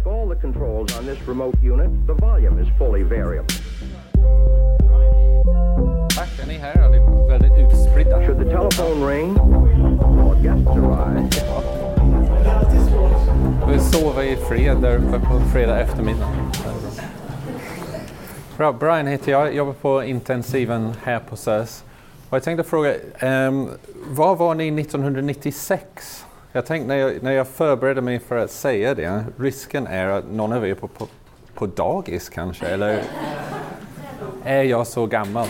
Like 0.00 0.14
all 0.14 0.28
the 0.28 0.36
controls 0.36 0.96
on 0.96 1.04
this 1.04 1.18
remote 1.28 1.54
unit, 1.62 1.90
the 2.06 2.14
volume 2.14 2.58
is 2.58 2.68
fully 2.78 3.02
variable. 3.02 3.54
Tack, 6.08 6.28
är 6.42 6.46
ni 6.48 6.54
här 6.54 6.82
allihop? 6.82 7.30
Väldigt 7.30 7.52
utspridda. 7.58 8.26
Should 8.26 8.38
the 8.38 8.50
telephone 8.50 9.06
ring 9.06 9.38
or 9.38 10.34
guests 10.42 10.66
arrive, 10.66 11.28
Vi 13.68 13.78
sover 13.78 14.22
i 14.22 14.36
fred 14.36 14.76
där 14.76 14.96
uppe 14.96 15.20
på 15.26 15.40
fredag 15.52 15.80
eftermiddag. 15.80 16.28
Bra, 18.56 18.72
Brian 18.72 19.06
heter 19.06 19.32
jag, 19.32 19.54
jobbar 19.54 19.72
på 19.72 20.04
intensiven 20.04 20.92
här 21.02 21.18
på 21.18 21.36
SÖS. 21.36 21.84
Och 22.28 22.36
jag 22.36 22.42
tänkte 22.42 22.64
fråga, 22.64 22.94
ehm, 23.18 23.68
var 24.06 24.36
var 24.36 24.54
ni 24.54 24.70
1996? 24.70 26.26
Jag 26.52 26.66
tänkte 26.66 26.88
när 26.88 26.96
jag, 26.96 27.22
när 27.22 27.32
jag 27.32 27.48
förberedde 27.48 28.00
mig 28.00 28.18
för 28.18 28.36
att 28.36 28.50
säga 28.50 28.94
det, 28.94 29.24
risken 29.36 29.86
är 29.86 30.08
att 30.08 30.30
någon 30.30 30.52
av 30.52 30.66
er 30.66 30.70
är 30.70 30.74
på, 30.74 30.88
på, 30.88 31.06
på 31.54 31.66
dagis 31.66 32.28
kanske, 32.28 32.66
eller 32.66 33.02
är 34.44 34.62
jag 34.62 34.86
så 34.86 35.06
gammal? 35.06 35.46
I 35.46 35.48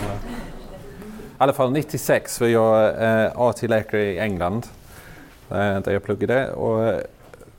alla 1.37 1.53
fall 1.53 1.71
96 1.71 2.41
var 2.41 2.47
jag 2.47 3.03
eh, 3.03 3.31
AT-läkare 3.35 4.03
i 4.03 4.19
England, 4.19 4.67
eh, 5.49 5.79
där 5.79 5.91
jag 5.91 6.03
pluggade. 6.03 6.51
Och, 6.51 6.83
eh, 6.83 6.99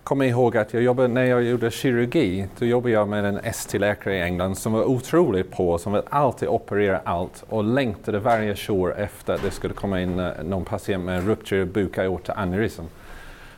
kommer 0.03 0.25
ihåg 0.25 0.57
att 0.57 0.75
jag 0.75 0.83
jobbade, 0.83 1.09
när 1.09 1.25
jag 1.25 1.43
gjorde 1.43 1.71
kirurgi, 1.71 2.47
då 2.59 2.65
jobbade 2.65 2.93
jag 2.95 3.09
med 3.09 3.25
en 3.25 3.39
ST-läkare 3.39 4.17
i 4.17 4.21
England 4.21 4.59
som 4.59 4.73
var 4.73 4.85
otroligt 4.85 5.51
på, 5.51 5.79
som 5.79 5.93
ville 5.93 6.05
alltid 6.11 6.49
operera 6.49 7.01
allt 7.05 7.45
och 7.49 7.65
längtade 7.65 8.19
varje 8.19 8.57
jour 8.57 8.99
efter 8.99 9.35
att 9.35 9.43
det 9.43 9.51
skulle 9.51 9.75
komma 9.75 10.01
in 10.01 10.19
eh, 10.19 10.31
någon 10.45 10.65
patient 10.65 11.05
med 11.05 11.27
rupture 11.27 11.65
bukaorta 11.65 12.33
aneurysm. 12.33 12.83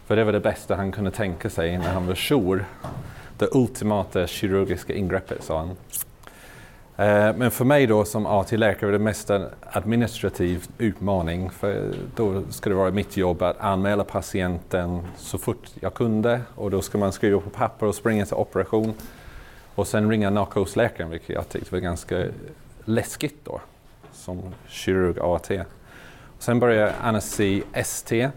För 0.06 0.16
det 0.16 0.24
var 0.24 0.32
det 0.32 0.40
bästa 0.40 0.76
han 0.76 0.92
kunde 0.92 1.10
tänka 1.10 1.50
sig 1.50 1.78
när 1.78 1.92
han 1.92 2.06
var 2.06 2.14
jour. 2.14 2.64
Det 3.38 3.48
ultimata 3.52 4.26
kirurgiska 4.26 4.94
ingreppet, 4.94 5.44
sa 5.44 5.58
han. 5.58 5.76
Eh, 6.96 7.36
men 7.36 7.50
för 7.50 7.64
mig 7.64 7.86
då 7.86 8.04
som 8.04 8.26
AT-läkare 8.26 8.86
var 8.86 8.92
det 8.92 9.04
mest 9.04 9.30
en 9.30 9.46
administrativ 9.62 10.66
utmaning. 10.78 11.50
För 11.50 11.94
då 12.16 12.42
ska 12.50 12.70
det 12.70 12.76
vara 12.76 12.90
mitt 12.90 13.16
jobb 13.16 13.42
att 13.42 13.60
anmäla 13.60 14.04
patienten 14.04 15.00
så 15.16 15.38
fort 15.38 15.70
jag 15.80 15.94
kunde 15.94 16.40
och 16.54 16.70
då 16.70 16.82
ska 16.82 16.98
man 16.98 17.12
skriva 17.12 17.40
på 17.40 17.50
papper 17.50 17.86
och 17.86 17.94
springa 17.94 18.26
till 18.26 18.34
operation. 18.34 18.94
Och 19.74 19.86
sen 19.86 20.10
ringa 20.10 20.30
narkosläkaren, 20.30 21.10
vilket 21.10 21.28
jag 21.28 21.48
tyckte 21.48 21.72
var 21.72 21.80
ganska 21.80 22.24
läskigt 22.84 23.44
då 23.44 23.60
som 24.12 24.54
kirurg 24.68 25.18
AT. 25.20 25.64
Sen 26.38 26.60
började 26.60 26.80
jag 26.80 26.92
anestesi 27.02 27.62
ST. 27.72 28.30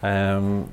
Ehm, 0.00 0.64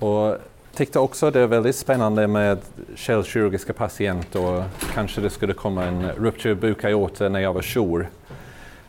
och 0.00 0.36
tyckte 0.74 0.98
också 0.98 1.30
det 1.30 1.40
var 1.40 1.46
väldigt 1.46 1.76
spännande 1.76 2.26
med 2.26 2.58
källkirurgiska 2.94 3.72
patienter 3.72 4.40
och 4.44 4.62
kanske 4.94 5.20
det 5.20 5.30
skulle 5.30 5.52
komma 5.52 5.84
en 5.84 6.10
rupture 6.10 6.54
bukaorta 6.54 7.28
när 7.28 7.40
jag 7.40 7.52
var 7.52 7.62
jour. 7.62 8.08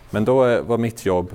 Men 0.10 0.26
då 0.26 0.46
eh, 0.46 0.62
var 0.62 0.78
mitt 0.78 1.06
jobb, 1.06 1.32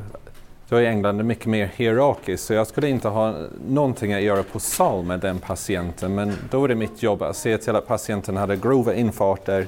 då 0.68 0.80
i 0.80 0.86
England, 0.86 1.24
mycket 1.24 1.46
mer 1.46 1.70
hierarkiskt 1.76 2.46
så 2.46 2.54
jag 2.54 2.66
skulle 2.66 2.88
inte 2.88 3.08
ha 3.08 3.34
någonting 3.68 4.12
att 4.12 4.22
göra 4.22 4.42
på 4.42 4.60
sal 4.60 5.04
med 5.04 5.20
den 5.20 5.38
patienten 5.38 6.14
men 6.14 6.32
då 6.50 6.60
var 6.60 6.68
det 6.68 6.74
mitt 6.74 7.02
jobb 7.02 7.22
att 7.22 7.36
se 7.36 7.58
till 7.58 7.76
att 7.76 7.86
patienten 7.86 8.36
hade 8.36 8.56
grova 8.56 8.94
infarter 8.94 9.66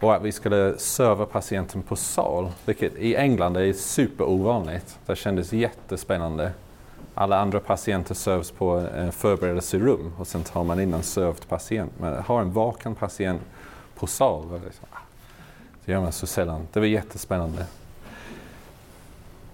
och 0.00 0.14
att 0.14 0.22
vi 0.22 0.32
skulle 0.32 0.78
serva 0.78 1.26
patienten 1.26 1.82
på 1.82 1.96
sal, 1.96 2.50
vilket 2.64 2.96
i 2.96 3.16
England 3.16 3.56
är 3.56 3.72
superovanligt. 3.72 4.98
Det 5.06 5.16
kändes 5.16 5.52
jättespännande. 5.52 6.52
Alla 7.14 7.38
andra 7.40 7.60
patienter 7.60 8.14
sövs 8.14 8.50
på 8.50 8.70
en 8.70 9.12
förberedelserum 9.12 10.12
och 10.18 10.26
sen 10.26 10.42
tar 10.42 10.64
man 10.64 10.80
in 10.80 10.94
en 10.94 11.02
sövd 11.02 11.48
patient. 11.48 11.92
Men 12.00 12.14
att 12.14 12.26
ha 12.26 12.40
en 12.40 12.52
vaken 12.52 12.94
patient 12.94 13.42
på 13.94 14.06
sal, 14.06 14.48
det 14.48 14.66
liksom, 14.66 14.86
ah, 14.90 14.98
gör 15.84 16.00
man 16.00 16.12
så 16.12 16.26
sällan. 16.26 16.66
Det 16.72 16.80
var 16.80 16.86
jättespännande. 16.86 17.66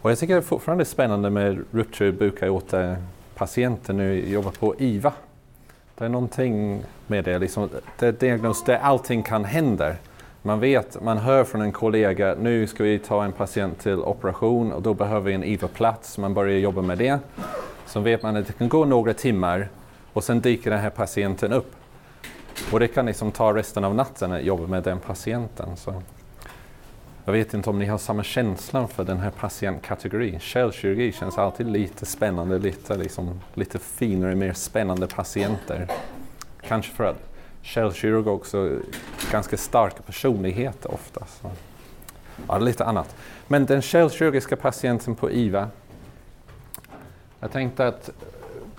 Och 0.03 0.11
jag 0.11 0.19
tycker 0.19 0.35
det 0.35 0.41
är 0.41 0.43
fortfarande 0.43 0.85
spännande 0.85 1.31
med 1.31 1.65
rupture 1.71 2.13
bukaorta 2.13 2.83
eh, 2.83 2.97
patienter 3.35 3.93
nu 3.93 4.29
jobbar 4.29 4.51
på 4.51 4.75
IVA. 4.79 5.13
Det 5.95 6.05
är 6.05 6.09
någonting 6.09 6.83
med 7.07 7.25
det, 7.25 7.39
liksom, 7.39 7.69
det 7.99 8.07
är 8.07 8.13
diagnos 8.13 8.65
där 8.65 8.79
allting 8.79 9.23
kan 9.23 9.45
hända. 9.45 9.95
Man 10.43 10.61
vet, 10.61 11.03
man 11.03 11.19
hör 11.19 11.45
från 11.45 11.61
en 11.61 11.73
kollega, 11.73 12.35
nu 12.41 12.67
ska 12.67 12.85
vi 12.85 12.99
ta 12.99 13.25
en 13.25 13.33
patient 13.33 13.79
till 13.79 13.99
operation 13.99 14.73
och 14.73 14.83
då 14.83 14.95
behöver 14.95 15.27
vi 15.27 15.35
en 15.35 15.45
IVA-plats. 15.45 16.19
Man 16.19 16.35
börjar 16.35 16.59
jobba 16.59 16.83
med 16.83 16.99
det. 16.99 17.19
Så 17.87 18.01
vet 18.01 18.23
man 18.23 18.37
att 18.37 18.47
det 18.47 18.53
kan 18.53 18.69
gå 18.69 18.85
några 18.85 19.15
timmar 19.15 19.69
och 20.13 20.25
sen 20.25 20.41
dyker 20.41 20.71
den 20.71 20.81
här 20.81 20.91
patienten 20.91 21.53
upp. 21.53 21.73
Och 22.73 22.81
det 22.81 22.89
kan 22.89 23.07
liksom 23.07 23.33
ta 23.33 23.55
resten 23.55 23.85
av 23.85 23.95
natten 23.95 24.33
att 24.33 24.43
jobba 24.43 24.67
med 24.67 24.83
den 24.83 24.99
patienten. 24.99 25.77
Så 25.77 26.03
jag 27.25 27.33
vet 27.33 27.55
inte 27.55 27.71
om 27.71 27.79
ni 27.79 27.87
har 27.87 27.99
samma 27.99 28.23
känsla 28.23 28.87
för 28.87 29.05
den 29.05 29.19
här 29.19 29.31
patientkategorin. 29.31 30.41
Källkirurgi 30.41 31.13
känns 31.13 31.39
alltid 31.39 31.67
lite 31.67 32.07
spännande, 32.07 32.59
lite, 32.59 32.97
liksom, 32.97 33.41
lite 33.55 33.79
finare, 33.79 34.35
mer 34.35 34.53
spännande 34.53 35.07
patienter. 35.07 35.89
Kanske 36.61 36.93
för 36.93 37.05
att 37.05 37.30
källkirurg 37.63 38.27
också 38.27 38.79
ganska 39.31 39.57
starka 39.57 40.03
personligheter 40.03 40.95
ofta. 40.95 41.27
Så. 41.27 41.51
Ja, 42.49 42.59
lite 42.59 42.85
annat. 42.85 43.17
Men 43.49 43.67
den 43.67 43.83
källkirurgiska 43.83 44.57
patienten 44.57 45.15
på 45.15 45.31
IVA. 45.31 45.69
Jag 47.41 47.53
tänkte 47.53 47.87
att 47.87 48.11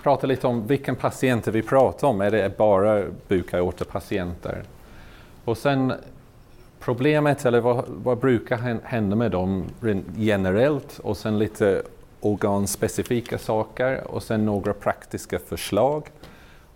prata 0.02 0.26
lite 0.26 0.46
om 0.46 0.66
vilken 0.66 0.96
patienter 0.96 1.52
vi 1.52 1.62
pratar 1.62 2.08
om. 2.08 2.20
Är 2.20 2.30
det 2.30 2.56
bara 2.58 3.04
bukaortapatienter? 3.28 4.62
Och 5.44 5.58
sen 5.58 5.92
problemet, 6.80 7.44
eller 7.44 7.60
vad, 7.60 7.84
vad 7.88 8.18
brukar 8.18 8.80
hända 8.84 9.16
med 9.16 9.30
dem 9.30 9.64
generellt? 10.16 10.98
Och 10.98 11.16
sen 11.16 11.38
lite 11.38 11.82
organspecifika 12.20 13.38
saker 13.38 14.06
och 14.06 14.22
sen 14.22 14.46
några 14.46 14.72
praktiska 14.72 15.38
förslag. 15.38 16.04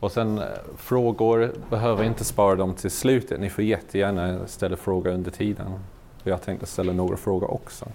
Och 0.01 0.13
sen 0.13 0.39
eh, 0.39 0.45
frågor, 0.77 1.53
behöver 1.71 2.05
inte 2.05 2.25
spara 2.25 2.55
dem 2.55 2.75
till 2.75 2.91
slutet. 2.91 3.41
Ni 3.41 3.51
får 3.51 3.65
jättegärna 3.65 4.47
ställa 4.47 4.77
frågor 4.77 5.11
under 5.11 5.31
tiden. 5.31 5.67
Jag 6.23 6.43
tänkte 6.43 6.67
ställa 6.67 6.93
några 6.93 7.17
frågor 7.17 7.51
också. 7.51 7.87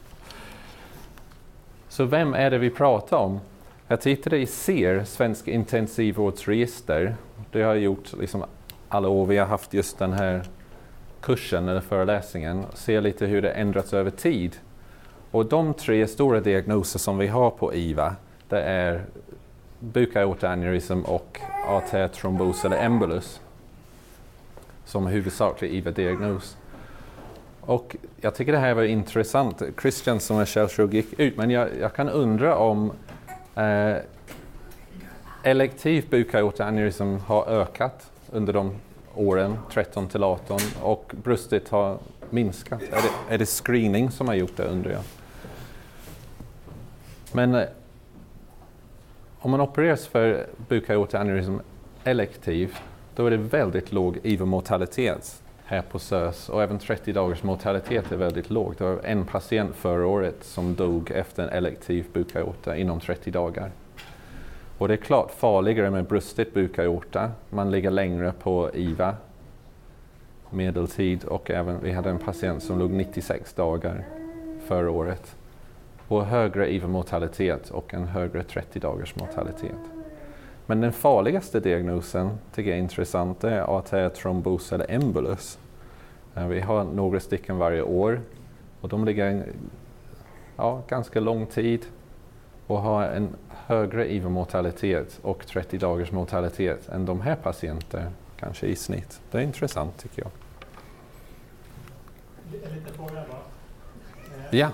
Så 1.89 2.05
vem 2.05 2.33
är 2.33 2.49
det 2.49 2.57
vi 2.57 2.69
pratar 2.69 3.17
om? 3.17 3.39
Jag 3.87 4.01
tittade 4.01 4.37
i 4.37 4.45
SER, 4.45 5.03
Svensk 5.03 5.47
intensivvårdsregister. 5.47 7.15
Det 7.51 7.61
har 7.61 7.73
jag 7.73 7.83
gjort 7.83 8.13
liksom 8.19 8.43
alla 8.89 9.09
år 9.09 9.25
vi 9.25 9.37
har 9.37 9.45
haft 9.45 9.73
just 9.73 9.99
den 9.99 10.13
här 10.13 10.43
kursen 11.21 11.69
eller 11.69 11.81
föreläsningen. 11.81 12.65
Se 12.73 13.01
lite 13.01 13.25
hur 13.25 13.41
det 13.41 13.49
ändrats 13.51 13.93
över 13.93 14.11
tid. 14.11 14.55
Och 15.31 15.45
de 15.45 15.73
tre 15.73 16.07
stora 16.07 16.39
diagnoser 16.39 16.99
som 16.99 17.17
vi 17.17 17.27
har 17.27 17.49
på 17.49 17.73
IVA, 17.73 18.15
det 18.49 18.61
är 18.61 19.05
bukaortaneurysm 19.79 21.01
och 21.01 21.39
artärtrombos 21.67 22.65
eller 22.65 22.77
embolus 22.77 23.41
som 24.85 25.07
huvudsaklig 25.07 25.73
IVA-diagnos. 25.73 26.57
Och 27.61 27.95
jag 28.21 28.35
tycker 28.35 28.51
det 28.51 28.57
här 28.57 28.73
var 28.73 28.83
intressant. 28.83 29.61
Christian 29.81 30.19
som 30.19 30.39
är 30.39 30.45
källkirurg 30.45 30.93
gick 30.93 31.19
ut, 31.19 31.37
men 31.37 31.49
jag, 31.49 31.69
jag 31.79 31.93
kan 31.93 32.09
undra 32.09 32.57
om 32.57 32.91
eh, 33.55 33.95
elektiv 35.43 36.09
bukaortaneurysm 36.09 37.15
har 37.15 37.45
ökat 37.45 38.11
under 38.31 38.53
de 38.53 38.75
åren 39.15 39.57
13 39.71 40.07
till 40.07 40.23
18 40.23 40.59
och 40.81 41.11
bröstet 41.23 41.69
har 41.69 41.97
minskat. 42.29 42.81
Är 42.81 43.01
det, 43.01 43.33
är 43.33 43.37
det 43.37 43.45
screening 43.45 44.11
som 44.11 44.27
har 44.27 44.35
gjort 44.35 44.57
det 44.57 44.63
undrar 44.63 44.91
jag. 44.91 45.03
Men 47.31 47.55
eh, 47.55 47.67
om 49.41 49.51
man 49.51 49.61
opereras 49.61 50.07
för 50.07 50.47
bukaortaneurysm 50.67 51.57
elektiv, 52.03 52.77
då 53.15 53.25
är 53.25 53.31
det 53.31 53.37
väldigt 53.37 53.91
låg 53.91 54.19
IVA-mortalitet 54.23 55.43
här 55.65 55.81
på 55.81 55.99
SÖS 55.99 56.49
och 56.49 56.63
även 56.63 56.79
30 56.79 57.13
dagars 57.13 57.43
mortalitet 57.43 58.11
är 58.11 58.17
väldigt 58.17 58.49
låg. 58.49 58.75
Det 58.77 58.83
var 58.83 58.99
en 59.03 59.25
patient 59.25 59.75
förra 59.75 60.07
året 60.07 60.43
som 60.43 60.75
dog 60.75 61.11
efter 61.11 61.43
en 61.43 61.49
elektiv 61.49 62.05
bukaorta 62.13 62.77
inom 62.77 62.99
30 62.99 63.31
dagar. 63.31 63.71
Och 64.77 64.87
det 64.87 64.93
är 64.93 64.97
klart 64.97 65.31
farligare 65.31 65.89
med 65.89 66.05
brustet 66.05 66.53
bukaorta. 66.53 67.31
Man 67.49 67.71
ligger 67.71 67.91
längre 67.91 68.33
på 68.43 68.69
IVA 68.73 69.15
medeltid 70.49 71.23
och 71.23 71.51
även 71.51 71.81
vi 71.83 71.91
hade 71.91 72.09
en 72.09 72.19
patient 72.19 72.63
som 72.63 72.79
låg 72.79 72.91
96 72.91 73.53
dagar 73.53 74.05
förra 74.67 74.91
året. 74.91 75.35
Och 76.11 76.25
högre 76.25 76.73
IVA-mortalitet 76.73 77.69
och 77.69 77.93
en 77.93 78.07
högre 78.07 78.43
30 78.43 78.79
dagars 78.79 79.15
mortalitet. 79.15 79.75
Men 80.65 80.81
den 80.81 80.93
farligaste 80.93 81.59
diagnosen 81.59 82.37
tycker 82.55 82.69
jag 82.69 82.77
är 82.77 82.83
intressant, 82.83 83.39
det 83.41 83.49
är 83.49 83.61
artärtrombos 83.61 84.71
eller 84.71 84.91
embolus. 84.91 85.59
Vi 86.49 86.59
har 86.59 86.83
några 86.83 87.19
stycken 87.19 87.57
varje 87.57 87.81
år 87.81 88.21
och 88.81 88.89
de 88.89 89.05
ligger 89.05 89.25
en 89.25 89.43
ja, 90.57 90.81
ganska 90.87 91.19
lång 91.19 91.45
tid 91.45 91.85
och 92.67 92.81
har 92.81 93.03
en 93.03 93.27
högre 93.49 94.13
IVA-mortalitet 94.13 95.19
och 95.21 95.47
30 95.47 95.77
dagars 95.77 96.11
mortalitet 96.11 96.89
än 96.89 97.05
de 97.05 97.21
här 97.21 97.35
patienterna. 97.35 98.11
kanske 98.39 98.67
i 98.67 98.75
snitt. 98.75 99.21
Det 99.31 99.37
är 99.37 99.41
intressant 99.41 99.97
tycker 99.97 100.21
jag. 100.21 100.31
En 102.63 102.75
liten 102.75 102.93
fråga 102.93 103.13
bara. 103.13 103.41
Eh, 104.51 104.59
ja. 104.59 104.69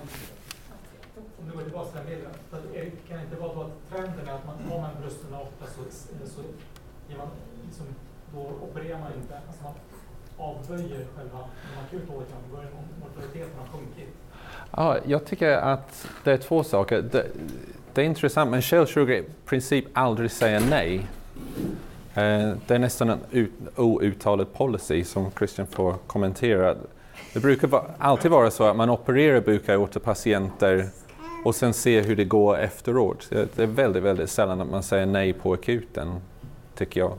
Om 1.58 1.64
går 1.64 1.70
tillbaka 1.70 2.00
till 2.00 2.16
bilden. 2.16 2.32
Det 2.74 3.10
kan 3.10 3.22
inte 3.22 3.36
vara 3.36 3.54
så 3.54 3.62
att 3.62 3.90
trenden 3.90 4.28
är 4.28 4.34
att 4.34 4.46
man 4.46 4.72
har 4.72 4.80
man 4.82 4.90
brösten 5.02 5.34
ofta 5.34 5.66
så, 5.76 5.82
så 6.36 6.42
ger 7.10 7.18
man, 7.18 7.28
liksom, 7.66 7.86
då 8.34 8.40
opererar 8.40 9.00
man 9.00 9.12
inte. 9.22 9.34
Alltså 9.48 9.64
man 9.64 9.74
avböjer 10.38 11.06
själva 11.16 11.40
de 11.40 11.98
akuta 11.98 12.14
åtgärderna. 12.14 12.42
Då 12.50 12.56
börjar 12.56 12.72
mortaliteten 13.02 13.60
ha 13.60 13.78
sjunkit. 13.78 14.14
Ja, 14.72 14.98
jag 15.06 15.26
tycker 15.26 15.52
att 15.52 16.08
det 16.24 16.32
är 16.32 16.38
två 16.38 16.64
saker. 16.64 17.02
Det, 17.02 17.28
det 17.94 18.02
är 18.02 18.06
intressant, 18.06 18.52
men 18.52 18.62
källkirurger 18.62 19.16
i 19.16 19.26
princip 19.46 19.86
aldrig 19.94 20.32
säger 20.32 20.60
nej. 20.70 21.08
Eh, 22.14 22.54
det 22.68 22.76
är 22.76 22.80
nästan 22.80 23.10
en 23.10 23.20
ut, 23.32 23.52
outtalad 23.76 24.54
policy 24.54 25.04
som 25.04 25.32
Christian 25.32 25.68
får 25.68 25.94
kommentera. 26.08 26.76
Det 27.34 27.40
brukar 27.40 27.68
va, 27.68 27.86
alltid 27.98 28.32
vara 28.32 28.52
så 28.52 28.64
att 28.64 28.76
man 28.76 28.90
opererar 28.90 29.42
bukaortopatienter 29.42 30.90
och 31.48 31.56
sen 31.56 31.74
se 31.74 32.02
hur 32.02 32.16
det 32.16 32.26
går 32.26 32.58
efteråt. 32.58 33.28
Det 33.30 33.60
är 33.60 33.68
väldigt, 33.68 34.04
väldigt 34.04 34.30
sällan 34.30 34.62
att 34.62 34.70
man 34.70 34.84
säger 34.84 35.06
nej 35.06 35.34
på 35.34 35.54
akuten, 35.54 36.16
tycker 36.76 37.00
jag. 37.00 37.14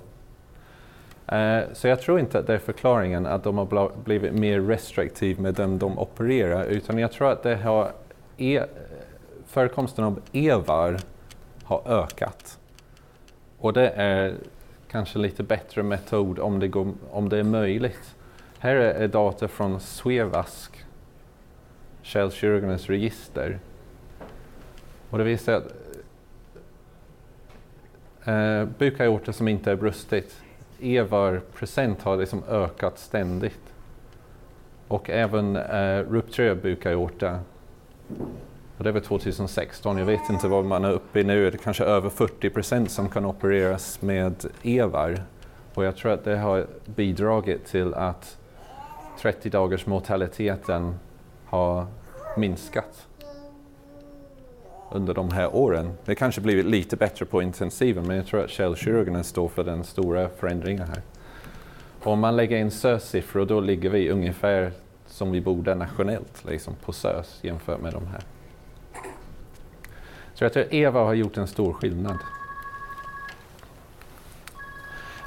Eh, 1.27 1.65
så 1.73 1.89
jag 1.89 2.01
tror 2.01 2.21
inte 2.21 2.39
att 2.39 2.47
det 2.47 2.55
är 2.55 2.59
förklaringen 2.59 3.27
att 3.27 3.45
de 3.45 3.59
har 3.59 3.91
blivit 4.05 4.33
mer 4.33 4.61
restriktiva 4.61 5.43
med 5.43 5.55
dem 5.55 5.79
de 5.79 5.99
opererar, 5.99 6.65
utan 6.65 6.99
jag 6.99 7.13
tror 7.13 7.31
att 7.31 7.43
det 7.43 7.57
har 7.57 7.93
e 8.37 8.63
förekomsten 9.47 10.05
av 10.05 10.21
EVAR 10.33 11.01
har 11.65 11.83
ökat. 11.87 12.59
Och 13.59 13.73
det 13.73 13.89
är 13.89 14.35
kanske 14.91 15.19
lite 15.19 15.43
bättre 15.43 15.83
metod 15.83 16.39
om 16.39 16.61
det, 16.61 16.69
går, 16.69 16.93
om 17.11 17.29
det 17.29 17.39
är 17.39 17.45
möjligt. 17.45 18.15
Här 18.59 18.75
är 18.75 19.09
data 19.09 19.49
från 19.49 19.81
Svevask, 19.81 20.85
kärlkirurgernas 22.03 22.87
register. 22.87 23.59
Och 25.11 25.19
det 25.19 25.25
visar 25.25 25.53
att 25.53 25.73
eh, 28.25 28.65
bukaorta 28.79 29.33
som 29.33 29.49
inte 29.49 29.73
är 29.73 29.77
brustit, 29.77 30.41
EVAR-procent 30.81 32.03
har 32.03 32.17
liksom 32.17 32.43
ökat 32.49 32.99
ständigt. 32.99 33.73
Och 34.89 35.11
även 35.11 35.57
eh, 35.57 35.99
rupturerad 35.99 36.59
bukaorta 36.59 37.41
och 38.79 38.85
det 38.85 38.93
var 38.93 39.01
2016. 39.01 39.99
Jag 39.99 40.07
vet 40.07 40.31
inte 40.31 40.49
vad 40.49 40.65
man 40.65 40.85
är 40.85 40.93
uppe 40.93 41.21
i 41.21 41.25
nu. 41.25 41.51
Det 41.51 41.57
är 41.57 41.59
kanske 41.59 41.85
över 41.85 42.11
40 42.11 42.51
procent 42.51 42.91
som 42.91 43.09
kan 43.09 43.25
opereras 43.25 44.03
med 44.03 44.45
EVAR. 44.63 45.23
Och 45.75 45.85
jag 45.85 45.97
tror 45.97 46.13
att 46.13 46.25
det 46.25 46.37
har 46.37 46.67
bidragit 46.85 47.67
till 47.67 47.95
att 47.95 48.39
30 49.21 49.51
dagars 49.51 49.87
mortaliteten 49.87 50.95
har 51.45 51.87
minskat 52.37 53.08
under 54.91 55.15
de 55.15 55.31
här 55.31 55.55
åren. 55.55 55.93
Det 56.05 56.15
kanske 56.15 56.41
blivit 56.41 56.67
lite 56.67 56.97
bättre 56.97 57.25
på 57.25 57.43
intensiven 57.43 58.07
men 58.07 58.17
jag 58.17 58.27
tror 58.27 58.45
att 58.45 58.51
källkirurgerna 58.51 59.23
står 59.23 59.49
för 59.49 59.65
den 59.65 59.85
stora 59.85 60.29
förändringen 60.29 60.89
här. 60.89 61.03
Och 62.03 62.13
om 62.13 62.21
man 62.21 62.37
lägger 62.37 62.57
in 62.57 62.71
SÖS-siffror 62.71 63.47
då 63.47 63.61
ligger 63.61 63.91
vi 63.91 64.11
ungefär 64.11 64.73
som 65.07 65.31
vi 65.31 65.41
borde 65.41 65.75
nationellt 65.75 66.45
liksom 66.49 66.75
på 66.85 66.93
SÖS 66.93 67.39
jämfört 67.43 67.81
med 67.81 67.93
de 67.93 68.07
här. 68.07 68.21
Så 70.35 70.45
jag 70.45 70.53
tror 70.53 70.63
att 70.63 70.73
Eva 70.73 71.01
har 71.01 71.15
gjort 71.15 71.37
en 71.37 71.47
stor 71.47 71.73
skillnad. 71.73 72.19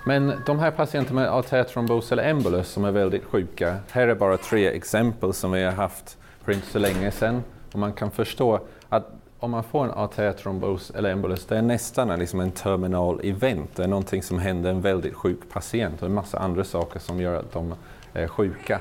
Men 0.05 0.33
de 0.45 0.59
här 0.59 0.71
patienterna 0.71 1.21
med 1.21 1.29
artärtrombos 1.29 2.11
eller 2.11 2.23
embolus 2.23 2.67
som 2.67 2.85
är 2.85 2.91
väldigt 2.91 3.23
sjuka, 3.23 3.77
här 3.91 4.07
är 4.07 4.15
bara 4.15 4.37
tre 4.37 4.67
exempel 4.67 5.33
som 5.33 5.51
vi 5.51 5.63
har 5.63 5.71
haft 5.71 6.17
för 6.43 6.51
inte 6.51 6.67
så 6.67 6.79
länge 6.79 7.11
sedan. 7.11 7.43
Och 7.71 7.79
man 7.79 7.93
kan 7.93 8.11
förstå 8.11 8.59
att 8.89 9.20
om 9.41 9.51
man 9.51 9.63
får 9.63 9.85
en 9.85 9.91
artärtrombos 9.91 10.89
eller 10.89 11.11
embolus, 11.11 11.45
det 11.45 11.57
är 11.57 11.61
nästan 11.61 12.19
liksom 12.19 12.39
en 12.39 12.51
terminal 12.51 13.19
event. 13.23 13.75
Det 13.75 13.83
är 13.83 13.87
någonting 13.87 14.23
som 14.23 14.39
händer 14.39 14.69
en 14.69 14.81
väldigt 14.81 15.13
sjuk 15.13 15.39
patient 15.49 16.01
och 16.01 16.07
en 16.07 16.13
massa 16.13 16.39
andra 16.39 16.63
saker 16.63 16.99
som 16.99 17.21
gör 17.21 17.35
att 17.35 17.51
de 17.51 17.73
är 18.13 18.27
sjuka. 18.27 18.79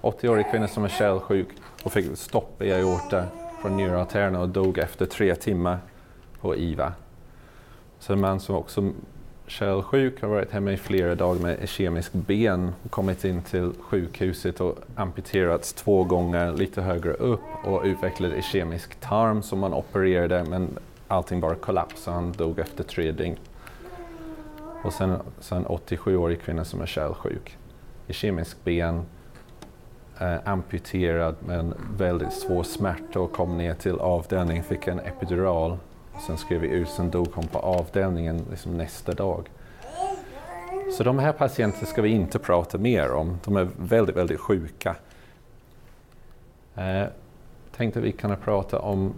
80-årig 0.00 0.50
kvinna 0.50 0.68
som 0.68 0.84
är 0.84 0.88
kärlsjuk 0.88 1.48
och 1.82 1.92
fick 1.92 2.18
stopp 2.18 2.62
i 2.62 2.72
aorta 2.72 3.24
från 3.62 3.76
njurartärerna 3.76 4.40
och 4.40 4.48
dog 4.48 4.78
efter 4.78 5.06
tre 5.06 5.34
timmar 5.34 5.78
på 6.40 6.56
IVA. 6.56 6.92
Så 7.98 8.12
en 8.12 8.20
man 8.20 8.40
som 8.40 8.54
också 8.54 8.90
kärlsjuk 9.48 10.22
har 10.22 10.28
varit 10.28 10.52
hemma 10.52 10.72
i 10.72 10.76
flera 10.76 11.14
dagar 11.14 11.40
med 11.40 11.68
kemisk 11.68 12.12
ben 12.12 12.72
och 12.82 12.90
kommit 12.90 13.24
in 13.24 13.42
till 13.42 13.72
sjukhuset 13.80 14.60
och 14.60 14.78
amputerats 14.94 15.72
två 15.72 16.04
gånger 16.04 16.52
lite 16.52 16.82
högre 16.82 17.12
upp 17.12 17.40
och 17.64 17.82
utvecklade 17.84 18.42
kemisk 18.42 19.00
tarm 19.00 19.42
som 19.42 19.58
man 19.58 19.74
opererade 19.74 20.44
men 20.44 20.78
allting 21.08 21.40
bara 21.40 21.54
kollapsade. 21.54 22.14
Han 22.14 22.32
dog 22.32 22.58
efter 22.58 22.84
tre 22.84 23.12
dygn. 23.12 23.36
Och 24.82 24.92
sen, 24.92 25.16
sen 25.40 25.66
87-årig 25.66 26.40
kvinna 26.40 26.64
som 26.64 26.80
är 26.80 26.86
kärlsjuk. 26.86 27.56
Kemisk 28.08 28.64
ben, 28.64 29.02
eh, 30.20 30.36
amputerad 30.44 31.36
men 31.46 31.74
väldigt 31.96 32.32
svår 32.32 32.62
smärta 32.62 33.20
och 33.20 33.32
kom 33.32 33.58
ner 33.58 33.74
till 33.74 33.98
avdelningen, 33.98 34.64
fick 34.64 34.86
en 34.86 34.98
epidural. 35.00 35.78
Sen 36.26 36.36
skrev 36.36 36.60
vi 36.60 36.68
ut, 36.68 36.88
sen 36.88 37.10
dog 37.10 37.28
hon 37.34 37.46
på 37.46 37.58
avdelningen 37.58 38.44
liksom 38.50 38.76
nästa 38.76 39.12
dag. 39.12 39.48
Så 40.92 41.04
de 41.04 41.18
här 41.18 41.32
patienterna 41.32 41.86
ska 41.86 42.02
vi 42.02 42.08
inte 42.08 42.38
prata 42.38 42.78
mer 42.78 43.12
om. 43.12 43.38
De 43.44 43.56
är 43.56 43.68
väldigt, 43.76 44.16
väldigt 44.16 44.40
sjuka. 44.40 44.96
Eh, 46.74 47.04
tänkte 47.76 48.00
vi 48.00 48.12
kunna 48.12 48.36
prata 48.36 48.78
om 48.78 49.14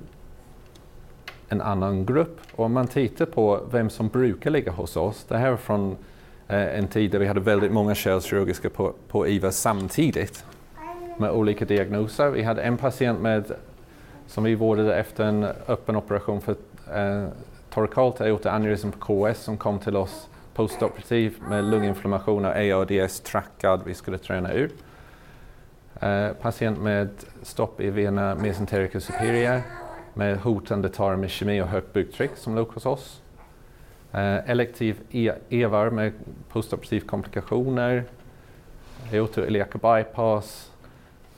en 1.49 1.61
annan 1.61 2.07
grupp. 2.07 2.41
Och 2.53 2.65
om 2.65 2.73
man 2.73 2.87
tittar 2.87 3.27
på 3.27 3.61
vem 3.71 3.91
som 3.91 4.09
brukar 4.09 4.51
ligga 4.51 4.73
hos 4.73 4.97
oss. 4.97 5.25
Det 5.29 5.39
här 5.39 5.53
är 5.53 5.57
från 5.57 5.97
eh, 6.49 6.79
en 6.79 6.89
tid 6.89 7.11
där 7.11 7.19
vi 7.19 7.27
hade 7.27 7.41
väldigt 7.41 7.73
många 7.73 7.95
kärlkirurgiska 7.95 8.71
på, 8.71 8.95
på 9.09 9.29
IVA 9.29 9.53
samtidigt 9.53 10.45
med 11.19 11.31
olika 11.31 11.65
diagnoser. 11.65 12.31
Vi 12.31 12.43
hade 12.43 12.63
en 12.63 12.77
patient 12.77 13.21
med, 13.21 13.53
som 14.27 14.45
vi 14.45 14.55
vårdade 14.55 14.97
efter 14.97 15.25
en 15.25 15.45
öppen 15.69 15.97
operation 15.97 16.41
för 16.41 16.57
eh, 16.95 17.29
torkalt 17.71 18.21
aorta-aneurysm 18.21 18.91
på 18.91 18.99
KS 19.33 19.39
som 19.39 19.57
kom 19.57 19.79
till 19.79 19.97
oss 19.97 20.29
postoperativ 20.55 21.37
med 21.49 21.65
lunginflammation 21.65 22.45
och 22.45 22.51
ARDS 22.51 23.21
trackad. 23.21 23.81
Vi 23.85 23.95
skulle 23.95 24.19
träna 24.19 24.53
ut. 24.53 24.75
Eh, 26.01 26.33
patient 26.33 26.79
med 26.79 27.09
stopp 27.43 27.81
i 27.81 27.91
vena 27.91 28.35
mesenterica 28.35 29.01
superior 29.01 29.63
med 30.15 30.39
hotande 30.39 30.89
tarmischemi 30.89 31.61
och 31.63 31.69
högt 31.69 31.93
buktryck 31.93 32.31
som 32.37 32.57
låg 32.57 32.69
hos 32.69 32.87
oss. 32.87 33.23
Eh, 34.13 34.51
elektiv 34.51 35.01
e 35.11 35.33
EVAR 35.49 35.91
med 35.91 36.13
postoperativ 36.49 37.01
komplikationer, 37.01 38.05
aortoiliaca 39.13 39.79
bypass, 39.79 40.71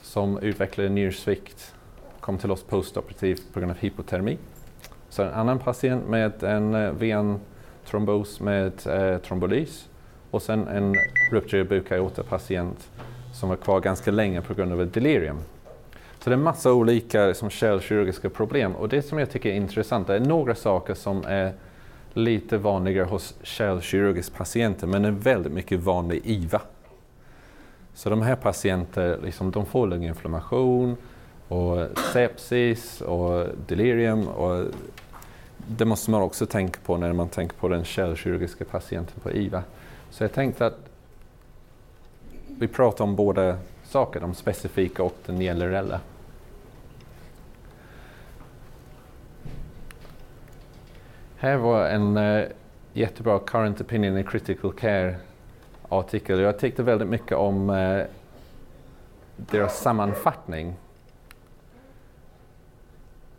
som 0.02 0.38
utvecklade 0.38 0.88
njursvikt 0.88 1.74
kom 2.20 2.38
till 2.38 2.50
oss 2.50 2.62
postoperativt 2.62 3.52
på 3.52 3.60
grund 3.60 3.72
av 3.72 3.78
hypotermi. 3.78 4.38
Så 5.12 5.22
en 5.22 5.32
annan 5.32 5.58
patient 5.58 6.08
med 6.08 6.42
en 6.42 6.74
eh, 6.74 6.90
ventrombos 6.90 8.40
med 8.40 8.72
eh, 8.86 9.18
trombolys 9.18 9.88
och 10.30 10.42
sen 10.42 10.68
en 10.68 10.94
rupturerad 11.30 11.68
bukaorta-patient 11.68 12.90
som 13.34 13.48
var 13.48 13.56
kvar 13.56 13.80
ganska 13.80 14.10
länge 14.10 14.42
på 14.42 14.54
grund 14.54 14.72
av 14.72 14.82
ett 14.82 14.94
delirium. 14.94 15.38
Så 16.18 16.30
det 16.30 16.36
är 16.36 16.38
massa 16.38 16.72
olika 16.72 17.26
liksom, 17.26 17.50
kärlkirurgiska 17.50 18.30
problem 18.30 18.76
och 18.76 18.88
det 18.88 19.02
som 19.02 19.18
jag 19.18 19.30
tycker 19.30 19.50
är 19.50 19.54
intressant 19.54 20.08
är 20.08 20.20
några 20.20 20.54
saker 20.54 20.94
som 20.94 21.24
är 21.26 21.52
lite 22.12 22.58
vanligare 22.58 23.06
hos 23.06 23.34
kärlkirurgiska 23.42 24.36
patienter 24.36 24.86
men 24.86 25.04
är 25.04 25.10
väldigt 25.10 25.52
mycket 25.52 25.80
vanlig 25.80 26.20
IVA. 26.24 26.60
Så 27.94 28.10
de 28.10 28.22
här 28.22 28.36
patienterna 28.36 29.16
liksom, 29.24 29.50
de 29.50 29.66
får 29.66 29.86
lunginflammation 29.86 30.96
och 31.52 31.98
sepsis 32.12 33.00
och 33.00 33.46
delirium. 33.66 34.28
Och 34.28 34.64
det 35.66 35.84
måste 35.84 36.10
man 36.10 36.22
också 36.22 36.46
tänka 36.46 36.80
på 36.84 36.96
när 36.96 37.12
man 37.12 37.28
tänker 37.28 37.56
på 37.56 37.68
den 37.68 37.84
kärlkirurgiska 37.84 38.64
patienten 38.64 39.20
på 39.22 39.30
IVA. 39.30 39.62
Så 40.10 40.24
jag 40.24 40.32
tänkte 40.32 40.66
att 40.66 40.78
vi 42.58 42.68
pratar 42.68 43.04
om 43.04 43.16
båda 43.16 43.58
saker, 43.84 44.20
de 44.20 44.34
specifika 44.34 45.02
och 45.02 45.16
den 45.26 45.40
generella. 45.40 46.00
Här 51.36 51.56
var 51.56 51.86
en 51.86 52.16
uh, 52.16 52.48
jättebra 52.92 53.38
current 53.38 53.80
opinion 53.80 54.18
in 54.18 54.24
critical 54.24 54.72
care 54.72 55.16
artikel. 55.88 56.40
Jag 56.40 56.58
tyckte 56.58 56.82
väldigt 56.82 57.08
mycket 57.08 57.36
om 57.36 57.70
uh, 57.70 58.04
deras 59.36 59.80
sammanfattning. 59.80 60.74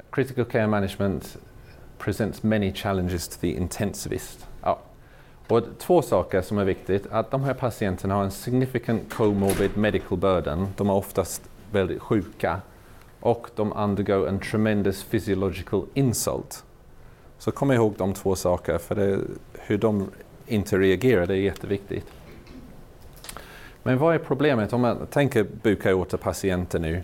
Critical 0.10 0.46
care 0.46 0.68
management 0.68 1.38
presents 2.04 2.44
many 2.44 2.74
challenges 2.74 3.28
to 3.28 3.38
the 3.42 3.48
intensivist. 3.48 4.48
Ja. 4.62 4.80
Och 5.48 5.64
två 5.80 6.02
saker 6.02 6.42
som 6.42 6.58
är 6.58 6.66
viktigt, 6.66 7.08
att 7.12 7.32
de 7.32 7.44
här 7.44 7.54
patienterna 7.54 8.16
har 8.16 8.24
en 8.24 8.32
significant 8.32 9.14
comorbid 9.14 9.78
medical 9.78 10.18
burden. 10.18 10.68
De 10.78 10.90
är 10.90 10.94
oftast 10.94 11.42
väldigt 11.72 12.02
sjuka 12.02 12.62
och 13.20 13.48
de 13.56 13.74
undergo 13.74 14.26
en 14.26 14.40
tremendous 14.40 15.04
physiological 15.04 15.86
insult. 15.94 16.64
Så 17.38 17.52
kom 17.52 17.72
ihåg 17.72 17.94
de 17.98 18.14
två 18.14 18.36
sakerna, 18.36 18.80
för 18.80 18.96
det, 18.96 19.20
hur 19.54 19.78
de 19.78 20.10
inte 20.48 20.78
reagerar 20.78 21.26
det 21.26 21.34
är 21.34 21.42
jätteviktigt. 21.42 22.06
Men 23.84 23.98
vad 23.98 24.16
är 24.16 24.20
problemet 24.20 24.74
om 24.74 24.82
man 24.82 25.08
tänker 25.08 25.44
bukaorta-patienter 25.62 26.80
nu, 26.80 27.04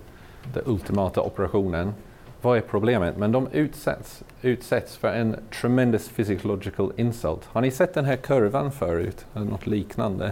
den 0.53 0.63
ultimata 0.65 1.21
operationen. 1.21 1.93
Vad 2.41 2.57
är 2.57 2.61
problemet? 2.61 3.17
Men 3.17 3.31
de 3.31 3.47
utsätts, 3.51 4.23
utsätts 4.41 4.97
för 4.97 5.07
en 5.07 5.35
tremendous 5.61 6.09
physiological 6.09 6.93
insult. 6.97 7.45
Har 7.45 7.61
ni 7.61 7.71
sett 7.71 7.93
den 7.93 8.05
här 8.05 8.15
kurvan 8.15 8.71
förut? 8.71 9.25
Eller 9.35 9.45
något 9.45 9.67
liknande? 9.67 10.25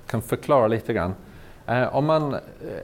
Jag 0.00 0.10
kan 0.10 0.22
förklara 0.22 0.66
lite 0.68 0.92
grann. 0.92 1.14
Eh, 1.66 1.96
om 1.96 2.04
man 2.04 2.34
eh, 2.34 2.40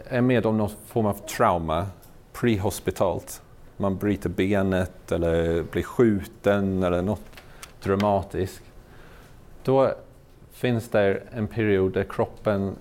är 0.09 0.21
med 0.21 0.47
om 0.47 0.59
någon 0.59 0.71
form 0.87 1.07
av 1.07 1.27
trauma 1.27 1.87
prehospitalt, 2.33 3.43
man 3.77 3.97
bryter 3.97 4.29
benet 4.29 5.13
eller 5.13 5.63
blir 5.63 5.83
skjuten 5.83 6.83
eller 6.83 7.03
något 7.03 7.25
dramatiskt, 7.83 8.63
då 9.65 9.95
finns 10.53 10.89
det 10.89 11.23
en 11.33 11.47
period 11.47 11.93
där 11.93 12.05
kroppen 12.05 12.77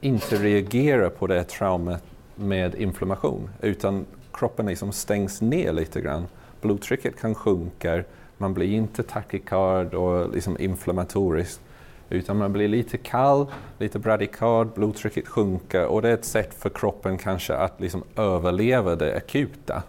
inte 0.00 0.36
reagerar 0.36 1.08
på 1.08 1.26
det 1.26 1.44
traumat 1.44 2.04
med 2.34 2.74
inflammation 2.74 3.50
utan 3.60 4.06
kroppen 4.40 4.66
liksom 4.66 4.92
stängs 4.92 5.40
ner 5.40 5.72
lite 5.72 6.00
grann. 6.00 6.26
Blodtrycket 6.60 7.20
kan 7.20 7.34
sjunka, 7.34 8.04
man 8.38 8.54
blir 8.54 8.72
inte 8.72 9.02
takikard 9.02 9.94
och 9.94 10.34
liksom 10.34 10.56
inflammatorisk 10.60 11.60
utan 12.08 12.36
man 12.36 12.52
blir 12.52 12.68
lite 12.68 12.96
kall, 12.96 13.46
lite 13.78 13.98
bradikard, 13.98 14.68
blodtrycket 14.74 15.28
sjunker 15.28 15.86
och 15.86 16.02
det 16.02 16.08
är 16.08 16.14
ett 16.14 16.24
sätt 16.24 16.54
för 16.54 16.70
kroppen 16.70 17.18
kanske 17.18 17.54
att 17.54 17.80
liksom 17.80 18.04
överleva 18.16 18.96
det 18.96 19.16
akuta. 19.16 19.82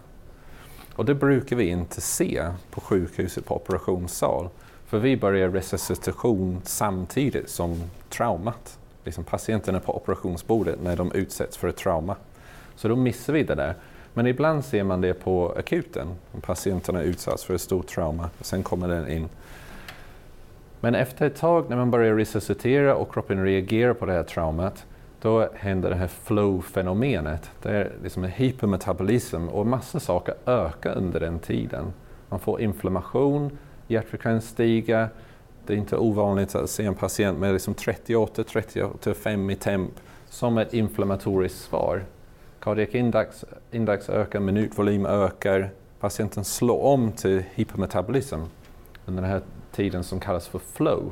Och 0.96 1.06
det 1.06 1.16
brukar 1.16 1.56
vi 1.56 1.70
inte 1.70 2.02
se 2.02 2.48
på 2.72 2.82
sjukhuset 2.82 3.46
på 3.46 3.56
operationssal. 3.56 4.50
För 4.86 5.00
vi 5.00 5.18
börjar 5.18 5.50
resuscitation 5.50 6.62
samtidigt 6.64 7.50
som 7.50 7.84
traumat. 8.10 8.78
Liksom 9.04 9.24
patienterna 9.24 9.80
på 9.80 9.96
operationsbordet 9.96 10.84
när 10.84 10.96
de 10.96 11.12
utsätts 11.12 11.58
för 11.58 11.68
ett 11.68 11.78
trauma. 11.78 12.16
Så 12.76 12.88
då 12.88 12.96
missar 12.96 13.34
vi 13.34 13.44
det 13.44 13.56
där. 13.56 13.76
Men 14.14 14.28
ibland 14.28 14.66
ser 14.66 14.84
man 14.84 15.02
det 15.02 15.14
på 15.14 15.54
akuten, 15.58 16.08
om 16.32 16.42
patienterna 16.42 17.02
utsatts 17.02 17.44
för 17.44 17.54
ett 17.54 17.62
stort 17.62 17.88
trauma 17.88 18.30
och 18.40 18.46
sen 18.46 18.64
kommer 18.64 18.88
den 18.88 19.08
in. 19.08 19.30
Men 20.80 20.96
efter 20.96 21.28
ett 21.28 21.36
tag 21.36 21.70
när 21.70 21.78
man 21.78 21.92
börjar 21.92 22.16
resuscitera 22.16 22.96
och 22.96 23.14
kroppen 23.14 23.44
reagerar 23.44 23.94
på 23.94 24.06
det 24.06 24.14
här 24.14 24.24
traumat, 24.24 24.86
då 25.22 25.50
händer 25.56 25.90
det 25.90 25.96
här 25.96 26.08
flow-fenomenet. 26.08 27.52
Det 27.62 27.70
är 27.70 27.92
liksom 28.04 28.24
en 28.24 28.30
hypermetabolism 28.30 29.48
och 29.48 29.68
massa 29.68 30.00
saker 30.00 30.36
ökar 30.46 30.98
under 30.98 31.20
den 31.20 31.40
tiden. 31.40 31.94
Man 32.30 32.40
får 32.40 32.62
inflammation, 32.62 33.58
hjärtfrekvens 33.88 34.50
stiger. 34.50 35.10
Det 35.66 35.74
är 35.74 35.78
inte 35.78 35.98
ovanligt 35.98 36.56
att 36.56 36.70
se 36.70 36.86
en 36.86 36.96
patient 36.96 37.40
med 37.40 37.54
liksom 37.54 37.74
38-35 37.74 39.52
i 39.52 39.56
temp 39.56 39.92
som 40.30 40.58
ett 40.58 40.74
inflammatoriskt 40.74 41.62
svar. 41.62 42.04
Cardiac 42.62 42.96
index, 42.96 43.46
index 43.72 44.10
ökar, 44.10 44.40
minutvolym 44.40 45.06
ökar. 45.06 45.70
Patienten 46.00 46.44
slår 46.44 46.84
om 46.84 47.12
till 47.12 47.44
hypermetabolism 47.54 48.40
under 49.06 49.22
den 49.22 49.32
här 49.32 49.42
tiden 49.72 50.04
som 50.04 50.20
kallas 50.20 50.48
för 50.48 50.60
flow. 50.60 51.12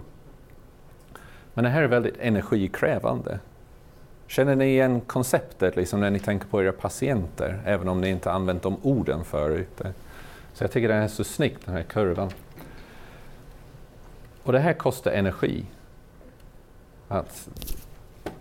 Men 1.53 1.63
det 1.63 1.69
här 1.69 1.81
är 1.83 1.87
väldigt 1.87 2.17
energikrävande. 2.19 3.39
Känner 4.27 4.55
ni 4.55 4.65
igen 4.65 5.01
konceptet 5.01 5.75
liksom 5.75 5.99
när 5.99 6.09
ni 6.09 6.19
tänker 6.19 6.47
på 6.47 6.63
era 6.63 6.71
patienter, 6.71 7.61
även 7.65 7.87
om 7.87 8.01
ni 8.01 8.09
inte 8.09 8.31
använt 8.31 8.63
de 8.63 8.77
orden 8.81 9.23
förut? 9.23 9.81
Så 10.53 10.63
jag 10.63 10.71
tycker 10.71 10.87
det 10.87 10.93
är 10.93 11.07
så 11.07 11.23
snyggt, 11.23 11.65
den 11.65 11.75
här 11.75 11.83
kurvan. 11.83 12.29
Och 14.43 14.51
det 14.51 14.59
här 14.59 14.73
kostar 14.73 15.11
energi 15.11 15.65
att 17.07 17.49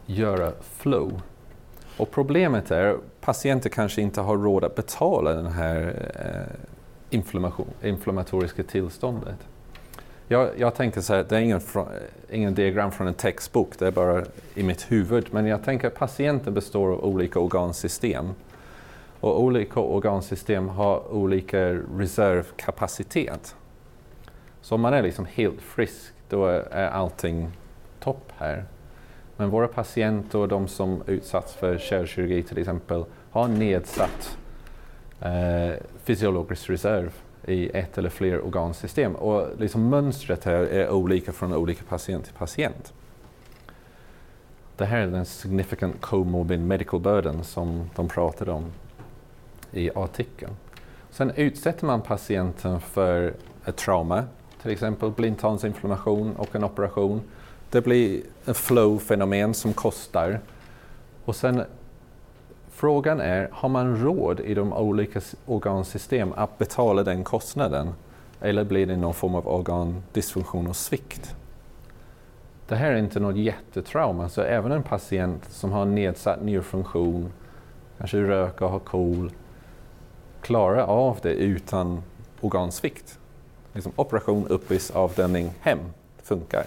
göra 0.06 0.52
flow. 0.62 1.20
Och 1.98 2.10
problemet 2.10 2.70
är 2.70 2.90
att 2.90 3.20
patienter 3.20 3.70
kanske 3.70 4.00
inte 4.00 4.20
har 4.20 4.36
råd 4.36 4.64
att 4.64 4.74
betala 4.74 5.32
det 5.32 5.50
här 5.50 6.10
eh, 7.10 7.18
inflammatoriska 7.82 8.62
tillståndet. 8.62 9.36
Jag, 10.28 10.50
jag 10.56 10.74
tänkte 10.74 11.02
så 11.02 11.14
här, 11.14 11.26
det 11.28 11.36
är 11.36 11.40
ingen, 11.40 11.60
ingen 12.30 12.54
diagram 12.54 12.90
från 12.90 13.06
en 13.06 13.14
textbok, 13.14 13.78
det 13.78 13.86
är 13.86 13.90
bara 13.90 14.24
i 14.54 14.62
mitt 14.62 14.92
huvud. 14.92 15.26
Men 15.30 15.46
jag 15.46 15.64
tänker 15.64 15.88
att 15.88 15.94
patienter 15.94 16.50
består 16.50 16.92
av 16.92 17.04
olika 17.04 17.40
organsystem. 17.40 18.32
Och 19.20 19.42
olika 19.42 19.80
organsystem 19.80 20.68
har 20.68 21.12
olika 21.12 21.58
reservkapacitet. 21.96 23.56
Så 24.60 24.74
om 24.74 24.80
man 24.80 24.94
är 24.94 25.02
liksom 25.02 25.26
helt 25.32 25.60
frisk, 25.60 26.12
då 26.28 26.46
är 26.70 26.88
allting 26.88 27.50
topp 28.00 28.32
här. 28.36 28.64
Men 29.40 29.50
våra 29.50 29.68
patienter 29.68 30.38
och 30.38 30.48
de 30.48 30.68
som 30.68 31.02
utsatts 31.06 31.54
för 31.54 31.78
kärlkirurgi 31.78 32.42
till 32.42 32.58
exempel 32.58 33.04
har 33.30 33.48
nedsatt 33.48 34.38
eh, 35.20 35.72
fysiologisk 36.04 36.70
reserv 36.70 37.12
i 37.46 37.70
ett 37.74 37.98
eller 37.98 38.10
fler 38.10 38.40
organsystem. 38.40 39.14
Och 39.14 39.48
liksom 39.58 39.88
mönstret 39.88 40.44
här 40.44 40.54
är 40.54 40.90
olika 40.90 41.32
från 41.32 41.54
olika 41.54 41.84
patient 41.88 42.24
till 42.24 42.34
patient. 42.34 42.92
Det 44.76 44.84
här 44.84 44.98
är 44.98 45.06
den 45.06 45.24
significant 45.24 46.00
comorbid 46.00 46.60
medical 46.60 47.00
burden 47.00 47.44
som 47.44 47.90
de 47.96 48.08
pratade 48.08 48.52
om 48.52 48.64
i 49.72 49.90
artikeln. 49.94 50.52
Sen 51.10 51.30
utsätter 51.30 51.86
man 51.86 52.00
patienten 52.00 52.80
för 52.80 53.34
ett 53.64 53.76
trauma, 53.76 54.24
till 54.62 54.70
exempel 54.70 55.10
blindtarmsinflammation 55.10 56.36
och 56.36 56.54
en 56.54 56.64
operation. 56.64 57.20
Det 57.70 57.80
blir 57.80 58.22
ett 58.46 58.56
flow-fenomen 58.56 59.54
som 59.54 59.72
kostar. 59.72 60.40
Och 61.24 61.36
sen 61.36 61.64
Frågan 62.78 63.20
är, 63.20 63.48
har 63.52 63.68
man 63.68 64.02
råd 64.02 64.40
i 64.40 64.54
de 64.54 64.72
olika 64.72 65.20
organsystem 65.46 66.32
att 66.36 66.58
betala 66.58 67.02
den 67.02 67.24
kostnaden? 67.24 67.94
Eller 68.40 68.64
blir 68.64 68.86
det 68.86 68.96
någon 68.96 69.14
form 69.14 69.34
av 69.34 69.48
organdysfunktion 69.48 70.66
och 70.66 70.76
svikt? 70.76 71.34
Det 72.68 72.76
här 72.76 72.92
är 72.92 72.96
inte 72.96 73.20
något 73.20 73.36
jättetrauma, 73.36 74.28
så 74.28 74.42
även 74.42 74.72
en 74.72 74.82
patient 74.82 75.44
som 75.50 75.72
har 75.72 75.84
nedsatt 75.84 76.42
njurfunktion, 76.42 77.32
kanske 77.98 78.18
röker 78.22 78.64
och 78.64 78.70
har 78.70 78.78
KOL, 78.78 79.32
klarar 80.40 80.82
av 80.82 81.18
det 81.22 81.32
utan 81.32 82.02
organsvikt. 82.40 83.18
Liksom 83.72 83.92
operation, 83.96 84.46
uppis, 84.48 84.90
avdelning, 84.90 85.50
hem, 85.60 85.78
funkar. 86.22 86.64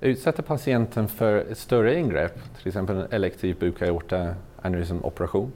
Utsätter 0.00 0.42
patienten 0.42 1.08
för 1.08 1.36
ett 1.36 1.58
större 1.58 1.98
ingrepp, 1.98 2.38
till 2.58 2.68
exempel 2.68 2.96
en 2.96 3.06
elektiv 3.10 3.56
bukaorta-aneurysmoperation, 3.58 5.52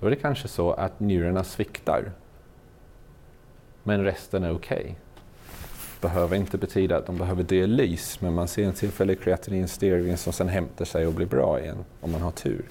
då 0.00 0.06
är 0.06 0.10
det 0.10 0.16
kanske 0.16 0.48
så 0.48 0.72
att 0.72 1.00
njurarna 1.00 1.44
sviktar. 1.44 2.10
Men 3.82 4.04
resten 4.04 4.44
är 4.44 4.52
okej. 4.52 4.80
Okay. 4.80 4.94
Behöver 6.00 6.36
inte 6.36 6.58
betyda 6.58 6.96
att 6.96 7.06
de 7.06 7.18
behöver 7.18 7.42
dialys, 7.42 8.20
men 8.20 8.34
man 8.34 8.48
ser 8.48 8.64
en 8.64 8.72
tillfällig 8.72 9.20
kreatininstering 9.20 10.16
som 10.16 10.32
sen 10.32 10.48
hämtar 10.48 10.84
sig 10.84 11.06
och 11.06 11.12
blir 11.12 11.26
bra 11.26 11.60
igen, 11.60 11.84
om 12.00 12.12
man 12.12 12.22
har 12.22 12.30
tur. 12.30 12.64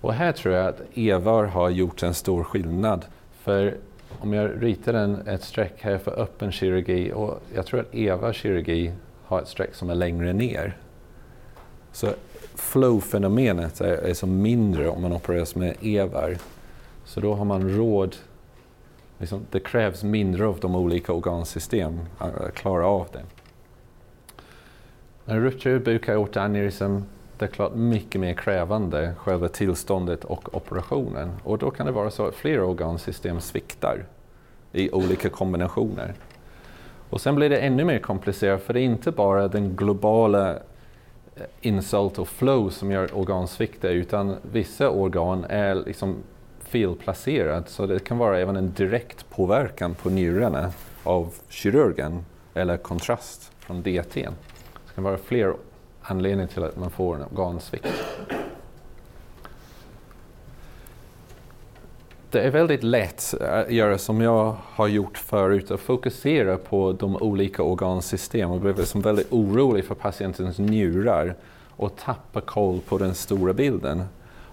Och 0.00 0.14
här 0.14 0.32
tror 0.32 0.54
jag 0.54 0.66
att 0.66 0.82
EVAR 0.94 1.44
har 1.44 1.70
gjort 1.70 2.02
en 2.02 2.14
stor 2.14 2.44
skillnad. 2.44 3.04
För 3.42 3.76
om 4.18 4.32
jag 4.32 4.62
ritar 4.62 4.94
en, 4.94 5.28
ett 5.28 5.42
streck 5.42 5.74
här 5.80 5.98
för 5.98 6.20
öppen 6.20 6.52
kirurgi 6.52 7.12
och 7.12 7.40
jag 7.54 7.66
tror 7.66 7.80
att 7.80 7.94
EVA 7.94 8.32
kirurgi 8.32 8.92
har 9.24 9.42
ett 9.42 9.48
streck 9.48 9.74
som 9.74 9.90
är 9.90 9.94
längre 9.94 10.32
ner. 10.32 10.76
Så 11.92 12.08
flow-fenomenet 12.54 13.80
är, 13.80 13.92
är 13.92 14.14
som 14.14 14.42
mindre 14.42 14.88
om 14.88 15.02
man 15.02 15.12
opereras 15.12 15.54
med 15.54 15.76
EVAR. 15.80 16.38
Så 17.04 17.20
då 17.20 17.34
har 17.34 17.44
man 17.44 17.76
råd, 17.76 18.16
liksom, 19.18 19.46
det 19.50 19.60
krävs 19.60 20.02
mindre 20.02 20.46
av 20.46 20.58
de 20.60 20.76
olika 20.76 21.12
organsystem 21.12 22.00
att 22.18 22.54
klara 22.54 22.86
av 22.86 23.06
det. 23.12 23.22
En 25.32 25.42
ruptur, 25.42 25.78
bukaorta, 25.78 26.12
jag 26.12 26.20
åt 26.20 26.36
aneurysm 26.36 27.00
klart 27.38 27.74
mycket 27.74 28.20
mer 28.20 28.34
krävande, 28.34 29.14
själva 29.18 29.48
tillståndet 29.48 30.24
och 30.24 30.54
operationen. 30.54 31.30
Och 31.44 31.58
då 31.58 31.70
kan 31.70 31.86
det 31.86 31.92
vara 31.92 32.10
så 32.10 32.26
att 32.26 32.34
flera 32.34 32.64
organsystem 32.64 33.40
sviktar 33.40 34.04
i 34.72 34.90
olika 34.90 35.28
kombinationer. 35.28 36.14
Och 37.10 37.20
sen 37.20 37.34
blir 37.34 37.50
det 37.50 37.58
ännu 37.58 37.84
mer 37.84 37.98
komplicerat 37.98 38.62
för 38.62 38.74
det 38.74 38.80
är 38.80 38.84
inte 38.84 39.10
bara 39.10 39.48
den 39.48 39.76
globala 39.76 40.50
eh, 40.50 40.60
insult 41.60 42.18
och 42.18 42.28
flow 42.28 42.70
som 42.70 42.90
gör 42.90 43.16
organsvikter 43.16 43.90
utan 43.90 44.36
vissa 44.52 44.90
organ 44.90 45.44
är 45.48 45.74
liksom 45.74 46.16
felplacerade 46.58 47.66
så 47.66 47.86
det 47.86 48.04
kan 48.04 48.18
vara 48.18 48.38
även 48.38 48.56
en 48.56 48.72
direkt 48.72 49.30
påverkan 49.30 49.94
på 49.94 50.10
njurarna 50.10 50.72
av 51.04 51.34
kirurgen 51.48 52.24
eller 52.54 52.76
kontrast 52.76 53.52
från 53.58 53.82
DT. 53.82 54.14
Det 54.86 54.94
kan 54.94 55.04
vara 55.04 55.18
fler 55.18 55.54
anledning 56.08 56.48
till 56.48 56.64
att 56.64 56.76
man 56.76 56.90
får 56.90 57.16
en 57.16 57.22
organsvikt. 57.22 57.86
Det 62.30 62.40
är 62.40 62.50
väldigt 62.50 62.82
lätt 62.82 63.34
att 63.40 63.70
göra 63.70 63.98
som 63.98 64.20
jag 64.20 64.56
har 64.62 64.88
gjort 64.88 65.18
förut, 65.18 65.70
att 65.70 65.80
fokusera 65.80 66.56
på 66.56 66.92
de 66.92 67.16
olika 67.16 67.62
organsystemen 67.62 68.50
och 68.50 68.60
bli 68.60 68.72
liksom 68.72 69.00
väldigt 69.00 69.32
orolig 69.32 69.84
för 69.84 69.94
patientens 69.94 70.58
njurar 70.58 71.34
och 71.76 71.96
tappa 71.96 72.40
koll 72.40 72.80
på 72.88 72.98
den 72.98 73.14
stora 73.14 73.52
bilden. 73.52 74.04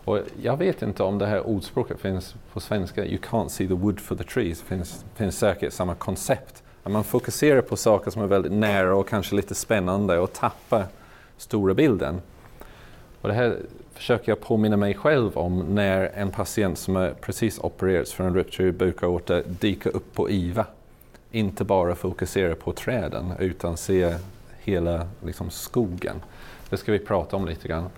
Och 0.06 0.20
jag 0.42 0.58
vet 0.58 0.82
inte 0.82 1.04
om 1.04 1.18
det 1.18 1.26
här 1.26 1.48
ordspråket 1.48 2.00
finns 2.00 2.36
på 2.54 2.60
svenska, 2.60 3.06
you 3.06 3.18
can't 3.30 3.48
see 3.48 3.68
the 3.68 3.74
wood 3.74 4.00
for 4.00 4.16
the 4.16 4.24
trees, 4.24 4.60
det 4.60 4.66
finns, 4.66 5.06
finns 5.16 5.38
säkert 5.38 5.74
samma 5.74 5.96
koncept. 5.96 6.64
Att 6.84 6.92
man 6.92 7.04
fokuserar 7.04 7.62
på 7.62 7.76
saker 7.76 8.12
som 8.12 8.22
är 8.22 8.28
väldigt 8.28 8.52
nära 8.52 8.96
och 8.96 9.08
kanske 9.08 9.36
lite 9.36 9.56
spännande 9.56 10.20
och 10.20 10.34
tappar 10.34 10.86
stora 11.38 11.74
bilden. 11.74 12.22
Och 13.22 13.30
det 13.30 13.36
här 13.36 13.58
försöker 13.94 14.32
jag 14.32 14.42
påminna 14.42 14.78
mig 14.78 14.94
själv 14.94 15.38
om 15.38 15.60
när 15.60 16.12
en 16.16 16.32
patient 16.32 16.78
som 16.78 16.96
är 16.96 17.14
precis 17.22 17.60
opererats 17.60 18.14
för 18.14 18.24
en 18.24 18.36
ruptur 18.36 18.68
i 18.68 18.72
bukaorta 18.72 19.42
dyker 19.42 19.96
upp 19.96 20.14
på 20.14 20.30
IVA. 20.30 20.66
Inte 21.32 21.64
bara 21.64 21.96
fokusera 21.96 22.56
på 22.56 22.74
träden 22.74 23.34
utan 23.40 23.78
se 23.78 24.16
hela 24.60 25.08
liksom, 25.26 25.50
skogen. 25.50 26.16
Det 26.70 26.78
ska 26.78 26.92
vi 26.92 27.00
prata 27.00 27.36
om 27.36 27.46
lite 27.46 27.68
grann. 27.68 27.90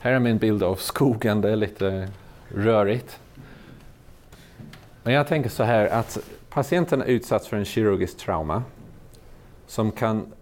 Här 0.00 0.12
är 0.12 0.18
min 0.18 0.38
bild 0.38 0.62
av 0.62 0.76
skogen, 0.76 1.40
det 1.40 1.50
är 1.50 1.56
lite 1.56 2.08
rörigt. 2.48 3.20
Men 5.02 5.14
jag 5.14 5.26
tänker 5.26 5.50
så 5.50 5.62
här 5.62 5.86
att 5.86 6.18
patienten 6.48 7.02
är 7.02 7.06
utsatt 7.06 7.46
för 7.46 7.56
en 7.56 7.64
kirurgisk 7.64 8.16
trauma 8.16 8.62
som 9.66 9.92
kan 9.92 10.32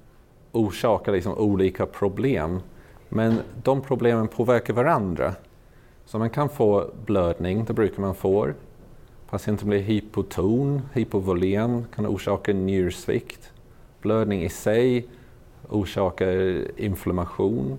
orsakar 0.53 1.13
liksom 1.13 1.39
olika 1.39 1.87
problem. 1.87 2.61
Men 3.09 3.41
de 3.63 3.81
problemen 3.81 4.29
påverkar 4.29 4.75
varandra. 4.75 5.35
Så 6.05 6.19
man 6.19 6.31
kan 6.31 6.49
få 6.49 6.91
blödning, 7.07 7.65
det 7.65 7.73
brukar 7.73 8.01
man 8.03 8.15
få. 8.15 8.49
Patienten 9.31 9.69
blir 9.69 9.79
hypoton, 9.79 10.83
hypovolem, 10.93 11.85
kan 11.95 12.07
orsaka 12.07 12.53
njursvikt. 12.53 13.53
Blödning 14.03 14.43
i 14.43 14.49
sig 14.49 15.07
orsakar 15.69 16.65
inflammation. 16.81 17.79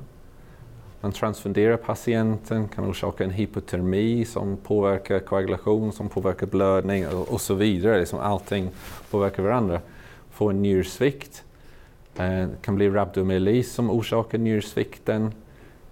Man 1.02 1.12
transfunderar 1.12 1.78
patienten, 1.78 2.68
kan 2.68 2.90
orsaka 2.90 3.24
en 3.24 3.32
hypotermi 3.32 4.26
som 4.26 4.58
påverkar 4.58 5.20
koagulation, 5.20 5.92
som 5.92 6.10
påverkar 6.10 6.48
blödning 6.48 7.08
och, 7.08 7.42
så 7.42 7.54
vidare. 7.54 8.00
Liksom 8.00 8.20
allting 8.20 8.70
påverkar 9.12 9.44
varandra. 9.44 9.82
Får 10.30 10.50
en 10.50 10.62
njursvikt. 10.62 11.44
Eh, 12.18 12.48
det 12.48 12.62
kan 12.62 12.76
bli 12.76 12.90
rhabdomyolis 12.90 13.74
som 13.74 13.90
orsakar 13.90 14.38
njursvikten. 14.38 15.34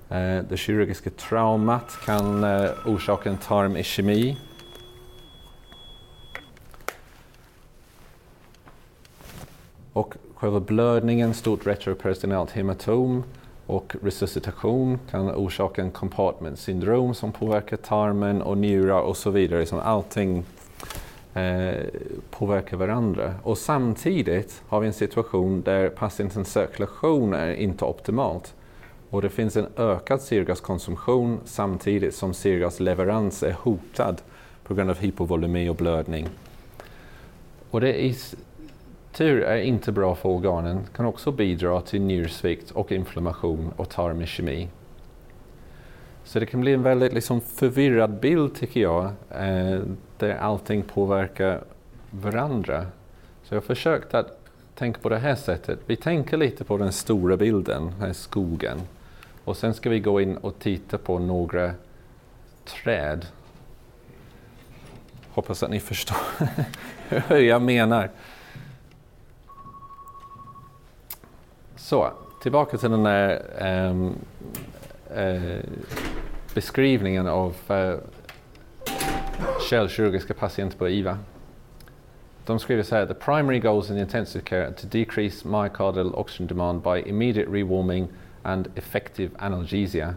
Eh, 0.10 0.44
det 0.50 0.58
kirurgiska 0.58 1.10
traumat 1.10 1.98
kan 2.06 2.44
eh, 2.44 2.70
orsaka 2.86 3.30
en 3.30 3.38
tarmischemi. 3.38 4.38
Och 9.94 10.16
själva 10.36 10.60
blödningen, 10.60 11.34
stort 11.34 11.68
retroperitonealt 11.68 12.52
hematom 12.52 13.24
och 13.66 13.96
resuscitation 14.02 15.00
kan 15.12 15.32
orsaka 15.32 15.82
en 15.82 15.92
compartment 15.92 16.60
syndrom 16.60 17.14
som 17.14 17.32
påverkar 17.32 17.78
tarmen 17.78 18.42
och 18.42 18.58
njurar 18.58 19.02
och 19.02 19.18
så 19.18 19.30
vidare. 19.30 19.60
Liksom 19.60 19.80
allting 19.80 20.44
eh, 21.40 21.86
påverkar 22.30 22.78
varandra. 22.78 23.34
Och 23.44 23.58
samtidigt 23.58 24.64
har 24.68 24.80
vi 24.80 24.88
en 24.88 24.94
situation 24.94 25.62
där 25.62 25.90
patientens 25.90 26.52
cirkulation 26.54 27.34
är 27.34 27.54
inte 27.54 27.86
optimalt. 27.86 28.54
Och 29.10 29.22
det 29.22 29.30
finns 29.30 29.58
en 29.58 29.68
ökad 29.78 30.22
syrgaskonsumtion 30.22 31.40
samtidigt 31.46 32.16
som 32.16 32.34
syrgasleverans 32.34 33.44
är 33.44 33.52
hotad 33.52 34.22
på 34.64 34.74
grund 34.74 34.90
av 34.90 34.98
hypovolemi 34.98 35.70
och 35.70 35.76
blödning. 35.76 36.28
Och 37.70 37.82
det 37.82 38.06
i 38.06 38.16
tur 39.12 39.42
är 39.42 39.58
inte 39.58 39.92
bra 39.92 40.16
för 40.16 40.30
organen, 40.30 40.80
kan 40.96 41.06
också 41.06 41.32
bidra 41.32 41.82
till 41.82 42.02
njursvikt 42.02 42.72
och 42.72 42.92
inflammation 42.92 43.72
och 43.76 43.90
tarmischemi. 43.90 44.68
Så 46.30 46.40
det 46.40 46.46
kan 46.46 46.62
bli 46.62 46.74
en 46.74 46.84
väldigt 46.84 47.14
liksom, 47.14 47.42
förvirrad 47.42 48.20
bild 48.20 48.56
tycker 48.56 48.80
jag, 48.80 49.06
eh, 49.30 49.82
där 50.18 50.36
allting 50.36 50.84
påverkar 50.84 51.64
varandra. 52.12 52.86
Så 53.44 53.54
jag 53.56 53.62
har 53.62 53.66
försökt 53.66 54.14
att 54.14 54.40
tänka 54.76 55.02
på 55.02 55.10
det 55.10 55.18
här 55.18 55.36
sättet. 55.36 55.80
Vi 55.86 55.96
tänker 55.96 56.38
lite 56.38 56.64
på 56.64 56.78
den 56.78 56.92
stora 56.92 57.38
bilden, 57.38 57.94
här 58.00 58.14
skogen. 58.14 58.82
Och 59.44 59.58
sen 59.58 59.74
ska 59.74 59.90
vi 59.90 60.00
gå 60.00 60.22
in 60.22 60.38
och 60.38 60.60
titta 60.60 60.98
på 60.98 61.20
några 61.20 61.72
träd. 62.66 63.26
Hoppas 65.32 65.64
att 65.64 65.70
ni 65.70 65.80
förstår 65.80 66.18
hur 67.28 67.40
jag 67.40 67.62
menar. 67.62 68.10
Så, 71.76 72.12
tillbaka 72.42 72.78
till 72.78 72.92
den 72.92 73.04
där 73.04 73.42
um, 73.60 73.66
ehm, 73.68 74.16
eh, 75.16 75.60
beskrivningen 76.54 77.28
av 77.28 77.56
eh, 77.68 77.96
källkirurgiska 79.70 80.34
patienter 80.34 80.78
på 80.78 80.90
IVA. 80.90 81.18
De 82.46 82.60
skriver 82.60 82.84
så 82.84 82.96
här, 82.96 83.06
the 83.06 83.14
primary 83.14 83.60
goals 83.60 83.92
in 83.92 83.98
intensive 83.98 84.44
care 84.44 84.66
are 84.66 84.74
to 84.74 84.88
decrease 84.92 85.48
myocardial 85.48 86.16
oxygen 86.16 86.48
demand 86.48 86.82
by 86.82 87.10
immediate 87.10 87.52
rewarming 87.52 88.08
and 88.44 88.68
effective 88.76 89.30
analgesia. 89.40 90.14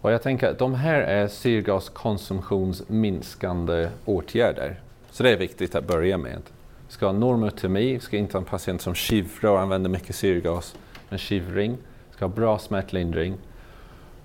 Och 0.00 0.12
jag 0.12 0.22
tänker 0.22 0.48
att 0.48 0.58
de 0.58 0.74
här 0.74 1.00
är 1.00 1.28
syrgaskonsumtionsminskande 1.28 3.88
åtgärder. 4.04 4.80
Så 5.10 5.22
det 5.22 5.30
är 5.30 5.36
viktigt 5.36 5.74
att 5.74 5.86
börja 5.86 6.18
med. 6.18 6.42
Vi 6.86 6.92
ska 6.92 7.06
ha 7.06 7.12
normotomi, 7.12 7.92
vi 7.92 8.00
ska 8.00 8.16
inte 8.16 8.36
ha 8.36 8.40
en 8.40 8.44
patient 8.44 8.82
som 8.82 8.94
kivrar 8.94 9.50
och 9.50 9.60
använder 9.60 9.90
mycket 9.90 10.16
syrgas, 10.16 10.76
men 11.08 11.18
kivring. 11.18 11.78
Ska 12.20 12.26
ha 12.26 12.34
bra 12.34 12.58
smärtlindring. 12.58 13.32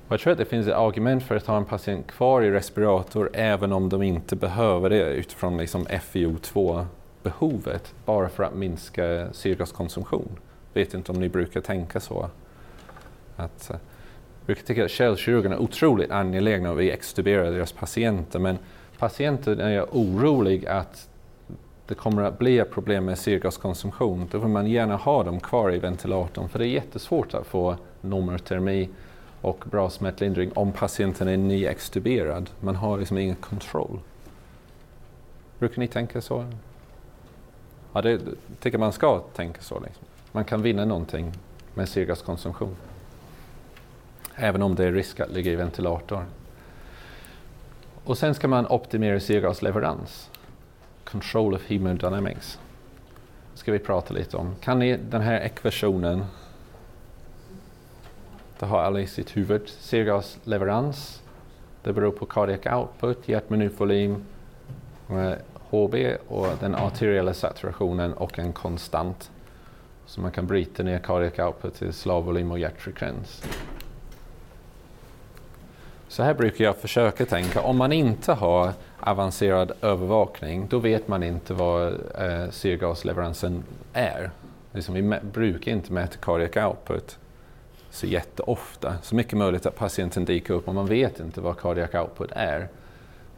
Och 0.07 0.13
jag 0.13 0.19
tror 0.19 0.31
att 0.31 0.37
det 0.37 0.45
finns 0.45 0.67
ett 0.67 0.73
argument 0.73 1.23
för 1.23 1.35
att 1.35 1.45
ha 1.45 1.57
en 1.57 1.65
patient 1.65 2.07
kvar 2.07 2.41
i 2.41 2.51
respirator 2.51 3.29
även 3.33 3.71
om 3.71 3.89
de 3.89 4.03
inte 4.03 4.35
behöver 4.35 4.89
det 4.89 5.13
utifrån 5.13 5.57
liksom 5.57 5.87
FiO2-behovet, 5.87 7.93
bara 8.05 8.29
för 8.29 8.43
att 8.43 8.55
minska 8.55 9.27
syrgaskonsumtion. 9.31 10.29
Vet 10.73 10.93
inte 10.93 11.11
om 11.11 11.19
ni 11.19 11.29
brukar 11.29 11.61
tänka 11.61 11.99
så. 11.99 12.29
Att, 13.35 13.69
eh, 13.69 13.77
jag 14.39 14.45
brukar 14.45 14.63
tycka 14.63 14.85
att 14.85 14.91
källkirurgerna 14.91 15.55
är 15.55 15.61
otroligt 15.61 16.11
angelägna 16.11 16.69
om 16.69 16.75
att 16.75 16.81
vi 16.81 16.91
extuberar 16.91 17.51
deras 17.51 17.71
patienter, 17.71 18.39
men 18.39 18.57
patienten 18.97 19.59
är 19.59 19.85
orolig 19.91 20.65
att 20.65 21.09
det 21.87 21.95
kommer 21.95 22.21
att 22.21 22.39
bli 22.39 22.59
ett 22.59 22.71
problem 22.71 23.05
med 23.05 23.17
syrgaskonsumtion, 23.17 24.27
då 24.31 24.37
vill 24.37 24.49
man 24.49 24.67
gärna 24.67 24.95
ha 24.95 25.23
dem 25.23 25.39
kvar 25.39 25.73
i 25.73 25.79
ventilatorn 25.79 26.49
för 26.49 26.59
det 26.59 26.65
är 26.65 26.69
jättesvårt 26.69 27.33
att 27.33 27.47
få 27.47 27.75
normotermi 28.01 28.89
och 29.41 29.63
bra 29.71 29.89
smärtlindring 29.89 30.51
om 30.53 30.71
patienten 30.71 31.27
är 31.27 31.37
nyextuberad. 31.37 32.49
Man 32.59 32.75
har 32.75 32.97
liksom 32.97 33.17
ingen 33.17 33.35
kontroll. 33.35 33.99
Brukar 35.59 35.79
ni 35.79 35.87
tänka 35.87 36.21
så? 36.21 36.45
Ja, 37.93 38.01
det 38.01 38.19
tycker 38.59 38.77
man 38.77 38.93
ska 38.93 39.19
tänka 39.19 39.61
så. 39.61 39.79
Liksom. 39.79 40.03
Man 40.31 40.45
kan 40.45 40.61
vinna 40.61 40.85
någonting 40.85 41.31
med 41.73 41.89
syrgaskonsumtion. 41.89 42.75
Även 44.35 44.61
om 44.61 44.75
det 44.75 44.85
är 44.85 44.91
risk 44.91 45.19
att 45.19 45.31
ligga 45.31 45.51
i 45.51 45.55
ventilator. 45.55 46.25
Och 48.03 48.17
sen 48.17 48.35
ska 48.35 48.47
man 48.47 48.67
optimera 48.67 49.19
syrgasleverans. 49.19 50.29
Control 51.05 51.53
of 51.53 51.69
hemodynamics. 51.69 52.59
ska 53.53 53.71
vi 53.71 53.79
prata 53.79 54.13
lite 54.13 54.37
om. 54.37 54.55
Kan 54.61 54.79
ni 54.79 54.97
den 54.97 55.21
här 55.21 55.39
ekvationen? 55.39 56.25
Det 58.59 58.65
har 58.65 58.79
alla 58.79 58.99
i 58.99 59.07
sitt 59.07 59.37
huvud. 59.37 59.69
Syrgasleverans. 59.69 61.21
Det 61.83 61.93
beror 61.93 62.11
på 62.11 62.25
cardiac 62.25 62.65
output, 62.65 63.27
hjärtminutvolym, 63.27 64.25
HB 65.69 65.95
eh, 65.95 66.17
och 66.27 66.47
den 66.59 66.75
arteriella 66.75 67.33
saturationen 67.33 68.13
och 68.13 68.39
en 68.39 68.53
konstant. 68.53 69.31
Så 70.05 70.21
man 70.21 70.31
kan 70.31 70.47
bryta 70.47 70.83
ner 70.83 70.99
cardiac 70.99 71.39
output 71.39 71.75
till 71.75 71.93
slagvolym 71.93 72.51
och 72.51 72.59
hjärtfrekvens. 72.59 73.43
Så 76.07 76.23
här 76.23 76.33
brukar 76.33 76.65
jag 76.65 76.77
försöka 76.77 77.25
tänka. 77.25 77.61
Om 77.61 77.77
man 77.77 77.91
inte 77.91 78.33
har 78.33 78.73
avancerad 79.05 79.71
övervakning, 79.81 80.67
då 80.69 80.79
vet 80.79 81.07
man 81.07 81.23
inte 81.23 81.53
vad 81.53 81.93
eh, 81.93 82.49
syrgasleveransen 82.49 83.63
är. 83.93 84.31
Liksom, 84.71 84.95
vi 84.95 85.19
brukar 85.21 85.71
inte 85.71 85.93
mäta 85.93 86.17
cardiac 86.17 86.65
output. 86.67 87.17
så 87.89 88.07
jätteofta. 88.07 88.95
Så 89.01 89.15
mycket 89.15 89.37
möjligt 89.37 89.65
att 89.65 89.75
patienten 89.75 90.25
dyker 90.25 90.53
upp 90.53 90.67
och 90.67 90.75
man 90.75 90.85
vet 90.85 91.19
inte 91.19 91.41
vad 91.41 91.59
cardiac 91.59 91.93
output 91.93 92.31
är. 92.31 92.67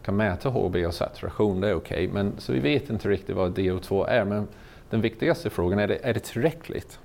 kan 0.02 0.16
mäta 0.16 0.50
HB 0.50 0.76
och 0.76 0.94
saturation, 0.94 1.62
det 1.62 1.70
är 1.70 1.76
okej, 1.76 2.08
okay, 2.08 2.14
men 2.14 2.34
så 2.38 2.54
vi 2.54 2.60
vet 2.60 2.90
inte 2.90 3.10
riktigt 3.10 3.36
vad 3.36 3.58
DO2 3.58 4.08
är. 4.08 4.26
Men 4.26 4.48
den 4.90 5.02
viktigaste 5.02 5.50
frågan 5.50 5.80
är, 5.80 5.88
det, 5.88 6.00
är 6.04 6.14
det 6.14 6.20
tillräckligt 6.20 7.00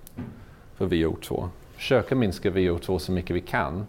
för 0.74 0.86
VO2? 0.86 1.48
Försöka 1.74 2.14
minska 2.14 2.50
VO2 2.50 2.98
så 2.98 3.12
mycket 3.12 3.36
vi 3.36 3.40
kan. 3.40 3.86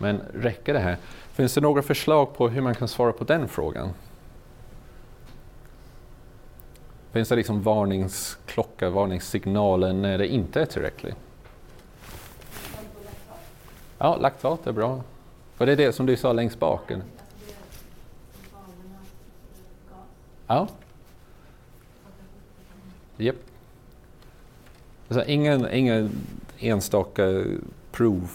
Men 0.00 0.20
räcker 0.34 0.74
det 0.74 0.80
här? 0.80 0.96
Finns 1.32 1.54
det 1.54 1.60
några 1.60 1.82
förslag 1.82 2.36
på 2.36 2.48
hur 2.48 2.60
man 2.60 2.74
kan 2.74 2.88
svara 2.88 3.12
på 3.12 3.24
den 3.24 3.48
frågan? 3.48 3.90
Finns 7.12 7.28
det 7.28 7.36
liksom 7.36 7.62
varningsklocka, 7.62 8.90
varningssignaler 8.90 9.92
när 9.92 10.18
det 10.18 10.28
inte 10.28 10.60
är 10.60 10.66
tillräckligt? 10.66 11.16
Ja, 13.98 14.16
laktat 14.16 14.66
är 14.66 14.72
bra. 14.72 15.02
Och 15.58 15.66
det 15.66 15.72
är 15.72 15.76
det 15.76 15.92
som 15.92 16.06
du 16.06 16.16
sa 16.16 16.32
längst 16.32 16.58
bak? 16.58 16.92
Ja. 20.46 20.68
Yep. 23.18 23.36
Alltså, 25.08 25.24
ingen, 25.24 25.72
ingen 25.72 26.10
enstaka 26.58 27.44
prov 27.92 28.30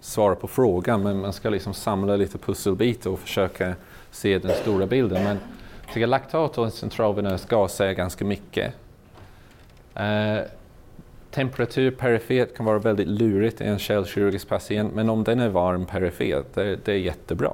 svara 0.00 0.34
på 0.34 0.48
frågan 0.48 1.02
men 1.02 1.20
man 1.20 1.32
ska 1.32 1.50
liksom 1.50 1.74
samla 1.74 2.16
lite 2.16 2.38
pusselbitar 2.38 3.10
och 3.10 3.18
försöka 3.18 3.74
se 4.10 4.38
den 4.38 4.54
stora 4.54 4.86
bilden. 4.86 5.24
Men 5.24 5.38
jag 5.84 5.94
tycker 5.94 6.06
laktat 6.06 6.58
och 6.58 6.72
centralvenös 6.72 7.46
gas 7.46 7.74
säger 7.74 7.92
ganska 7.92 8.24
mycket. 8.24 8.74
Eh, 9.94 10.38
temperatur 11.30 11.90
perifert 11.90 12.56
kan 12.56 12.66
vara 12.66 12.78
väldigt 12.78 13.08
lurigt 13.08 13.60
i 13.60 13.64
en 13.64 13.78
kärlkirurgisk 13.78 14.48
patient 14.48 14.94
men 14.94 15.10
om 15.10 15.24
den 15.24 15.40
är 15.40 15.48
varm 15.48 15.86
perifert, 15.86 16.44
det, 16.54 16.76
det 16.84 16.92
är 16.92 16.98
jättebra. 16.98 17.52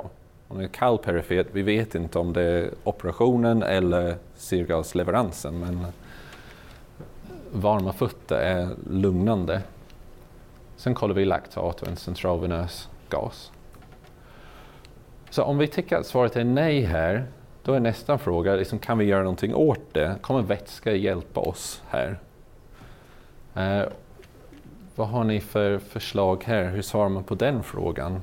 Om 0.48 0.56
den 0.56 0.64
är 0.64 0.68
kall 0.68 0.98
perifert, 0.98 1.46
vi 1.52 1.62
vet 1.62 1.94
inte 1.94 2.18
om 2.18 2.32
det 2.32 2.42
är 2.42 2.70
operationen 2.84 3.62
eller 3.62 4.16
syrgasleveransen 4.36 5.60
men 5.60 5.86
varma 7.52 7.92
fötter 7.92 8.36
är 8.36 8.68
lugnande. 8.90 9.62
Sen 10.76 10.94
kollar 10.94 11.14
vi 11.14 11.24
laktat 11.24 11.82
och 11.82 11.88
en 11.88 11.96
centralvenös 11.96 12.88
gas. 13.08 13.52
Så 15.30 15.42
om 15.42 15.58
vi 15.58 15.66
tycker 15.66 15.96
att 15.96 16.06
svaret 16.06 16.36
är 16.36 16.44
nej 16.44 16.80
här, 16.80 17.26
då 17.62 17.72
är 17.72 17.80
nästa 17.80 18.18
fråga, 18.18 18.56
liksom, 18.56 18.78
kan 18.78 18.98
vi 18.98 19.04
göra 19.04 19.22
någonting 19.22 19.54
åt 19.54 19.94
det? 19.94 20.16
Kommer 20.20 20.42
vätska 20.42 20.92
hjälpa 20.92 21.40
oss 21.40 21.82
här? 21.88 22.18
Eh, 23.54 23.82
vad 24.94 25.08
har 25.08 25.24
ni 25.24 25.40
för 25.40 25.78
förslag 25.78 26.44
här? 26.44 26.70
Hur 26.70 26.82
svarar 26.82 27.08
man 27.08 27.24
på 27.24 27.34
den 27.34 27.62
frågan? 27.62 28.20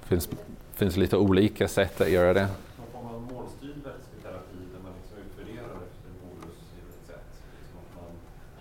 Det 0.00 0.06
finns, 0.06 0.28
finns 0.74 0.96
lite 0.96 1.16
olika 1.16 1.68
sätt 1.68 2.00
att 2.00 2.10
göra 2.10 2.32
det. 2.32 2.48
Någon 2.78 2.90
form 2.92 3.14
av 3.14 3.22
målstyrd 3.32 3.76
vätsketerapi 3.84 4.60
där 4.72 4.80
man 4.82 4.92
liksom 5.00 5.18
utvärderar 5.26 5.74
efter 5.86 6.10
målsgivet 6.22 6.98
sätt. 7.06 7.28
Liksom 7.58 7.78
att 7.82 7.92
man 8.02 8.10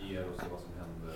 ger 0.09 0.23
och 0.29 0.35
ser 0.41 0.49
vad 0.51 0.59
som 0.59 0.73
händer. 0.79 1.15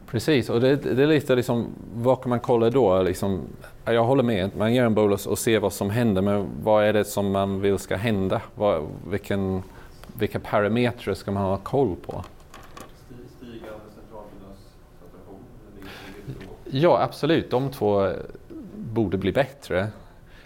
Precis, 0.11 0.49
och 0.49 0.61
det, 0.61 0.75
det, 0.75 1.03
är 1.03 1.07
lite 1.07 1.35
liksom, 1.35 1.67
vad 1.93 2.21
kan 2.21 2.29
man 2.29 2.39
kolla 2.39 2.69
då? 2.69 3.01
Liksom, 3.01 3.41
jag 3.85 4.03
håller 4.03 4.23
med, 4.23 4.49
man 4.57 4.73
gör 4.73 4.85
en 4.85 4.93
bolus 4.93 5.27
och 5.27 5.39
ser 5.39 5.59
vad 5.59 5.73
som 5.73 5.89
händer, 5.89 6.21
men 6.21 6.47
vad 6.63 6.85
är 6.85 6.93
det 6.93 7.05
som 7.05 7.31
man 7.31 7.61
vill 7.61 7.79
ska 7.79 7.95
hända? 7.95 8.41
Vad, 8.55 8.87
vilken, 9.09 9.63
vilka 10.19 10.39
parametrar 10.39 11.13
ska 11.13 11.31
man 11.31 11.43
ha 11.43 11.57
koll 11.57 11.95
på? 12.05 12.23
Ja, 16.65 17.01
absolut. 17.01 17.51
De 17.51 17.69
två 17.69 18.09
borde 18.75 19.17
bli 19.17 19.31
bättre. 19.31 19.87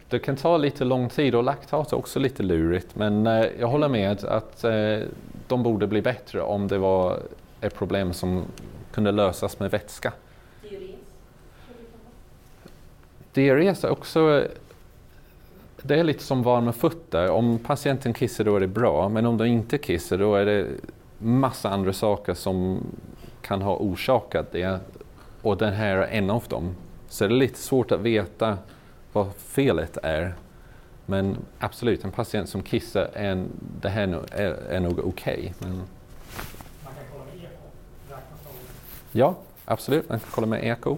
Det 0.10 0.20
kan 0.20 0.36
ta 0.36 0.58
lite 0.58 0.84
lång 0.84 1.10
tid 1.10 1.36
och 1.36 1.44
laktat 1.44 1.92
är 1.92 1.98
också 1.98 2.20
lite 2.20 2.44
lurigt. 2.44 2.96
Men 2.96 3.28
eh, 3.28 3.46
jag 3.60 3.68
håller 3.68 3.88
med 3.88 4.26
att 4.26 4.64
eh, 4.64 5.00
de 5.48 5.64
borde 5.64 5.88
bli 5.88 6.02
bättre 6.02 6.42
om 6.42 6.68
det 6.68 6.78
var 6.78 7.20
ett 7.62 7.76
problem 7.76 8.14
som 8.14 8.44
kunde 8.96 9.12
lösas 9.12 9.60
med 9.60 9.72
vätska. 9.72 10.14
Diarrés 13.34 13.84
är 13.84 13.90
också 13.90 14.48
det 15.82 16.00
är 16.00 16.04
lite 16.04 16.24
som 16.24 16.44
varma 16.44 16.72
fötter. 16.72 17.30
Om 17.30 17.60
patienten 17.60 18.14
kissar 18.14 18.44
då 18.44 18.56
är 18.56 18.60
det 18.60 18.68
bra, 18.68 19.10
men 19.10 19.26
om 19.26 19.38
de 19.38 19.46
inte 19.46 19.78
kissar 19.78 20.18
då 20.18 20.36
är 20.36 20.46
det 20.46 20.68
massa 21.18 21.70
andra 21.70 21.94
saker 21.94 22.34
som 22.34 22.84
kan 23.42 23.62
ha 23.62 23.78
orsakat 23.78 24.52
det. 24.52 24.80
Och 25.42 25.58
den 25.58 25.74
här 25.74 25.98
är 25.98 26.08
en 26.08 26.30
av 26.30 26.44
dem. 26.48 26.76
Så 27.10 27.28
det 27.28 27.34
är 27.34 27.38
lite 27.38 27.60
svårt 27.60 27.92
att 27.92 28.00
veta 28.00 28.58
vad 29.14 29.36
felet 29.36 29.98
är. 30.04 30.36
Men 31.06 31.38
absolut, 31.60 32.04
en 32.04 32.12
patient 32.12 32.50
som 32.50 32.62
kissar, 32.62 33.10
är 33.14 33.32
en, 33.32 33.48
det 33.82 33.90
här 33.90 34.24
är, 34.32 34.52
är 34.70 34.80
nog 34.80 35.00
okej. 35.00 35.54
Men 35.60 35.70
Man 35.70 35.86
kan 36.84 37.04
kolla 37.12 37.26
med 37.26 37.36
eko. 37.36 37.50
Räknas 38.10 38.46
av. 38.46 38.54
ja, 39.22 39.36
absolut, 39.66 40.10
man 40.10 40.20
kan 40.20 40.30
kolla 40.32 40.48
med 40.48 40.64
eko. 40.64 40.90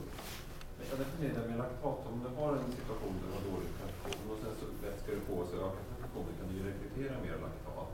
Men 0.78 0.86
Jag 0.90 1.00
definierar 1.00 1.48
med 1.50 1.58
laktat, 1.58 1.98
om 2.12 2.16
du 2.24 2.30
har 2.42 2.52
en 2.52 2.72
situation 2.80 3.14
där 3.22 3.28
du 3.28 3.34
har 3.38 3.44
dålig 3.52 3.70
perfusion 3.82 4.26
och 4.32 4.38
sen 4.44 4.54
så 4.60 4.66
vätskar 4.86 5.12
du 5.18 5.22
på 5.30 5.36
så 5.52 5.56
ökar 5.68 5.84
perfusionen 6.02 6.34
kan 6.40 6.46
du 6.50 6.54
ju 6.60 6.64
rekrytera 6.72 7.14
mer 7.26 7.36
laktat. 7.46 7.90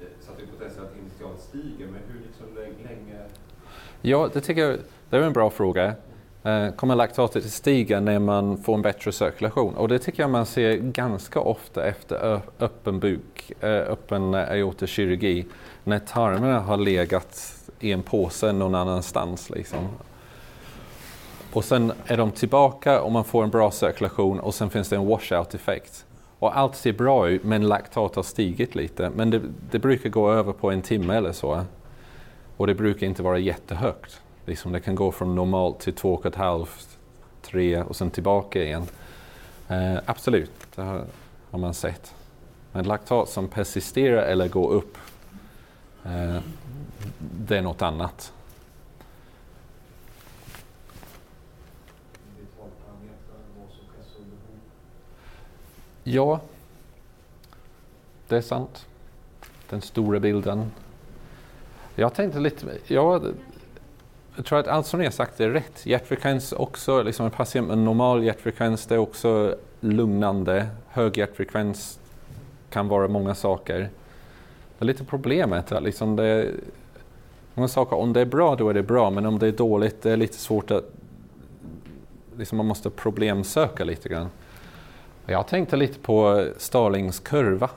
Eh, 0.00 0.06
Så 0.24 0.32
att 0.32 0.38
hypotesen 0.40 0.78
är 0.84 0.86
att 0.88 0.96
initialt 1.02 1.40
stiger, 1.48 1.86
men 1.92 2.00
hur 2.08 2.18
liksom 2.26 2.46
länge 2.60 3.18
Ja, 4.02 4.28
det 4.32 4.40
tycker 4.40 4.62
jag 4.62 4.78
det 5.10 5.16
är 5.16 5.20
en 5.22 5.32
bra 5.32 5.50
fråga. 5.50 5.94
Eh, 6.42 6.70
Kommer 6.70 6.94
laktatet 6.94 7.44
stiga 7.52 8.00
när 8.00 8.18
man 8.18 8.58
får 8.62 8.74
en 8.74 8.82
bättre 8.82 9.12
cirkulation? 9.12 9.74
Och 9.74 9.88
det 9.88 9.98
tycker 9.98 10.22
jag 10.22 10.30
man 10.30 10.46
ser 10.46 10.76
ganska 10.76 11.40
ofta 11.40 11.84
efter 11.84 12.40
öppen 12.58 13.00
buk, 13.00 13.52
eh, 13.60 13.70
öppen 13.70 14.34
aortakirurgi, 14.34 15.46
när 15.84 15.98
tarmarna 15.98 16.60
har 16.60 16.76
legat 16.76 17.55
i 17.80 17.92
en 17.92 18.02
påse 18.02 18.52
någon 18.52 18.74
annanstans. 18.74 19.50
Liksom. 19.50 19.88
Och 21.52 21.64
sen 21.64 21.92
är 22.06 22.16
de 22.16 22.30
tillbaka 22.30 23.00
och 23.00 23.12
man 23.12 23.24
får 23.24 23.44
en 23.44 23.50
bra 23.50 23.70
cirkulation 23.70 24.40
och 24.40 24.54
sen 24.54 24.70
finns 24.70 24.88
det 24.88 24.96
en 24.96 25.06
washout-effekt. 25.06 26.04
Och 26.38 26.58
allt 26.58 26.76
ser 26.76 26.92
bra 26.92 27.28
ut 27.28 27.44
men 27.44 27.68
laktat 27.68 28.16
har 28.16 28.22
stigit 28.22 28.74
lite. 28.74 29.10
Men 29.14 29.30
det, 29.30 29.40
det 29.70 29.78
brukar 29.78 30.10
gå 30.10 30.32
över 30.32 30.52
på 30.52 30.70
en 30.70 30.82
timme 30.82 31.14
eller 31.14 31.32
så. 31.32 31.64
Och 32.56 32.66
det 32.66 32.74
brukar 32.74 33.06
inte 33.06 33.22
vara 33.22 33.38
jättehögt. 33.38 34.20
Liksom 34.46 34.72
det 34.72 34.80
kan 34.80 34.94
gå 34.94 35.12
från 35.12 35.34
normalt 35.34 35.80
till 35.80 35.92
två 35.92 36.14
och 36.14 36.26
ett 36.26 36.34
halvt, 36.34 36.98
tre 37.42 37.82
och 37.82 37.96
sen 37.96 38.10
tillbaka 38.10 38.62
igen. 38.62 38.86
Eh, 39.68 39.96
absolut, 40.06 40.52
det 40.74 40.82
har, 40.82 41.04
har 41.50 41.58
man 41.58 41.74
sett. 41.74 42.14
Men 42.72 42.84
laktat 42.84 43.28
som 43.28 43.48
persisterar 43.48 44.22
eller 44.22 44.48
går 44.48 44.72
upp, 44.72 44.98
eh, 46.04 46.38
det 47.32 47.58
är 47.58 47.62
något 47.62 47.82
annat. 47.82 48.32
Ja, 56.08 56.40
det 58.28 58.36
är 58.36 58.40
sant. 58.40 58.86
Den 59.68 59.82
stora 59.82 60.20
bilden. 60.20 60.72
Jag 61.94 62.14
tänkte 62.14 62.40
lite, 62.40 62.78
jag, 62.86 63.34
jag 64.36 64.44
tror 64.44 64.58
att 64.58 64.66
allt 64.68 64.86
som 64.86 64.98
ni 64.98 65.06
har 65.06 65.12
sagt 65.12 65.40
är 65.40 65.50
rätt. 65.50 65.86
Hjärtfrekvens 65.86 66.52
också, 66.52 67.02
liksom 67.02 67.26
en 67.26 67.32
patient 67.32 67.68
med 67.68 67.78
normal 67.78 68.24
hjärtfrekvens, 68.24 68.86
det 68.86 68.94
är 68.94 68.98
också 68.98 69.56
lugnande. 69.80 70.68
Hög 70.88 71.18
hjärtfrekvens 71.18 72.00
kan 72.70 72.88
vara 72.88 73.08
många 73.08 73.34
saker. 73.34 73.78
Det 73.78 74.82
är 74.82 74.84
lite 74.84 75.04
problemet 75.04 75.72
att 75.72 75.82
liksom 75.82 76.16
det 76.16 76.24
är 76.24 76.54
många 77.56 77.68
saker, 77.68 77.96
om 77.96 78.12
det 78.12 78.20
är 78.20 78.24
bra 78.24 78.56
då 78.56 78.68
är 78.68 78.74
det 78.74 78.82
bra, 78.82 79.10
men 79.10 79.26
om 79.26 79.38
det 79.38 79.46
är 79.46 79.52
dåligt 79.52 80.02
det 80.02 80.12
är 80.12 80.16
lite 80.16 80.36
svårt 80.36 80.70
att 80.70 80.84
liksom 82.36 82.56
man 82.56 82.66
måste 82.66 82.90
problemsöka 82.90 83.84
lite 83.84 84.08
grann. 84.08 84.28
Jag 85.26 85.48
tänkte 85.48 85.76
lite 85.76 85.98
på 85.98 86.46
Starlings 86.56 87.18
kurva. 87.20 87.70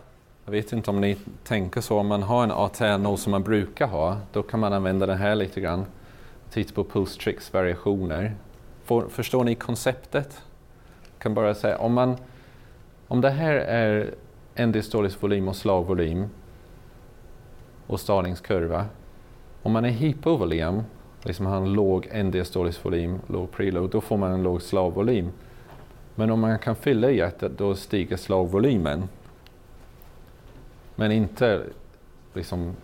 Jag 0.46 0.52
vet 0.52 0.74
inte 0.74 0.92
om 0.92 1.02
ni 1.02 1.18
tänker 1.44 1.82
så, 1.82 2.00
om 2.00 2.08
man 2.08 2.24
har 2.24 2.44
en 2.44 2.52
ATNO 2.52 3.18
som 3.18 3.32
man 3.32 3.44
brukar 3.44 3.88
ha, 3.88 4.18
då 4.34 4.44
kan 4.44 4.60
man 4.60 4.74
använda 4.74 5.06
den 5.06 5.18
här 5.18 5.36
lite 5.36 5.62
grann. 5.62 5.86
Titta 6.52 6.74
på 6.74 6.84
pulse 6.84 7.20
tricks 7.20 7.54
variationer. 7.54 8.36
För, 8.84 9.08
förstår 9.10 9.44
ni 9.44 9.56
konceptet? 9.56 10.42
Jag 11.14 11.22
kan 11.22 11.34
bara 11.34 11.56
säga, 11.56 11.78
om, 11.78 11.94
man, 11.94 12.18
om 13.08 13.22
det 13.22 13.30
här 13.30 13.54
är 13.54 14.14
en 14.56 14.72
dystolisk 14.72 15.24
volym 15.24 15.48
och 15.48 15.56
slagvolym 15.56 16.30
och 17.88 18.00
Starlings 18.00 18.42
kurva. 18.42 18.86
Om 19.64 19.72
man 19.72 19.86
är 19.86 19.90
hypovolym, 19.90 20.84
liksom 21.24 21.46
har 21.46 21.58
en 21.58 21.74
låg 21.74 22.08
endiastolisk 22.12 22.86
volym, 22.86 23.20
låg 23.28 23.52
preload, 23.52 23.90
då 23.90 24.02
får 24.02 24.18
man 24.18 24.32
en 24.32 24.44
låg 24.44 24.62
slagvolym. 24.62 25.32
Men 26.16 26.32
om 26.32 26.40
man 26.40 26.60
kan 26.60 26.76
fylla 26.76 27.12
hjärtat 27.12 27.52
då 27.58 27.76
stiger 27.76 28.18
slagvolymen. 28.18 29.04
Men 30.96 31.12
inte 31.12 31.64
liksom 32.34 32.76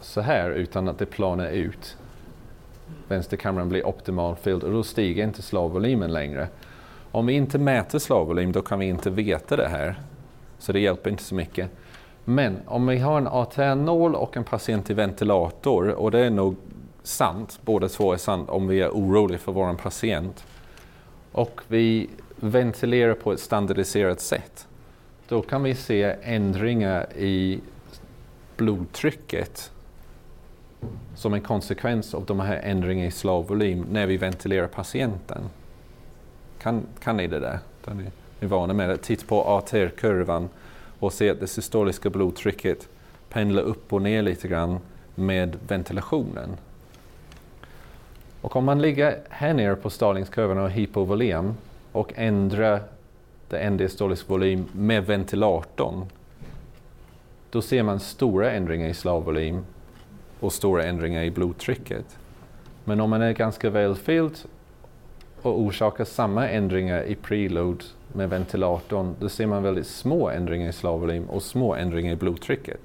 så 0.00 0.20
här 0.20 0.50
utan 0.50 0.88
att 0.88 0.98
det 0.98 1.06
planar 1.06 1.50
ut. 1.50 1.96
Vänsterkameran 3.08 3.68
blir 3.68 3.86
optimalt 3.86 4.38
fylld 4.38 4.62
och 4.62 4.72
då 4.72 4.82
stiger 4.82 5.24
inte 5.24 5.42
slagvolymen 5.42 6.12
längre. 6.12 6.48
Om 7.12 7.26
vi 7.26 7.32
inte 7.32 7.58
mäter 7.58 7.98
slagvolym, 7.98 8.52
då 8.52 8.62
kan 8.62 8.78
vi 8.78 8.86
inte 8.86 9.10
veta 9.10 9.56
det 9.56 9.68
här. 9.68 10.00
Så 10.58 10.72
det 10.72 10.80
hjälper 10.80 11.10
inte 11.10 11.22
så 11.22 11.34
mycket. 11.34 11.70
Men 12.28 12.58
om 12.66 12.86
vi 12.86 12.98
har 12.98 13.18
en 13.18 13.26
ATR-nål 13.26 14.14
och 14.14 14.36
en 14.36 14.44
patient 14.44 14.90
i 14.90 14.94
ventilator 14.94 15.88
och 15.88 16.10
det 16.10 16.18
är 16.18 16.30
nog 16.30 16.56
sant, 17.02 17.60
båda 17.64 17.88
två 17.88 18.12
är 18.12 18.16
sant 18.16 18.50
om 18.50 18.68
vi 18.68 18.80
är 18.80 18.88
oroliga 18.88 19.38
för 19.38 19.52
vår 19.52 19.74
patient 19.74 20.44
och 21.32 21.60
vi 21.68 22.10
ventilerar 22.36 23.14
på 23.14 23.32
ett 23.32 23.40
standardiserat 23.40 24.20
sätt 24.20 24.66
då 25.28 25.42
kan 25.42 25.62
vi 25.62 25.74
se 25.74 26.16
ändringar 26.22 27.12
i 27.16 27.60
blodtrycket 28.56 29.70
som 31.14 31.34
en 31.34 31.40
konsekvens 31.40 32.14
av 32.14 32.24
de 32.24 32.40
här 32.40 32.56
ändringarna 32.56 33.08
i 33.08 33.10
slavvolym 33.10 33.86
när 33.90 34.06
vi 34.06 34.16
ventilerar 34.16 34.66
patienten. 34.66 35.42
Kan, 36.62 36.86
kan 37.02 37.16
ni 37.16 37.26
det 37.26 37.40
där? 37.40 37.58
Är 37.86 37.94
ni 37.94 38.04
är 38.40 38.46
vana 38.46 38.72
med 38.72 38.88
det. 38.88 38.96
Titta 38.96 39.26
på 39.26 39.42
ATR-kurvan 39.42 40.48
och 40.98 41.12
se 41.12 41.30
att 41.30 41.40
det 41.40 41.46
systoliska 41.46 42.10
blodtrycket 42.10 42.88
pendlar 43.28 43.62
upp 43.62 43.92
och 43.92 44.02
ner 44.02 44.22
lite 44.22 44.48
grann 44.48 44.78
med 45.14 45.56
ventilationen. 45.68 46.56
Och 48.40 48.56
om 48.56 48.64
man 48.64 48.82
ligger 48.82 49.18
här 49.28 49.54
nere 49.54 49.76
på 49.76 49.90
Starlingskurvan 49.90 50.56
och 50.56 50.62
har 50.62 50.70
hypovolym 50.70 51.54
och 51.92 52.12
ändrar 52.14 52.82
det 53.48 53.58
endostolisk 53.58 54.28
volym 54.28 54.64
med 54.72 55.06
ventilatorn 55.06 56.06
då 57.50 57.62
ser 57.62 57.82
man 57.82 58.00
stora 58.00 58.52
ändringar 58.52 58.88
i 58.88 58.94
slavvolym 58.94 59.64
och 60.40 60.52
stora 60.52 60.84
ändringar 60.84 61.22
i 61.22 61.30
blodtrycket. 61.30 62.18
Men 62.84 63.00
om 63.00 63.10
man 63.10 63.22
är 63.22 63.32
ganska 63.32 63.70
välfylld 63.70 64.38
och 65.42 65.60
orsakar 65.60 66.04
samma 66.04 66.48
ändringar 66.48 67.02
i 67.02 67.14
preload 67.14 67.84
med 68.16 68.30
ventilatorn, 68.30 69.14
då 69.20 69.28
ser 69.28 69.46
man 69.46 69.62
väldigt 69.62 69.86
små 69.86 70.30
ändringar 70.30 70.68
i 70.68 70.72
slavvolym 70.72 71.24
och 71.30 71.42
små 71.42 71.74
ändringar 71.74 72.12
i 72.12 72.16
blodtrycket. 72.16 72.80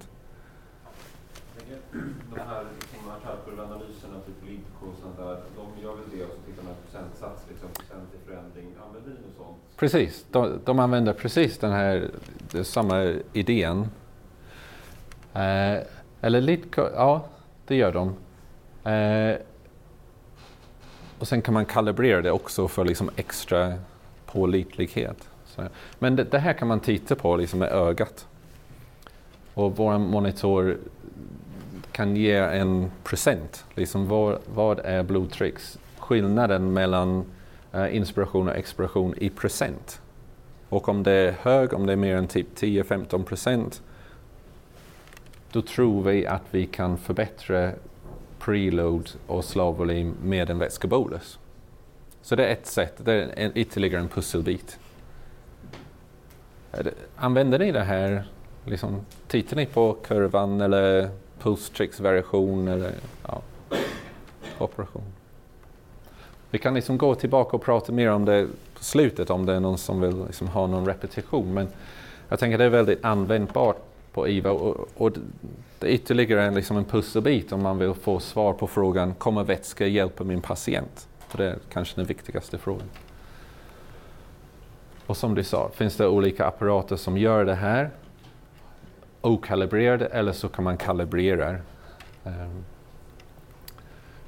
De 1.92 2.40
här 2.40 2.66
liksom, 2.80 3.10
artärkurvanalyserna, 3.10 4.14
typ 4.26 4.50
Libco 4.50 4.86
och 4.86 4.98
sånt 5.02 5.18
där, 5.18 5.38
de 5.56 5.84
gör 5.84 5.96
väl 5.96 6.04
det 6.18 6.24
och 6.24 6.32
så 6.32 6.52
tittar 6.52 6.64
man 6.64 6.74
på 6.74 6.82
procentsats, 6.92 7.46
liksom 7.50 7.70
procent 7.70 8.10
i 8.14 8.28
förändring. 8.28 8.76
Använder 8.88 9.10
ni 9.10 9.28
något 9.28 9.38
sånt? 9.38 9.58
Precis, 9.78 10.26
de, 10.32 10.60
de 10.66 10.80
använder 10.80 11.14
precis 11.14 11.58
den 11.58 11.72
här, 11.72 12.10
samma 12.64 13.14
idén. 13.34 13.80
Eh, 15.34 15.78
eller 16.22 16.42
Lidco, 16.42 16.82
ja 16.96 17.26
det 17.68 17.76
gör 17.76 17.92
de. 17.92 18.16
Eh, 18.92 19.38
och 21.20 21.28
sen 21.28 21.42
kan 21.42 21.54
man 21.54 21.66
kalibrera 21.66 22.22
det 22.22 22.32
också 22.32 22.68
för 22.68 22.86
liksom 22.86 23.10
extra 23.16 23.74
pålitlighet. 24.32 25.30
Så, 25.46 25.62
men 26.00 26.16
det, 26.16 26.24
det, 26.24 26.40
här 26.40 26.54
kan 26.54 26.68
man 26.68 26.80
titta 26.80 27.16
på 27.16 27.36
liksom 27.36 27.60
med 27.60 27.72
ögat. 27.72 28.28
Och 29.54 29.78
vår 29.78 29.98
monitor 29.98 30.78
kan 31.92 32.16
ge 32.16 32.36
en 32.36 32.92
procent. 33.04 33.66
Liksom 33.76 34.08
vad, 34.08 34.38
vad 34.54 34.80
är 34.80 35.04
blodtrycksskillnaden 35.04 36.74
mellan 36.74 37.26
uh, 37.76 37.96
inspiration 37.96 38.50
och 38.50 38.56
expiration 38.56 39.14
i 39.18 39.30
procent? 39.30 40.02
Och 40.70 40.90
om 40.90 41.04
det 41.04 41.12
är 41.12 41.32
hög, 41.32 41.74
om 41.74 41.86
det 41.86 41.94
är 41.94 41.98
mer 41.98 42.16
än 42.16 42.28
typ 42.28 42.48
10-15 42.56 43.24
procent, 43.24 43.82
då 45.52 45.62
tror 45.62 46.04
vi 46.04 46.28
att 46.28 46.44
vi 46.52 46.66
kan 46.66 46.98
förbättra 46.98 47.72
preload 48.40 49.10
och 49.28 49.46
slavvolym 49.46 50.16
med 50.24 50.50
en 50.50 50.60
vätskebolus. 50.60 51.40
Så 52.22 52.36
det 52.36 52.46
är 52.46 52.52
ett 52.52 52.68
sätt, 52.68 52.94
det 52.98 53.14
är 53.14 53.34
en, 53.36 53.52
ytterligare 53.56 54.02
en 54.02 54.10
pusselbit. 54.10 54.80
Använder 57.16 57.60
ni 57.60 57.72
det 57.72 57.84
här, 57.84 58.24
liksom, 58.66 59.06
tittar 59.28 59.56
ni 59.56 59.66
på 59.66 59.94
kurvan 59.94 60.62
eller 60.62 61.10
pulstrycksvariation 61.40 62.68
eller 62.68 62.92
ja, 63.28 63.42
operation? 64.58 65.04
Vi 66.50 66.60
kan 66.60 66.74
liksom 66.74 66.98
gå 66.98 67.16
tillbaka 67.16 67.58
och 67.58 67.64
prata 67.64 67.92
mer 67.92 68.10
om 68.10 68.26
det 68.26 68.48
på 68.74 68.84
slutet 68.84 69.30
om 69.30 69.46
det 69.46 69.54
är 69.54 69.60
någon 69.60 69.78
som 69.78 70.02
vill 70.02 70.26
liksom 70.26 70.48
ha 70.48 70.68
någon 70.68 70.86
repetition. 70.86 71.54
Men 71.54 71.68
jag 72.30 72.40
tänker 72.40 72.56
att 72.56 72.60
det 72.60 72.66
är 72.66 72.70
väldigt 72.70 73.06
användbart 73.06 73.78
på 74.14 74.28
IVA 74.28 74.52
och, 74.52 74.88
och 74.98 75.12
det 75.80 75.88
är 75.88 75.92
ytterligare 75.92 76.52
liksom 76.52 76.78
en 76.78 76.86
pusselbit 76.86 77.52
om 77.52 77.62
man 77.62 77.78
vill 77.78 77.94
få 77.94 78.20
svar 78.20 78.54
på 78.54 78.68
frågan 78.68 79.14
kommer 79.14 79.44
vätska 79.44 79.88
hjälpa 79.88 80.24
min 80.24 80.42
patient? 80.42 81.08
För 81.32 81.38
det 81.38 81.46
är 81.46 81.58
kanske 81.74 81.96
den 81.96 82.06
viktigaste 82.06 82.58
frågan. 82.58 82.90
Och 85.06 85.18
som 85.18 85.36
du 85.36 85.44
sa, 85.44 85.70
finns 85.74 85.96
det 85.96 86.08
olika 86.08 86.46
apparater 86.46 86.96
som 86.96 87.18
gör 87.18 87.46
det 87.46 87.56
här 87.56 87.90
okalibrerade 89.22 90.06
eller 90.06 90.32
så 90.32 90.50
kan 90.50 90.64
man 90.64 90.78
kalibrera. 90.78 91.56
Um, 92.24 92.64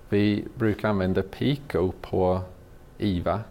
vi 0.09 0.45
brukar 0.55 0.89
använda 0.89 1.21
Pico 1.21 1.91
på 2.01 2.41
IVA 2.97 3.41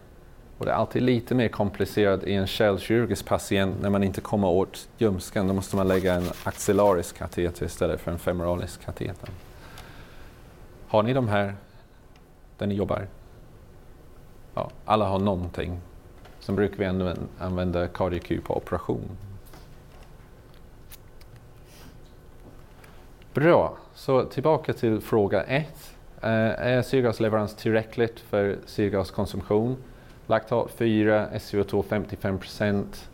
och 0.59 0.67
det 0.67 0.73
är 0.73 0.77
alltid 0.77 1.03
lite 1.03 1.35
mer 1.35 1.49
komplicerat 1.49 2.25
i 2.25 2.35
en 2.35 2.47
källkirurgisk 2.47 3.27
patient 3.27 3.77
när 3.83 3.91
man 3.91 4.05
inte 4.05 4.21
kommer 4.21 4.49
åt 4.49 4.89
ljumsken. 4.99 5.49
Då 5.49 5.55
måste 5.55 5.77
man 5.77 5.89
lägga 5.89 6.15
en 6.15 6.27
axillarisk 6.45 7.19
kateter 7.19 7.67
istället 7.67 8.01
för 8.01 8.11
en 8.11 8.19
femoralisk 8.19 8.85
kateter. 8.85 9.29
Har 10.89 11.03
ni 11.03 11.13
de 11.13 11.29
här 11.29 11.55
där 12.59 12.67
ni 12.67 12.75
jobbar? 12.75 13.07
Ja, 14.55 14.71
alla 14.85 15.09
har 15.09 15.19
någonting. 15.19 15.81
Sen 16.41 16.57
brukar 16.57 16.77
vi 16.77 16.85
använda, 16.85 17.23
använda 17.39 17.89
på 18.45 18.57
operation. 18.57 19.11
Bra, 23.35 23.77
så 23.95 24.25
tillbaka 24.25 24.73
till 24.73 25.01
fråga 25.01 25.43
1. 25.43 25.67
Uh, 26.25 26.31
eh, 26.31 26.67
är 26.67 26.83
syrgasleverans 26.83 27.57
tillräckligt 27.57 28.21
för 28.21 28.59
syrgaskonsumtion? 28.67 29.77
Laktat 30.27 30.71
4, 30.77 31.29
SCO2 31.33 31.85
55 31.89 32.39
procent. 32.39 33.09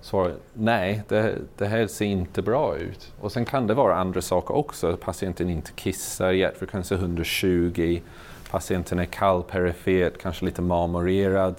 Svaret 0.00 0.36
nej, 0.52 1.02
det, 1.08 1.38
det, 1.56 1.66
här 1.66 1.86
ser 1.86 2.04
inte 2.04 2.42
bra 2.42 2.76
ut. 2.76 3.12
Och 3.20 3.32
sen 3.32 3.44
kan 3.44 3.66
det 3.66 3.74
vara 3.74 3.96
andra 3.96 4.22
saker 4.22 4.54
också. 4.54 4.96
Patienten 4.96 5.50
inte 5.50 5.72
kissar, 5.72 6.32
hjärtfrekvens 6.32 6.92
är 6.92 6.96
120, 6.96 8.00
patienten 8.52 8.98
är 8.98 9.04
kall 9.04 9.42
perifert, 9.42 10.18
kanske 10.18 10.44
lite 10.44 10.62
marmorerad. 10.62 11.54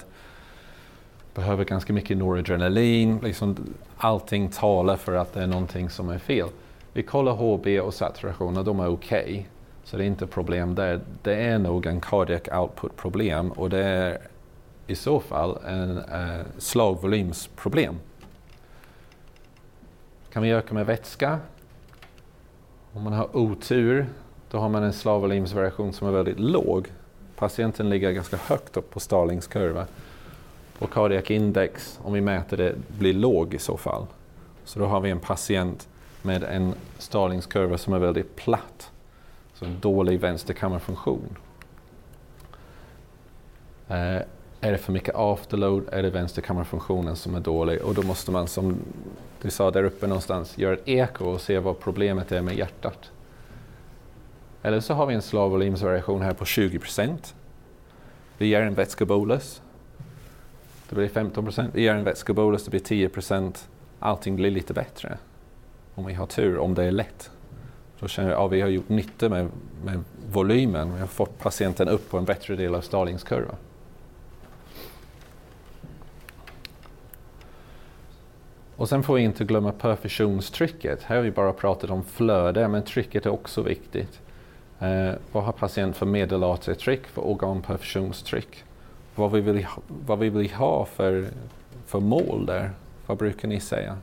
Behöver 1.34 1.64
ganska 1.64 1.92
mycket 1.92 2.16
noradrenalin. 2.16 3.18
Liksom, 3.22 3.56
allting 3.96 4.48
talar 4.48 4.96
för 4.96 5.14
att 5.14 5.32
det 5.32 5.42
är 5.42 5.46
någonting 5.46 5.90
som 5.90 6.08
är 6.08 6.18
fel. 6.18 6.48
Vi 6.92 7.02
kollar 7.02 7.32
HB 7.32 7.80
och 7.80 7.94
saturation 7.94 8.56
och 8.56 8.64
de 8.64 8.80
är 8.80 8.88
okej. 8.88 9.22
Okay. 9.22 9.44
Så 9.84 9.96
det 9.96 10.04
är 10.04 10.06
inte 10.06 10.26
problem 10.26 10.74
där. 10.74 11.00
Det 11.22 11.34
är 11.34 11.58
nog 11.58 11.86
en 11.86 12.00
cardiac 12.00 12.42
output 12.52 12.96
problem 12.96 13.52
och 13.52 13.70
det 13.70 13.84
är 13.84 14.18
i 14.86 14.94
så 14.94 15.20
fall 15.20 15.58
en 15.66 15.98
eh, 15.98 16.46
slagvolymsproblem. 16.58 17.94
Kan 20.32 20.42
vi 20.42 20.50
öka 20.50 20.74
med 20.74 20.86
vätska? 20.86 21.38
Om 22.92 23.02
man 23.02 23.12
har 23.12 23.36
otur, 23.36 24.06
då 24.54 24.60
har 24.60 24.68
man 24.68 24.82
en 24.82 24.92
slagvolymsvariation 24.92 25.92
som 25.92 26.08
är 26.08 26.12
väldigt 26.12 26.40
låg. 26.40 26.88
Patienten 27.36 27.90
ligger 27.90 28.12
ganska 28.12 28.36
högt 28.36 28.76
upp 28.76 28.90
på 28.90 29.00
Starlings 29.00 29.46
kurva. 29.46 29.86
Och 30.78 30.90
cardiac 30.90 31.30
index, 31.30 31.98
om 32.02 32.12
vi 32.12 32.20
mäter 32.20 32.56
det, 32.56 32.74
blir 32.98 33.12
låg 33.12 33.54
i 33.54 33.58
så 33.58 33.76
fall. 33.76 34.06
Så 34.64 34.78
då 34.78 34.86
har 34.86 35.00
vi 35.00 35.10
en 35.10 35.20
patient 35.20 35.88
med 36.22 36.44
en 36.44 36.74
Starlings 36.98 37.46
kurva 37.46 37.78
som 37.78 37.92
är 37.92 37.98
väldigt 37.98 38.36
platt. 38.36 38.90
Så 39.54 39.64
en 39.64 39.80
dålig 39.80 40.20
vänsterkammarfunktion. 40.20 41.36
Eh, 43.88 43.96
är 44.60 44.72
det 44.72 44.78
för 44.78 44.92
mycket 44.92 45.14
afterload? 45.14 45.84
Är 45.92 46.02
det 46.02 46.10
vänsterkammarfunktionen 46.10 47.16
som 47.16 47.34
är 47.34 47.40
dålig? 47.40 47.82
Och 47.82 47.94
då 47.94 48.02
måste 48.02 48.30
man, 48.30 48.48
som 48.48 48.76
du 49.42 49.50
sa 49.50 49.70
där 49.70 49.84
uppe 49.84 50.06
någonstans, 50.06 50.58
göra 50.58 50.74
ett 50.74 50.88
eko 50.88 51.24
och 51.24 51.40
se 51.40 51.58
vad 51.58 51.80
problemet 51.80 52.32
är 52.32 52.42
med 52.42 52.56
hjärtat. 52.56 53.10
Eller 54.64 54.80
så 54.80 54.94
har 54.94 55.06
vi 55.06 55.14
en 55.14 55.22
slavvolymsvariation 55.22 56.22
här 56.22 56.32
på 56.32 56.44
20 56.44 56.78
procent. 56.78 57.34
Det 58.38 58.46
ger 58.46 58.60
en 58.60 58.74
vätskebolus. 58.74 59.62
Det 60.88 60.94
blir 60.94 61.08
15 61.08 61.44
procent. 61.44 61.74
Det 61.74 61.82
ger 61.82 61.94
en 61.94 62.04
vätskebolus, 62.04 62.64
det 62.64 62.70
blir 62.70 62.80
10 62.80 63.08
procent. 63.08 63.68
Allting 63.98 64.36
blir 64.36 64.50
lite 64.50 64.72
bättre. 64.72 65.18
Om 65.94 66.06
vi 66.06 66.14
har 66.14 66.26
tur, 66.26 66.58
om 66.58 66.74
det 66.74 66.84
är 66.84 66.90
lätt. 66.90 67.30
Då 68.00 68.08
känner 68.08 68.28
vi 68.28 68.34
att 68.34 68.40
ja, 68.40 68.46
vi 68.46 68.60
har 68.60 68.68
gjort 68.68 68.88
nytta 68.88 69.28
med, 69.28 69.48
med 69.84 70.04
volymen. 70.32 70.94
Vi 70.94 71.00
har 71.00 71.06
fått 71.06 71.38
patienten 71.38 71.88
upp 71.88 72.10
på 72.10 72.18
en 72.18 72.24
bättre 72.24 72.56
del 72.56 72.74
av 72.74 72.80
Starlingskurvan. 72.80 73.56
Och 78.76 78.88
sen 78.88 79.02
får 79.02 79.14
vi 79.14 79.22
inte 79.22 79.44
glömma 79.44 79.72
perfusionstrycket. 79.72 81.02
Här 81.02 81.16
har 81.16 81.22
vi 81.22 81.30
bara 81.30 81.52
pratat 81.52 81.90
om 81.90 82.04
flöde, 82.04 82.68
men 82.68 82.82
trycket 82.82 83.26
är 83.26 83.30
också 83.30 83.62
viktigt. 83.62 84.20
Eh, 84.80 85.12
vad 85.32 85.44
har 85.44 85.52
patient 85.52 85.96
för 85.96 86.06
medelarterietryck, 86.06 87.06
för 87.06 87.22
organperfusionstryck? 87.22 88.64
Vad 89.14 89.32
vi 89.32 89.40
vill, 89.40 89.64
ha- 89.64 89.82
vad 90.06 90.18
vi 90.18 90.28
vill 90.28 90.50
ha 90.54 90.84
för, 90.84 91.28
för 91.86 92.00
mål 92.00 92.46
där? 92.46 92.70
Vad 93.06 93.18
brukar 93.18 93.48
ni 93.48 93.60
säga? 93.60 93.98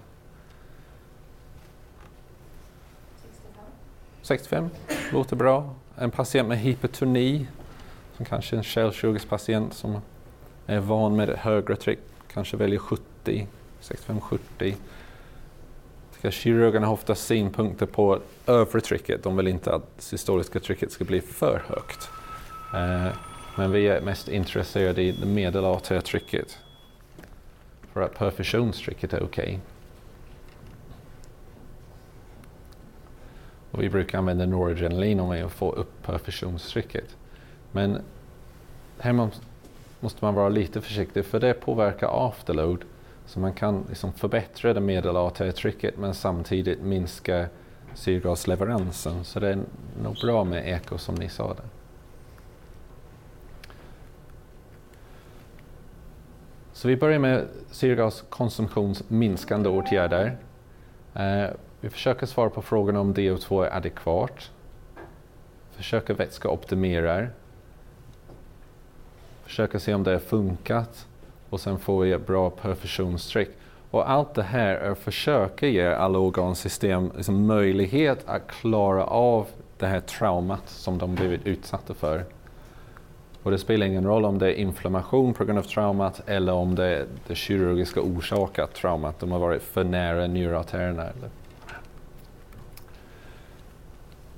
65 4.22 4.70
låter 5.14 5.36
bra. 5.36 5.76
En 5.96 6.12
patient 6.12 6.48
med 6.48 6.58
hypertoni, 6.58 7.48
som 8.18 8.26
kanske 8.26 8.56
är 8.56 8.58
en 8.58 8.64
kärlkirurgisk 8.64 9.30
patient 9.30 9.74
som 9.74 9.98
är 10.68 10.80
van 10.80 11.16
med 11.16 11.30
ett 11.30 11.40
högre 11.40 11.76
tryck, 11.76 12.00
kanske 12.34 12.58
väljer 12.58 12.80
70, 12.80 13.48
65-70. 13.82 14.74
Tycker 16.22 16.32
Kirurgerna 16.32 16.88
har 16.88 16.94
ofta 16.94 17.16
synpunkter 17.16 17.86
på 17.86 18.20
övre 18.48 18.82
trycket. 18.82 19.24
De 19.24 19.38
vill 19.38 19.48
inte 19.48 19.74
att 19.74 19.90
systoliska 19.98 20.60
trycket 20.60 20.92
ska 20.92 21.06
bli 21.06 21.22
för 21.22 21.64
högt. 21.68 22.10
Eh, 22.74 23.14
men 23.58 23.72
vi 23.72 23.88
är 23.88 24.02
mest 24.02 24.28
intresserade 24.28 25.02
i 25.02 25.12
det 25.12 25.26
medelartiga 25.26 26.02
trycket. 26.02 26.58
För 27.94 28.02
att 28.02 28.18
perfusionstrycket 28.18 29.14
är 29.14 29.24
okej. 29.24 29.60
Och 33.72 33.84
vi 33.84 33.90
brukar 33.90 34.18
använda 34.18 34.46
Noradrenalin 34.46 35.20
om 35.20 35.30
vi 35.30 35.50
får 35.50 35.76
upp 35.76 36.04
perfusionstrycket. 36.04 37.18
Men 37.72 38.02
här 39.00 39.30
måste 40.00 40.26
man 40.26 40.34
vara 40.34 40.50
lite 40.50 40.82
försiktig 40.82 41.26
för 41.26 41.40
det 41.40 41.54
påverkar 41.54 42.28
afterload. 42.28 42.86
Så 43.32 43.40
man 43.40 43.54
kan 43.54 43.86
liksom 43.90 44.14
förbättra 44.14 44.74
det 44.74 44.80
medelarterietrycket 44.80 45.98
men 45.98 46.14
samtidigt 46.14 46.82
minska 46.82 47.48
syrgasleveransen. 47.94 49.24
Så 49.24 49.40
det 49.40 49.50
är 49.50 49.60
nog 50.04 50.16
bra 50.22 50.44
med 50.44 50.70
eko 50.70 50.98
som 50.98 51.16
ni 51.16 51.30
sa 51.30 51.54
det. 51.54 51.64
Så 56.74 56.88
vi 56.88 56.98
börjar 56.98 57.20
med 57.20 57.48
syrgaskonsumtionsminskande 57.72 59.70
åtgärder. 59.70 60.38
Eh, 61.14 61.46
vi 61.82 61.90
försöker 61.90 62.26
svara 62.26 62.50
på 62.50 62.62
frågan 62.62 62.96
om 62.96 63.14
DO2 63.14 63.66
är 63.66 63.76
adekvat. 63.76 64.52
Försöker 65.72 66.14
vätska 66.14 66.50
optimera. 66.50 67.28
Försöker 69.44 69.80
se 69.80 69.94
om 69.94 70.04
det 70.04 70.12
har 70.12 70.20
funkat. 70.20 71.08
Och 71.52 71.60
sen 71.60 71.80
får 71.80 72.02
vi 72.02 72.12
ett 72.12 72.28
bra 72.28 72.50
perfusionstryck. 72.50 73.50
Och 73.92 74.10
allt 74.10 74.34
det 74.34 74.44
här 74.44 74.76
är 74.76 74.92
att 74.92 75.00
försöka 75.00 75.68
ge 75.68 75.86
alla 75.86 76.20
organsystem 76.20 77.12
liksom 77.16 77.46
möjlighet 77.46 78.24
att 78.26 78.48
klara 78.48 79.06
av 79.06 79.48
det 79.78 79.88
här 79.88 80.00
traumat 80.00 80.70
som 80.70 80.98
de 80.98 81.16
blivit 81.16 81.46
utsatta 81.46 81.94
för. 81.94 82.26
Och 83.44 83.52
det 83.52 83.58
spelar 83.58 83.86
ingen 83.86 84.06
roll 84.06 84.26
om 84.26 84.40
det 84.40 84.48
är 84.48 84.56
inflammation 84.56 85.34
på 85.34 85.46
grund 85.46 85.60
av 85.60 85.64
traumat 85.64 86.22
eller 86.26 86.54
om 86.54 86.76
det 86.76 86.86
är 86.86 87.06
det 87.28 87.36
kirurgiska 87.36 88.02
orsakat 88.02 88.74
traumat. 88.74 89.20
De 89.20 89.32
har 89.32 89.40
varit 89.40 89.62
för 89.62 89.84
nära 89.84 90.28
njurartärerna. 90.28 91.06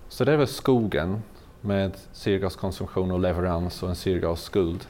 Så 0.08 0.26
det 0.26 0.38
var 0.38 0.45
skogen 0.45 1.21
med 1.62 1.91
syrgaskonsumtion 2.12 3.12
och 3.12 3.19
leverans 3.19 3.84
och 3.84 3.89
en 3.89 3.95
syrgasskuld. 3.95 4.88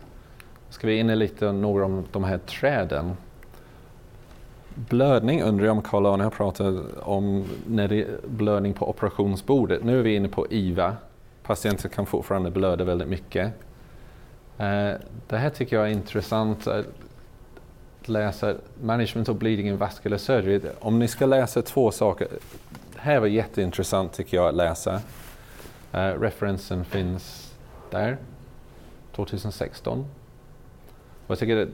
Ska 0.74 0.88
vi 0.88 1.00
in 1.00 1.10
i 1.10 1.16
lite 1.16 1.52
några 1.52 1.86
om 1.86 2.06
de 2.12 2.24
här 2.24 2.38
träden. 2.38 3.18
Blödning 4.76 5.44
undrar 5.44 5.66
jag 5.66 5.76
om 5.76 5.82
Karl-Arne 5.82 6.24
har 6.24 6.32
pratat 6.32 6.76
om 7.00 7.46
när 7.68 7.88
det 7.88 8.02
är 8.02 8.08
blödning 8.28 8.74
på 8.74 8.90
operationsbordet. 8.90 9.84
Nu 9.84 10.00
är 10.00 10.04
vi 10.04 10.16
inne 10.16 10.30
på 10.30 10.48
IVA. 10.50 10.96
Patienter 11.44 11.90
kan 11.90 12.06
fortfarande 12.06 12.52
blöda 12.52 12.84
väldigt 12.84 13.08
mycket. 13.08 13.46
Eh, 14.58 14.92
det 15.28 15.38
här 15.38 15.50
tycker 15.50 15.76
jag 15.76 15.86
är 15.88 15.92
intressant 15.92 16.68
att 16.68 16.86
läsa. 18.06 18.56
Management 18.82 19.30
of 19.30 19.38
bleeding 19.38 19.68
in 19.68 19.78
vascular 19.78 20.18
surgery. 20.18 20.62
Om 20.80 21.00
ni 21.00 21.08
ska 21.08 21.26
läsa 21.26 21.62
två 21.62 21.92
saker. 21.92 22.28
Det 22.94 23.00
här 23.00 23.20
var 23.20 23.28
jätteintressant 23.28 24.14
tycker 24.14 24.38
jag 24.38 24.48
att 24.48 24.56
läsa. 24.56 25.02
Eh, 25.92 26.20
referensen 26.20 26.86
finns 26.86 27.54
där. 27.92 28.18
2016. 29.16 30.06
Och 31.28 31.32
jag 31.32 31.40
tycker 31.40 31.56
det 31.56 31.68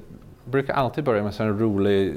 brukar 0.45 0.73
alltid 0.73 1.03
börja 1.03 1.23
med 1.23 1.39
en 1.39 1.59
rolig 1.59 2.15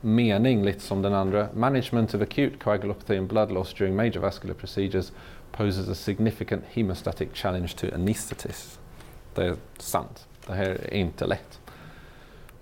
mening, 0.00 0.64
lite 0.64 0.80
som 0.80 1.02
den 1.02 1.14
andra. 1.14 1.48
Management 1.54 2.14
of 2.14 2.22
acute 2.22 2.56
coagulopathy 2.58 3.18
and 3.18 3.28
blood 3.28 3.52
loss 3.52 3.74
during 3.74 3.96
major 3.96 4.20
vascular 4.20 4.54
procedures 4.54 5.12
poses 5.52 5.88
a 5.88 5.94
significant 5.94 6.62
hemostatic 6.70 7.28
challenge 7.32 7.68
to 7.76 7.86
anaesthetists. 7.94 8.78
Det 9.34 9.44
är 9.44 9.56
sant. 9.78 10.26
Det 10.46 10.52
här 10.52 10.66
är 10.66 10.94
inte 10.94 11.26
lätt. 11.26 11.60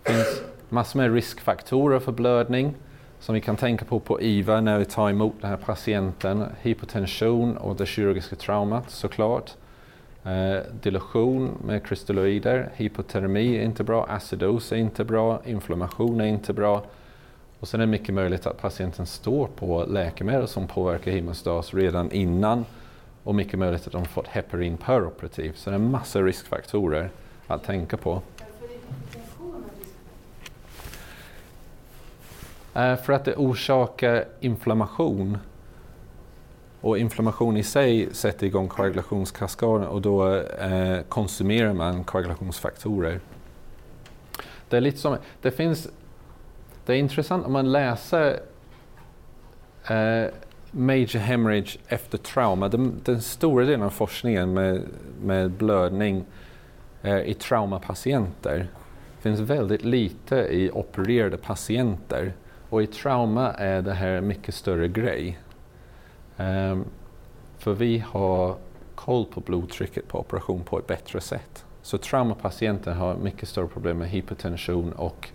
Det 0.02 0.12
finns 0.12 0.42
massor 0.68 0.98
med 0.98 1.14
riskfaktorer 1.14 1.98
för 1.98 2.12
blödning 2.12 2.74
som 3.20 3.34
vi 3.34 3.40
kan 3.40 3.56
tänka 3.56 3.84
på 3.84 4.00
på 4.00 4.20
IVA 4.20 4.60
när 4.60 4.78
vi 4.78 4.84
tar 4.84 5.10
emot 5.10 5.34
den 5.40 5.50
här 5.50 5.56
patienten. 5.56 6.44
Hypotension 6.60 7.56
och 7.56 7.76
det 7.76 7.86
kirurgiska 7.86 8.36
traumat 8.36 8.90
såklart. 8.90 9.50
Eh, 10.24 10.62
dilution 10.82 11.58
med 11.64 11.86
krystalloider, 11.86 12.70
hypotermi 12.74 13.56
är 13.56 13.62
inte 13.62 13.84
bra, 13.84 14.06
acidos 14.06 14.72
är 14.72 14.76
inte 14.76 15.04
bra, 15.04 15.40
inflammation 15.44 16.20
är 16.20 16.26
inte 16.26 16.52
bra. 16.52 16.84
Och 17.60 17.68
sen 17.68 17.80
är 17.80 17.86
det 17.86 17.90
mycket 17.90 18.14
möjligt 18.14 18.46
att 18.46 18.60
patienten 18.60 19.06
står 19.06 19.46
på 19.46 19.84
läkemedel 19.84 20.48
som 20.48 20.66
påverkar 20.66 21.10
hemostas 21.10 21.74
redan 21.74 22.12
innan 22.12 22.64
och 23.24 23.34
mycket 23.34 23.58
möjligt 23.58 23.86
att 23.86 23.92
de 23.92 24.04
fått 24.04 24.26
heparin 24.26 24.76
peroperativ. 24.76 25.52
Så 25.56 25.70
det 25.70 25.76
är 25.76 25.78
massor 25.78 26.24
riskfaktorer 26.24 27.10
att 27.46 27.64
tänka 27.64 27.96
på. 27.96 28.10
Varför 28.12 28.74
är? 32.74 32.92
Eh, 32.92 32.96
för 32.96 33.12
att 33.12 33.24
det 33.24 33.36
orsakar 33.36 34.24
inflammation. 34.40 35.38
Och 36.80 36.98
inflammation 36.98 37.56
i 37.56 37.62
sig 37.62 38.14
sätter 38.14 38.46
igång 38.46 38.68
koagulationskaskaden 38.68 39.86
och 39.86 40.02
då 40.02 40.36
eh, 40.36 41.00
konsumerar 41.08 41.72
man 41.72 42.04
koagulationsfaktorer. 42.04 43.20
Det 44.68 44.76
är 44.76 44.80
lite 44.80 44.98
som, 44.98 45.16
det 45.42 45.50
finns, 45.50 45.88
det 46.86 46.92
är 46.92 46.96
intressant 46.96 47.46
om 47.46 47.52
man 47.52 47.72
läser 47.72 48.40
eh, 49.88 50.30
major 50.70 51.18
hemorrhage 51.18 51.78
efter 51.88 52.18
trauma. 52.18 52.68
Den, 52.68 53.00
den 53.04 53.20
stora 53.22 53.64
delen 53.64 53.82
av 53.82 53.90
forskningen 53.90 54.52
med, 54.52 54.82
med 55.22 55.50
blödning 55.50 56.24
eh, 57.02 57.20
i 57.20 57.34
traumapatienter 57.34 58.68
finns 59.20 59.40
väldigt 59.40 59.84
lite 59.84 60.36
i 60.36 60.70
opererade 60.70 61.36
patienter. 61.36 62.32
Och 62.68 62.82
i 62.82 62.86
trauma 62.86 63.52
är 63.52 63.82
det 63.82 63.92
här 63.92 64.08
en 64.08 64.26
mycket 64.26 64.54
större 64.54 64.88
grej. 64.88 65.38
Ehm, 66.40 66.84
för 67.58 67.72
vi 67.72 67.98
har 67.98 68.56
koll 68.94 69.24
på 69.24 69.40
blodtrycket 69.40 70.08
på 70.08 70.20
operation 70.20 70.62
på 70.64 70.78
ett 70.78 70.86
bättre 70.86 71.20
sätt. 71.20 71.64
Så 71.82 71.98
traumapatienter 71.98 72.92
har 72.92 73.16
mycket 73.16 73.48
större 73.48 73.68
problem 73.68 73.98
med 73.98 74.08
hypertension 74.08 74.92
och 74.92 75.28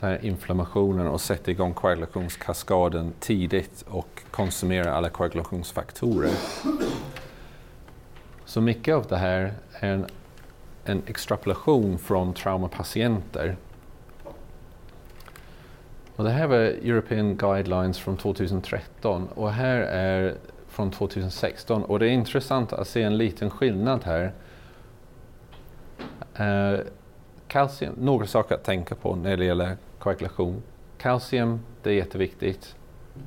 den 0.00 0.10
här 0.10 0.24
inflammationen 0.24 1.06
och 1.06 1.20
sätter 1.20 1.52
igång 1.52 1.74
koagulationskaskaden 1.74 3.12
tidigt 3.20 3.84
och 3.88 4.22
konsumerar 4.30 4.92
alla 4.92 5.08
koagulationsfaktorer. 5.08 6.30
Så 8.44 8.60
mycket 8.60 8.94
av 8.94 9.06
det 9.06 9.16
här 9.16 9.54
är 9.72 9.92
en, 9.92 10.06
en 10.84 11.02
extrapolation 11.06 11.98
från 11.98 12.34
traumapatienter. 12.34 13.56
Och 16.20 16.26
det 16.26 16.32
här 16.32 16.46
var 16.46 16.56
European 16.56 17.36
Guidelines 17.36 17.98
från 17.98 18.16
2013 18.16 19.28
och 19.34 19.52
här 19.52 19.80
är 19.80 20.34
från 20.68 20.90
2016 20.90 21.84
och 21.84 21.98
det 21.98 22.06
är 22.06 22.10
intressant 22.10 22.72
att 22.72 22.88
se 22.88 23.02
en 23.02 23.16
liten 23.16 23.50
skillnad 23.50 24.04
här. 24.04 24.32
Eh, 26.34 26.80
kalcium, 27.48 27.94
några 27.98 28.26
saker 28.26 28.54
att 28.54 28.64
tänka 28.64 28.94
på 28.94 29.16
när 29.16 29.36
det 29.36 29.44
gäller 29.44 29.76
koagulation. 29.98 30.62
Kalcium, 30.98 31.60
det 31.82 31.90
är 31.90 31.94
jätteviktigt. 31.94 32.76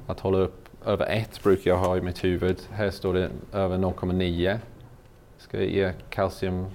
Att 0.07 0.19
hålla 0.19 0.37
upp 0.37 0.69
över 0.85 1.05
1 1.05 1.43
brukar 1.43 1.71
jag 1.71 1.77
ha 1.77 1.97
i 1.97 2.01
mitt 2.01 2.23
huvud. 2.23 2.61
Här 2.71 2.89
står 2.89 3.13
det 3.13 3.29
över 3.53 3.77
0,9. 3.77 4.57
Ska 5.37 5.57
jag 5.57 5.67
ge 5.67 5.93
kalcium 6.09 6.65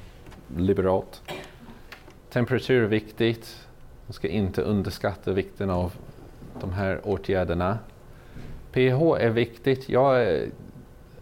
liberalt. 0.56 1.22
Temperatur 2.30 2.82
är 2.82 2.88
viktigt. 2.88 3.68
Man 4.06 4.12
ska 4.12 4.28
inte 4.28 4.62
underskatta 4.62 5.32
vikten 5.32 5.70
av 5.70 5.92
de 6.60 6.72
här 6.72 7.00
åtgärderna. 7.04 7.78
pH 8.72 9.16
är 9.20 9.30
viktigt. 9.30 9.88
Jag 9.88 10.22
är 10.22 10.48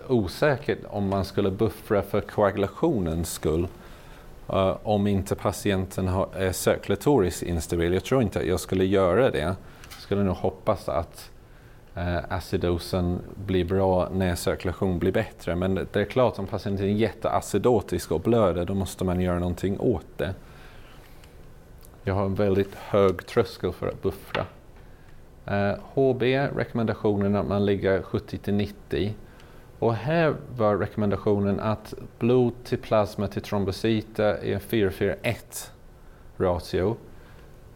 osäker 0.09 0.78
om 0.89 1.09
man 1.09 1.24
skulle 1.24 1.51
buffra 1.51 2.03
för 2.03 2.20
koagulationens 2.20 3.32
skull. 3.32 3.68
Uh, 4.51 4.76
om 4.82 5.07
inte 5.07 5.34
patienten 5.34 6.09
har, 6.09 6.28
är 6.37 6.53
cirkulatoriskt 6.53 7.43
instabil. 7.43 7.93
Jag 7.93 8.05
tror 8.05 8.22
inte 8.22 8.39
att 8.39 8.47
jag 8.47 8.61
skulle 8.61 8.84
göra 8.84 9.30
det. 9.30 9.39
Jag 9.39 9.57
skulle 9.89 10.22
nog 10.22 10.37
hoppas 10.37 10.89
att 10.89 11.30
uh, 11.97 12.18
acidosen 12.28 13.18
blir 13.47 13.64
bra 13.64 14.09
när 14.12 14.34
cirkulation 14.34 14.99
blir 14.99 15.12
bättre. 15.12 15.57
Men 15.57 15.74
det 15.74 15.97
är 15.97 16.05
klart 16.05 16.39
om 16.39 16.47
patienten 16.47 16.87
är 16.87 16.91
jätteacidotisk 16.91 18.12
och 18.12 18.20
blöder 18.20 18.64
då 18.64 18.74
måste 18.74 19.05
man 19.05 19.20
göra 19.20 19.39
någonting 19.39 19.80
åt 19.80 20.07
det. 20.16 20.34
Jag 22.03 22.14
har 22.14 22.24
en 22.24 22.34
väldigt 22.34 22.74
hög 22.74 23.26
tröskel 23.26 23.72
för 23.72 23.89
att 23.89 24.03
buffra. 24.03 24.47
Eh, 25.47 25.74
HB, 25.94 26.22
rekommendationen 26.57 27.36
att 27.36 27.47
man 27.47 27.66
ligger 27.66 28.03
70 28.03 28.38
till 28.38 28.55
90. 28.55 29.14
Och 29.78 29.94
här 29.94 30.34
var 30.57 30.76
rekommendationen 30.76 31.61
att 31.61 31.94
blod 32.18 32.53
till 32.64 32.78
plasma 32.78 33.28
till 33.28 33.42
trombocyter 33.42 34.44
är 34.44 34.59
441 34.59 35.72
ratio. 36.36 36.97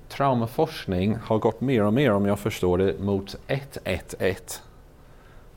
Traumaforskning 0.08 1.16
har 1.22 1.38
gått 1.38 1.60
mer 1.60 1.84
och 1.84 1.92
mer, 1.92 2.12
om 2.12 2.26
jag 2.26 2.38
förstår 2.38 2.78
det, 2.78 3.00
mot 3.00 3.36
111. 3.46 4.34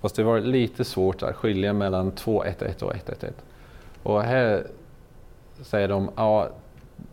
Fast 0.02 0.16
det 0.16 0.24
var 0.24 0.40
lite 0.40 0.84
svårt 0.84 1.24
att 1.24 1.36
skilja 1.36 1.74
mellan 1.74 2.12
211 2.12 2.86
och 2.86 2.96
111. 2.96 3.34
Och 4.04 4.24
här 4.24 4.68
säger 5.62 5.88
de 5.88 6.10
ja, 6.16 6.50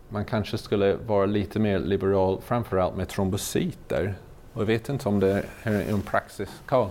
man 0.09 0.25
kanske 0.25 0.59
skulle 0.59 0.95
vara 0.95 1.27
lite 1.27 1.59
mer 1.59 1.79
liberal, 1.79 2.41
framförallt 2.41 2.97
med 2.97 3.09
trombocyter. 3.09 4.15
Och 4.61 4.65
jag 4.65 4.75
vet 4.77 4.89
inte 4.89 5.09
om 5.09 5.21
det 5.21 5.45
är 5.63 5.81
en 5.93 6.03
praxis. 6.03 6.51
Carl? 6.67 6.89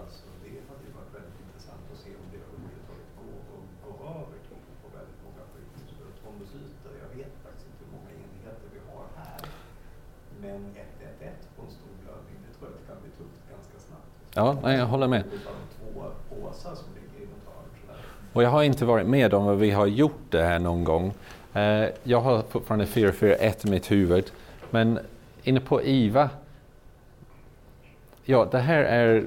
Alltså 0.00 0.26
det 0.44 0.54
hade 0.70 0.84
ju 0.88 0.92
varit 0.98 1.12
väldigt 1.18 1.38
intressant 1.46 1.82
att 1.92 1.98
se 2.04 2.10
om 2.20 2.26
det 2.32 2.40
överhuvudtaget 2.46 3.10
går 3.20 3.34
att 3.38 3.80
gå 3.84 3.92
över 4.18 4.38
till 4.46 4.62
på 4.82 4.88
väldigt 4.98 5.20
många 5.26 5.42
sjukhus. 5.52 5.88
För 5.98 6.08
trombocyter, 6.20 6.92
jag 7.04 7.10
vet 7.18 7.34
faktiskt 7.44 7.66
inte 7.70 7.82
hur 7.84 7.92
många 7.96 8.10
enheter 8.22 8.68
vi 8.76 8.80
har 8.90 9.04
här. 9.22 9.40
Men 10.44 10.60
111 10.82 11.42
på 11.56 11.60
en 11.66 11.72
stor 11.78 11.94
blödning, 12.02 12.36
det 12.44 12.52
tror 12.56 12.64
jag 12.68 12.72
att 12.74 12.80
det 12.80 12.86
kan 12.90 12.98
bli 13.04 13.12
tufft 13.20 13.42
ganska 13.54 13.76
snabbt. 13.86 14.10
Ja, 14.38 14.46
nej, 14.64 14.74
jag 14.82 14.88
håller 14.94 15.08
med. 15.14 15.24
Och 18.32 18.42
jag 18.42 18.50
har 18.50 18.62
inte 18.62 18.84
varit 18.84 19.08
med 19.16 19.34
om 19.34 19.44
att 19.48 19.58
vi 19.58 19.70
har 19.70 19.86
gjort 19.86 20.24
det 20.30 20.42
här 20.50 20.58
någon 20.58 20.84
gång. 20.84 21.06
Eh, 21.54 21.88
jag 22.02 22.20
har 22.20 22.42
fortfarande 22.42 22.86
441 22.86 23.64
i 23.64 23.70
mitt 23.70 23.90
huvud. 23.90 24.32
Men 24.70 24.98
inne 25.42 25.60
på 25.60 25.82
IVA, 25.82 26.30
ja 28.24 28.48
det 28.50 28.58
här 28.58 28.82
är 28.82 29.24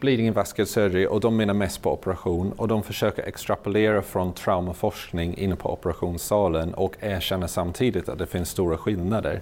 bleeding 0.00 0.32
vascular 0.32 0.66
surgery 0.66 1.06
och 1.06 1.20
de 1.20 1.36
menar 1.36 1.54
mest 1.54 1.82
på 1.82 1.92
operation 1.92 2.52
och 2.52 2.68
de 2.68 2.82
försöker 2.82 3.22
extrapolera 3.22 4.02
från 4.02 4.32
traumaforskning 4.32 5.36
inne 5.36 5.56
på 5.56 5.72
operationssalen 5.72 6.74
och 6.74 6.96
erkänner 7.00 7.46
samtidigt 7.46 8.08
att 8.08 8.18
det 8.18 8.26
finns 8.26 8.50
stora 8.50 8.76
skillnader. 8.76 9.40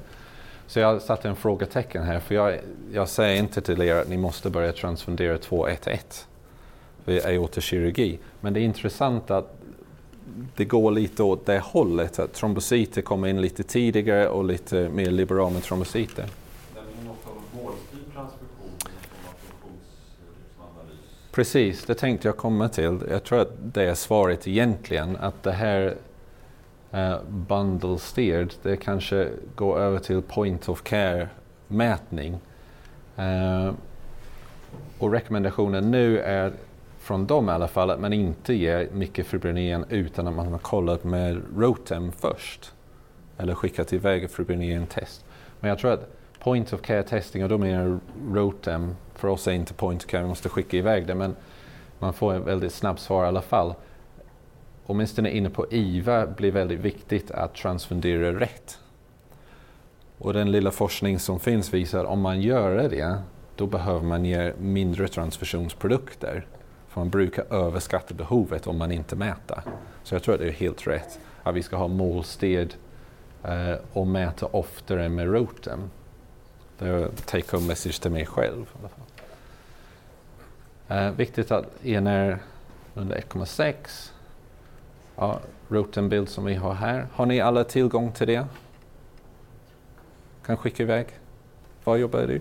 Så 0.67 0.81
jag 0.81 1.03
satte 1.03 1.29
en 1.29 1.37
frågetecken 1.37 2.03
här 2.03 2.21
för 2.21 2.35
jag, 2.35 2.59
jag 2.93 3.09
säger 3.09 3.39
inte 3.39 3.61
till 3.61 3.83
er 3.83 3.95
att 3.95 4.09
ni 4.09 4.17
måste 4.17 4.51
börja 4.51 4.73
transfundera 4.73 5.39
211 5.39 5.99
vid 7.05 7.27
aortakirurgi. 7.27 8.19
Men 8.41 8.53
det 8.53 8.61
är 8.61 8.65
intressant 8.65 9.31
att 9.31 9.62
det 10.57 10.65
går 10.65 10.91
lite 10.91 11.23
åt 11.23 11.47
det 11.47 11.59
hållet, 11.59 12.19
att 12.19 12.33
trombocyter 12.33 13.03
kommer 13.03 13.29
in 13.29 13.41
lite 13.41 13.63
tidigare 13.63 14.29
och 14.29 14.45
lite 14.45 14.89
mer 14.89 15.11
liberal 15.11 15.53
med 15.53 15.63
trombocyter. 15.63 16.27
Precis, 21.33 21.85
det 21.85 21.95
tänkte 21.95 22.29
jag 22.29 22.37
komma 22.37 22.69
till. 22.69 22.99
Jag 23.11 23.25
tror 23.25 23.41
att 23.41 23.53
det 23.63 23.83
är 23.83 23.95
svaret 23.95 24.49
egentligen, 24.49 25.17
att 25.17 25.43
det 25.43 25.53
här 25.53 25.95
uh, 26.95 27.23
bundle 27.29 27.99
steered, 27.99 28.55
det 28.63 28.77
kanske 28.77 29.29
går 29.55 29.79
över 29.79 29.99
till 29.99 30.23
point 30.23 30.69
of 30.69 30.83
care 30.83 31.29
mätning. 31.69 32.39
Eh, 33.17 33.73
och 34.99 35.13
rekommendationen 35.13 35.91
nu 35.91 36.19
är 36.19 36.53
från 37.03 37.27
dem 37.27 37.49
i 37.49 37.53
alla 37.53 37.69
fall 37.69 37.91
att 37.91 38.01
man 38.01 38.13
inte 38.13 38.55
ger 38.55 38.89
mycket 38.93 39.27
fibrinogen 39.27 39.85
utan 39.89 40.27
att 40.27 40.35
man 40.35 40.53
har 40.53 40.59
kollat 40.59 41.05
med 41.05 41.43
Rotem 41.57 42.13
först. 42.13 42.73
Eller 43.39 43.55
skickat 43.55 43.93
iväg 43.93 44.31
fibrinogen-test. 44.31 45.25
Men 45.61 45.69
jag 45.69 45.79
tror 45.79 45.93
att 45.93 46.09
point 46.39 46.73
of 46.73 46.83
care 46.83 47.03
testing, 47.03 47.43
och 47.43 47.49
då 47.49 47.59
menar 47.59 47.83
jag 47.83 48.01
Rotem, 48.37 48.97
för 49.15 49.29
oss 49.29 49.49
är 49.49 49.53
inte 49.53 49.75
point 49.75 50.05
of 50.05 50.11
care, 50.11 50.23
vi 50.23 50.29
måste 50.29 50.49
skicka 50.49 50.77
iväg 50.77 51.07
det, 51.07 51.15
men 51.15 51.37
man 51.99 52.13
får 52.13 52.35
ett 52.35 52.43
väldigt 52.43 52.73
snabbt 52.73 53.01
svar 53.01 53.25
i 53.25 53.29
alla 53.29 53.43
fall. 53.43 53.75
Åtminstone 54.87 55.31
inne 55.31 55.51
på 55.51 55.67
IVA 55.71 56.27
blir 56.27 56.53
väldigt 56.53 56.81
viktigt 56.81 57.31
att 57.31 57.55
transfundera 57.55 58.41
rätt. 58.41 58.79
Och 60.19 60.33
den 60.33 60.53
lilla 60.53 60.71
forskning 60.71 61.19
som 61.19 61.41
finns 61.41 61.75
visar 61.75 62.01
att 62.01 62.11
om 62.11 62.21
man 62.21 62.41
gör 62.41 62.89
det, 62.89 63.19
då 63.57 63.67
behöver 63.67 64.03
man 64.03 64.25
ge 64.25 64.53
mindre 64.59 65.09
transfusionsprodukter. 65.09 66.47
För 66.93 67.01
man 67.01 67.11
brukar 67.11 67.55
överskatta 67.55 68.15
behovet 68.15 68.67
om 68.67 68.79
man 68.79 68.93
inte 68.93 69.17
mäter. 69.17 69.63
Så 70.03 70.15
jag 70.15 70.23
tror 70.23 70.35
att 70.35 70.41
det 70.41 70.47
är 70.47 70.53
helt 70.53 70.87
rätt 70.87 71.19
att 71.43 71.55
vi 71.55 71.63
ska 71.63 71.77
ha 71.77 71.89
målsted 71.89 72.75
eh, 73.45 73.75
och 73.93 74.07
mäta 74.07 74.47
oftare 74.47 75.09
med 75.09 75.33
rotem. 75.33 75.91
Det 76.79 76.89
är 76.89 77.09
take 77.25 77.57
home 77.57 77.69
message 77.69 78.01
till 78.01 78.11
mig 78.11 78.27
själv. 78.27 78.67
Eh, 80.89 81.11
viktigt 81.11 81.51
att 81.51 81.85
en 81.85 82.07
är 82.07 82.39
under 82.95 83.17
1,6. 83.17 84.11
Ja, 85.17 85.41
rotem-bild 85.69 86.29
som 86.29 86.45
vi 86.45 86.55
har 86.55 86.75
här. 86.75 87.07
Har 87.13 87.27
ni 87.27 87.41
alla 87.41 87.65
tillgång 87.65 88.13
till 88.13 88.27
det? 88.27 88.47
Kan 90.47 90.57
skicka 90.57 90.83
iväg? 90.83 91.07
Vad 91.85 91.99
jobbar 91.99 92.21
du? 92.21 92.41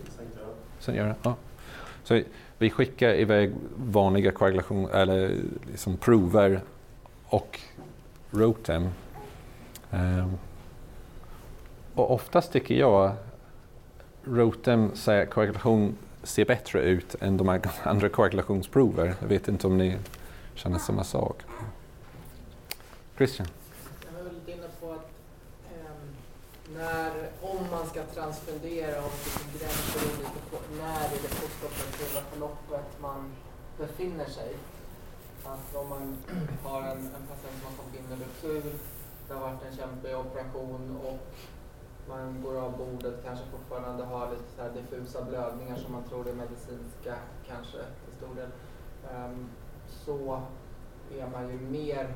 Sen 0.79 0.95
göra? 0.95 1.15
Ja. 1.23 1.35
Så 2.03 2.21
vi 2.61 2.69
skickar 2.69 3.13
iväg 3.13 3.53
vanliga 3.75 4.31
koagulation, 4.31 4.89
eller 4.89 5.35
liksom 5.71 5.97
prover 5.97 6.61
och 7.25 7.59
rotem. 8.31 8.83
Um, 8.83 9.99
ehm, 9.99 10.37
och 11.95 12.11
oftast 12.11 12.51
tycker 12.51 12.75
jag 12.75 13.11
rotem 14.23 14.95
säger 14.95 15.23
att 15.23 15.29
koagulation 15.29 15.97
ser 16.23 16.45
bättre 16.45 16.81
ut 16.81 17.15
än 17.19 17.37
de 17.37 17.59
andra 17.83 18.09
koagulationsprover. 18.09 19.15
Jag 19.19 19.27
vet 19.27 19.47
inte 19.47 19.67
om 19.67 19.77
ni 19.77 19.97
känner 20.55 20.79
samma 20.79 21.03
sak. 21.03 21.41
Christian? 23.17 23.47
Jag 24.05 24.23
var 24.23 24.31
lite 24.31 24.51
inne 24.51 24.67
på 24.79 24.91
att 24.91 25.11
ehm, 25.71 26.15
när, 26.75 27.11
om 27.41 27.65
man 27.71 27.87
ska 27.87 28.03
transfundera 28.03 28.97
och 28.97 29.13
vilken 29.25 29.59
gräns 29.59 30.40
när 30.77 31.05
i 31.15 31.17
det 31.23 31.31
postoperativa 31.41 32.21
förloppet 32.31 33.01
man 33.01 33.31
befinner 33.77 34.25
sig. 34.25 34.55
Att 35.45 35.75
om 35.75 35.89
man 35.89 36.17
har 36.63 36.81
en, 36.81 36.97
en 36.97 37.25
patient 37.31 37.57
som 37.59 37.65
har 37.65 37.71
fått 37.71 37.91
bindruptur, 37.93 38.63
det 39.27 39.33
har 39.33 39.41
varit 39.41 39.63
en 39.69 39.77
kämpig 39.77 40.15
operation 40.17 40.97
och 41.03 41.19
man 42.09 42.41
går 42.43 42.59
av 42.59 42.77
bordet, 42.77 43.23
kanske 43.25 43.45
fortfarande 43.45 44.03
har 44.03 44.29
lite 44.31 44.43
så 44.55 44.61
här 44.61 44.69
diffusa 44.69 45.21
blödningar 45.21 45.75
som 45.75 45.91
man 45.91 46.03
tror 46.03 46.27
är 46.27 46.33
medicinska, 46.33 47.15
kanske 47.47 47.77
till 47.77 48.15
stor 48.17 48.35
del, 48.35 48.49
um, 49.15 49.49
så 49.89 50.41
är 51.19 51.27
man 51.27 51.49
ju 51.49 51.59
mer 51.59 52.13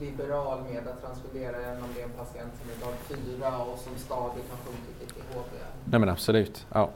liberal 0.00 0.62
med 0.62 0.88
att 0.88 1.00
transfundera 1.00 1.56
än 1.56 1.82
om 1.82 1.88
det 1.94 2.00
är 2.00 2.04
en 2.04 2.10
patient 2.10 2.52
som 2.60 2.70
är 2.70 2.86
dag 2.86 2.98
fyra 2.98 3.64
och 3.64 3.78
som 3.78 3.96
stadigt 3.96 4.50
har 4.50 4.56
sjunkit 4.56 5.02
i 5.02 5.06
THB. 5.06 5.54
Nej 5.84 6.00
men 6.00 6.08
absolut, 6.08 6.66
ja. 6.72 6.90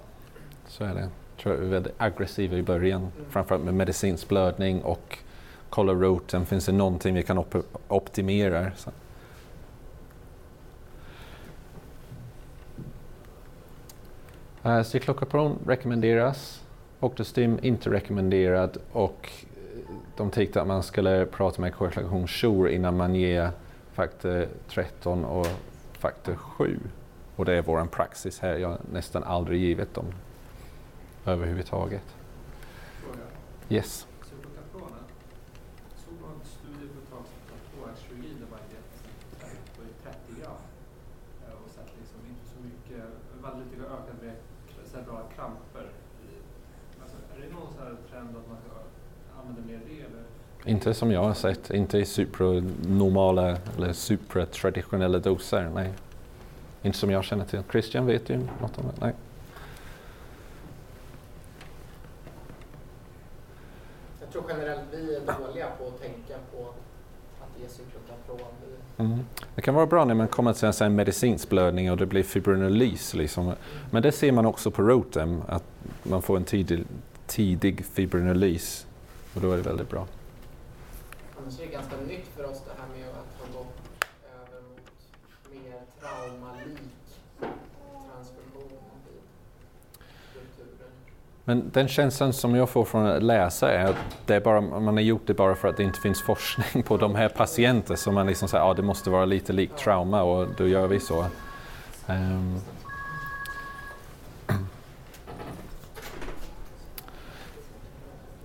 Så 0.69 0.85
är 0.85 0.95
det. 0.95 1.01
Jag 1.01 1.43
tror 1.43 1.55
jag 1.55 1.65
är 1.65 1.69
väldigt 1.69 1.95
aggressiva 1.97 2.57
i 2.57 2.63
början, 2.63 3.01
mm. 3.01 3.13
framförallt 3.31 3.65
med 3.65 3.75
medicinsk 3.75 4.29
blödning 4.29 4.83
och 4.83 5.19
kolla 5.71 5.93
roten, 5.93 6.47
finns 6.47 6.67
det 6.67 6.73
någonting 6.73 7.15
vi 7.15 7.23
kan 7.23 7.39
op 7.39 7.57
optimera? 7.89 8.71
Så. 8.77 8.91
Eh, 14.63 14.77
uh, 14.77 14.83
Cyklokapron 14.83 15.59
rekommenderas, 15.67 16.65
Octostim 17.01 17.59
inte 17.63 17.91
rekommenderad 17.91 18.79
och 18.93 19.31
eh, 19.43 19.95
de 20.17 20.31
tyckte 20.31 20.61
att 20.61 20.67
man 20.67 20.83
skulle 20.83 21.27
prata 21.27 21.61
med 21.61 21.75
koagulationsjour 21.75 22.69
innan 22.69 22.97
man 22.97 23.15
ger 23.15 23.51
faktor 23.93 24.47
13 24.69 25.25
och 25.25 25.47
faktor 25.99 26.35
7. 26.35 26.79
Och 27.37 27.45
det 27.45 27.55
är 27.55 27.63
vår 27.63 27.85
praxis 27.85 28.41
här. 28.41 28.57
Jag 28.57 28.69
har 28.69 28.79
nästan 28.93 29.23
aldrig 29.25 29.61
givit 29.61 29.95
dem 29.95 30.05
överhuvudtaget. 31.27 32.17
Yes. 33.69 34.07
Inte 50.67 50.89
Inte 50.89 50.95
som 50.95 51.11
jag 51.11 51.23
har 51.23 51.35
sett, 51.35 51.71
inte 51.71 51.99
i 51.99 52.05
supranormala 52.05 53.59
eller 53.77 53.93
supratraditionella 53.93 55.19
doser, 55.19 55.71
nej. 55.75 55.93
Inte 56.83 56.99
som 56.99 57.11
jag 57.11 57.25
känner 57.25 57.45
till. 57.45 57.63
Christian 57.71 58.07
vet 58.07 58.31
ju 58.31 58.37
något 58.37 58.79
om 58.79 58.85
det? 58.87 58.93
Nej. 59.01 59.13
Tror 64.37 64.51
generellt 64.51 64.83
vi 64.93 65.17
är 65.17 65.21
dåliga 65.21 65.67
på 65.79 65.87
att 65.87 66.01
tänka 66.01 66.35
på 66.53 66.69
att 67.41 67.61
ge 67.61 67.69
cyklotron. 67.69 68.49
Mm. 68.99 69.19
Det 69.55 69.63
kan 69.63 69.75
vara 69.75 69.87
bra 69.87 70.05
när 70.05 70.15
man 70.15 70.29
kommer 70.29 70.53
till 70.53 70.85
en 70.85 70.95
medicinsk 70.95 71.49
blödning 71.49 71.91
och 71.91 71.97
det 71.97 72.07
blir 72.07 72.23
fibrinolys. 72.23 73.15
Liksom. 73.15 73.53
Men 73.91 74.03
det 74.03 74.13
ser 74.13 74.33
man 74.33 74.47
också 74.47 74.71
på 74.71 74.83
Rotem, 74.83 75.43
att 75.49 75.65
man 76.03 76.23
får 76.23 76.37
en 76.37 76.45
tidig, 76.45 76.85
tidig 77.27 77.85
fibrinolys. 77.85 78.87
Och 79.35 79.41
då 79.41 79.53
är 79.53 79.57
det 79.57 79.63
väldigt 79.63 79.91
bra. 79.91 80.07
Annars 81.41 81.61
är 81.61 81.67
det 81.67 81.73
ganska 81.73 81.97
nytt 81.97 82.27
för 82.37 82.45
oss 82.45 82.63
det 82.67 82.73
här 82.81 82.89
med 82.99 83.09
att 83.09 83.53
ha 83.55 83.59
gått 83.59 83.77
över 84.35 84.63
mot 84.63 84.81
mer 85.53 85.81
traumalik 86.01 86.79
transfusion 88.13 88.71
i 89.07 89.21
strukturen. 90.31 90.93
Men 91.49 91.71
den 91.73 91.89
känslan 91.89 92.33
som 92.33 92.55
jag 92.55 92.69
får 92.69 92.85
från 92.85 93.07
att 93.07 93.23
läsa 93.23 93.73
är 93.73 93.85
att 93.85 93.97
det 94.27 94.35
är 94.35 94.41
bara, 94.41 94.61
man 94.61 94.87
har 94.87 95.01
gjort 95.01 95.27
det 95.27 95.35
bara 95.35 95.55
för 95.55 95.69
att 95.69 95.77
det 95.77 95.83
inte 95.83 96.01
finns 96.01 96.23
forskning 96.23 96.83
på 96.83 96.97
de 96.97 97.15
här 97.15 97.29
patienterna. 97.29 97.97
Så 97.97 98.13
man 98.13 98.27
liksom 98.27 98.49
säger 98.49 98.65
att 98.65 98.71
ah, 98.71 98.75
det 98.75 98.83
måste 98.83 99.11
vara 99.11 99.25
lite 99.25 99.53
likt 99.53 99.79
trauma 99.79 100.23
och 100.23 100.49
då 100.57 100.69
gör 100.69 100.87
vi 100.87 101.01
så. 101.01 101.27
Um, 102.07 102.61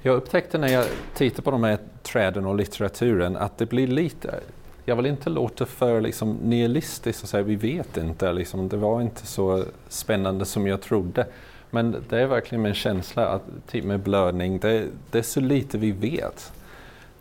Jag 0.02 0.16
upptäckte 0.16 0.58
när 0.58 0.68
jag 0.68 0.86
tittade 1.14 1.42
på 1.42 1.52
de 1.52 1.64
här 1.64 1.80
träden 2.04 2.46
och 2.46 2.56
litteraturen 2.56 3.38
att 3.38 3.58
det 3.58 3.66
blir 3.66 3.88
lite, 3.88 4.40
jag 4.86 4.96
vill 4.96 5.06
inte 5.06 5.30
låta 5.30 5.66
för 5.66 6.02
liksom 6.02 6.34
nihilistisk 6.34 7.24
och 7.24 7.30
säga 7.30 7.44
vi 7.44 7.56
vet 7.56 7.98
inte, 7.98 8.34
liksom, 8.34 8.70
det 8.70 8.78
var 8.78 9.02
inte 9.02 9.26
så 9.26 9.64
spännande 9.90 10.46
som 10.46 10.68
jag 10.68 10.82
trodde. 10.82 11.28
Men 11.72 12.04
det 12.10 12.20
är 12.20 12.28
verkligen 12.28 12.62
min 12.62 12.74
känsla 12.74 13.28
att 13.28 13.42
typ 13.68 13.86
med 13.86 14.00
blödning, 14.00 14.60
det, 14.60 14.88
det 15.12 15.18
är 15.18 15.24
så 15.24 15.40
lite 15.40 15.78
vi 15.78 15.92
vet. 15.92 16.54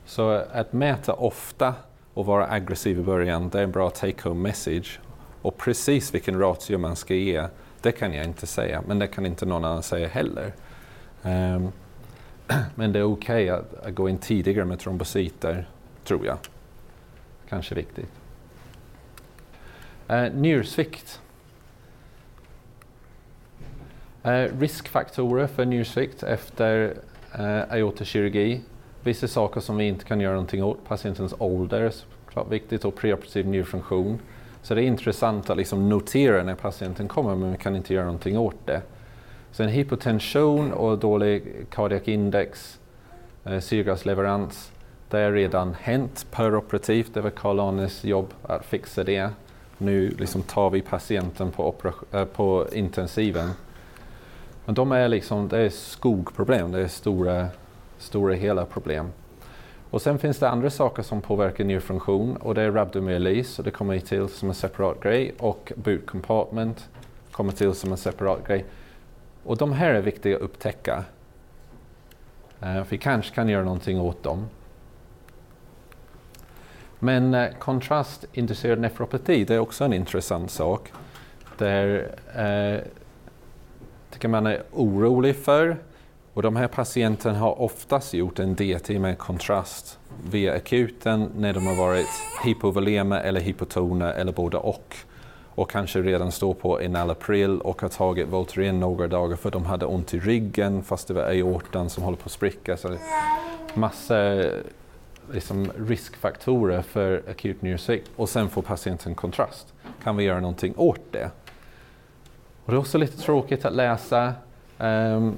Så 0.04 0.30
att 0.52 0.72
mäta 0.72 1.12
ofta 1.12 1.74
och 2.14 2.26
vara 2.26 2.50
aggressiv 2.50 2.98
i 2.98 3.02
början, 3.02 3.48
det 3.48 3.58
är 3.58 3.62
en 3.62 3.70
bra 3.70 3.90
take 3.90 4.28
home 4.28 4.42
message. 4.42 5.00
Och 5.42 5.56
precis 5.56 6.14
vilken 6.14 6.38
ratio 6.38 6.78
man 6.78 6.96
ska 6.96 7.14
ge, 7.14 7.46
det 7.80 7.92
kan 7.92 8.14
jag 8.14 8.24
inte 8.24 8.46
säga, 8.46 8.82
men 8.86 8.98
det 8.98 9.06
kan 9.06 9.26
inte 9.26 9.46
någon 9.46 9.64
annan 9.64 9.82
säga 9.82 10.08
heller. 10.08 10.52
Um, 11.22 11.72
men 12.74 12.92
det 12.92 12.98
är 12.98 13.02
okej 13.02 13.44
okay 13.44 13.48
att, 13.48 13.86
att, 13.86 13.94
gå 13.94 14.08
in 14.08 14.18
tidigare 14.18 14.64
med 14.64 14.78
trombocyter, 14.78 15.68
tror 16.04 16.26
jag. 16.26 16.38
Kanske 17.48 17.74
viktigt. 17.74 18.12
Uh, 20.10 20.16
ehm, 20.16 20.32
njursvikt. 20.32 21.20
Uh, 23.60 23.66
Eh, 24.22 24.58
riskfaktorer 24.58 25.46
för 25.46 25.64
njursvikt 25.64 26.22
efter 26.22 26.94
eh, 27.34 27.40
uh, 27.40 27.62
aortakirurgi. 27.70 28.60
Vissa 29.02 29.28
saker 29.28 29.60
som 29.60 29.76
vi 29.76 29.88
inte 29.88 30.04
kan 30.04 30.20
göra 30.20 30.34
någonting 30.34 30.64
åt. 30.64 30.88
Patientens 30.88 31.34
ålder 31.38 31.80
är 31.80 32.50
viktigt 32.50 32.84
och 32.84 32.96
preoperativ 32.96 33.46
njurfunktion. 33.46 34.18
Så 34.62 34.74
det 34.74 34.82
är 34.82 34.86
intressant 34.86 35.50
att 35.50 35.56
liksom 35.56 35.88
notera 35.88 36.42
när 36.42 36.54
patienten 36.54 37.08
kommer 37.08 37.36
men 37.36 37.52
vi 37.52 37.58
kan 37.58 37.76
inte 37.76 37.94
göra 37.94 38.04
någonting 38.04 38.38
åt 38.38 38.66
det. 38.66 38.82
Sen 39.52 39.68
hypotension 39.68 40.72
och 40.72 40.98
dålig 40.98 41.66
cardiac 41.70 42.02
index, 42.04 42.78
eh, 43.44 43.60
syrgasleverans, 43.60 44.72
det 45.10 45.18
har 45.18 45.32
redan 45.32 45.74
hänt 45.80 46.26
peroperativt. 46.30 47.14
Det 47.14 47.20
var 47.20 47.30
Carl-Arnes 47.30 48.04
jobb 48.04 48.34
att 48.42 48.64
fixa 48.64 49.04
det. 49.04 49.30
Nu 49.78 50.08
liksom 50.08 50.42
tar 50.42 50.70
vi 50.70 50.80
patienten 50.80 51.50
på, 51.50 51.74
äh, 52.12 52.24
på 52.24 52.66
intensiven. 52.72 53.50
Men 54.70 54.74
de 54.74 54.92
är 54.92 55.08
liksom, 55.08 55.48
det 55.48 55.58
är 55.58 55.68
skogproblem, 55.68 56.72
det 56.72 56.80
är 56.80 56.88
stora, 56.88 57.48
stora 57.98 58.34
hela 58.34 58.64
problem. 58.64 59.12
Och 59.90 60.02
sen 60.02 60.18
finns 60.18 60.38
det 60.38 60.48
andra 60.48 60.70
saker 60.70 61.02
som 61.02 61.20
påverkar 61.20 61.64
njurfunktion 61.64 62.36
och 62.36 62.54
det 62.54 62.62
är 62.62 62.70
rhabdomyolys 62.70 63.58
och 63.58 63.64
det 63.64 63.70
kommer 63.70 63.98
till 63.98 64.28
som 64.28 64.48
en 64.48 64.54
separat 64.54 65.00
grej 65.02 65.34
och 65.38 65.72
boot 65.76 66.06
compartment 66.06 66.88
kommer 67.30 67.52
till 67.52 67.74
som 67.74 67.92
en 67.92 67.98
separat 67.98 68.46
grej. 68.46 68.64
Och 69.44 69.56
de 69.56 69.72
här 69.72 69.94
är 69.94 70.02
viktiga 70.02 70.36
att 70.36 70.42
upptäcka. 70.42 71.04
Uh, 72.62 72.82
vi 72.88 72.98
kanske 72.98 73.34
kan 73.34 73.48
göra 73.48 73.64
någonting 73.64 74.00
åt 74.00 74.22
dem. 74.22 74.46
Men 76.98 77.34
eh, 77.34 77.48
uh, 77.48 77.56
kontrastinducerad 77.58 78.80
nefropati, 78.80 79.44
det 79.44 79.54
är 79.54 79.58
också 79.58 79.84
en 79.84 79.92
intressant 79.92 80.50
sak. 80.50 80.92
Där 81.58 82.10
uh, 82.36 82.44
eh, 82.44 82.80
tycker 84.10 84.28
man 84.28 84.46
är 84.46 84.62
orolig 84.72 85.36
för. 85.36 85.76
Och 86.34 86.42
de 86.42 86.56
här 86.56 86.68
patienterna 86.68 87.38
har 87.38 87.60
oftast 87.60 88.14
gjort 88.14 88.38
en 88.38 88.54
DT 88.54 88.98
med 88.98 89.18
kontrast 89.18 89.98
via 90.30 90.54
akuten 90.54 91.30
när 91.36 91.52
de 91.52 91.66
har 91.66 91.74
varit 91.74 92.08
hypovolema 92.44 93.20
eller 93.20 93.40
hypotona 93.40 94.12
eller 94.12 94.32
både 94.32 94.56
och 94.56 94.96
och 95.54 95.70
kanske 95.70 96.02
redan 96.02 96.32
står 96.32 96.54
på 96.54 96.82
enalapril 96.82 97.60
och 97.60 97.82
har 97.82 97.88
tagit 97.88 98.28
Voltaren 98.28 98.80
några 98.80 99.06
dagar 99.06 99.36
för 99.36 99.50
de 99.50 99.64
hade 99.64 99.86
ont 99.86 100.14
i 100.14 100.20
ryggen 100.20 100.82
fast 100.82 101.08
det 101.08 101.14
var 101.14 101.22
aortan 101.22 101.90
som 101.90 102.02
håller 102.02 102.16
på 102.16 102.24
att 102.24 102.32
spricka. 102.32 102.76
Så 102.76 102.96
massa 103.74 104.44
liksom, 105.32 105.70
riskfaktorer 105.88 106.82
för 106.82 107.22
akut 107.30 107.62
njursvikt 107.62 108.10
och 108.16 108.28
sen 108.28 108.48
får 108.48 108.62
patienten 108.62 109.14
kontrast. 109.14 109.74
Kan 110.02 110.16
vi 110.16 110.24
göra 110.24 110.40
någonting 110.40 110.74
åt 110.76 111.00
det? 111.10 111.30
Och 112.64 112.72
det 112.72 112.76
är 112.76 112.80
också 112.80 112.98
lite 112.98 113.18
tråkigt 113.18 113.64
att 113.64 113.74
läsa. 113.74 114.34
Um, 114.78 115.36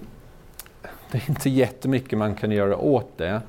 det 1.11 1.19
är 1.19 1.31
inte 1.31 1.51
jättemycket 1.51 2.19
man 2.19 2.35
kan 2.35 2.51
göra 2.51 2.77
åt 2.77 3.19
det 3.19 3.41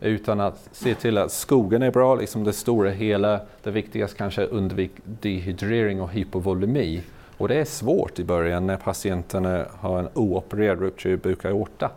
utan 0.00 0.40
att 0.40 0.68
se 0.72 0.94
till 0.94 1.18
att 1.18 1.32
skogen 1.32 1.82
är 1.82 1.90
bra, 1.90 2.14
liksom 2.14 2.44
det 2.44 2.52
stora 2.52 2.90
hela. 2.90 3.40
Det 3.62 3.70
viktigaste 3.70 4.18
kanske 4.18 4.42
är 4.42 4.46
undvik 4.46 4.90
dehydrering 5.04 6.00
och 6.00 6.10
hypovolemi. 6.10 7.02
Och 7.38 7.48
det 7.48 7.54
är 7.54 7.64
svårt 7.64 8.18
i 8.18 8.24
början 8.24 8.66
när 8.66 8.76
patienten 8.76 9.64
har 9.80 9.98
en 9.98 10.08
oopererad 10.14 10.80
ruptur 10.80 11.16
bukaorta. 11.16 11.90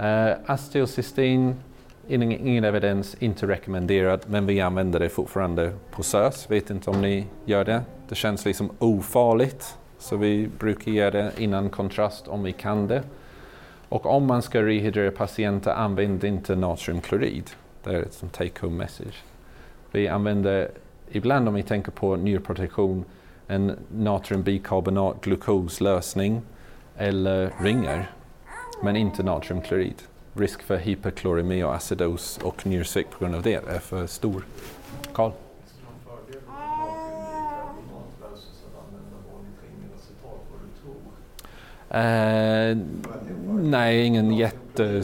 Uh, 0.00 0.06
eh, 0.06 0.36
Asteocystin, 0.46 1.54
ingen, 2.08 2.32
ingen 2.32 2.64
evidens, 2.64 3.16
inte 3.18 3.46
rekommenderad, 3.46 4.20
men 4.26 4.46
vi 4.46 4.60
använder 4.60 5.00
det 5.00 5.08
fortfarande 5.08 5.72
på 5.90 6.02
SÖS. 6.02 6.50
Vet 6.50 6.70
inte 6.70 6.90
om 6.90 7.00
ni 7.00 7.26
gör 7.44 7.64
det. 7.64 7.82
Det 8.08 8.14
känns 8.14 8.44
liksom 8.44 8.70
ofarligt, 8.78 9.78
så 10.02 10.16
vi 10.16 10.48
brukar 10.58 10.92
ge 10.92 11.10
det 11.10 11.32
innan 11.38 11.70
kontrast 11.70 12.28
om 12.28 12.42
vi 12.42 12.52
kan 12.52 12.86
det. 12.86 13.02
Och 13.88 14.06
om 14.06 14.26
man 14.26 14.42
ska 14.42 14.62
rehydrera 14.62 15.10
patienter, 15.10 15.70
använd 15.70 16.24
inte 16.24 16.56
natriumklorid. 16.56 17.50
Det 17.82 17.90
är 17.90 18.02
ett 18.02 18.22
take 18.32 18.66
home 18.66 18.76
message. 18.76 19.22
Vi 19.90 20.08
använder 20.08 20.70
ibland 21.10 21.48
om 21.48 21.54
vi 21.54 21.62
tänker 21.62 21.90
på 21.92 22.16
njurprotektion 22.16 23.04
en 23.46 23.76
natriumbikarbonat 23.96 25.20
glukoslösning 25.20 26.42
eller 26.96 27.52
ringar, 27.60 28.10
men 28.82 28.96
inte 28.96 29.22
natriumklorid. 29.22 30.02
Risk 30.34 30.62
för 30.62 30.76
hyperkloremi 30.76 31.62
och 31.62 31.74
acidos 31.74 32.38
och 32.42 32.66
njursvikt 32.66 33.10
på 33.10 33.18
grund 33.24 33.34
av 33.34 33.42
det 33.42 33.68
är 33.68 33.78
för 33.78 34.06
stor. 34.06 34.44
Karl? 35.12 35.32
Eh, 41.92 42.76
nej, 43.48 44.06
ingen 44.06 44.32
jätte... 44.32 44.84
Ja, 44.84 45.02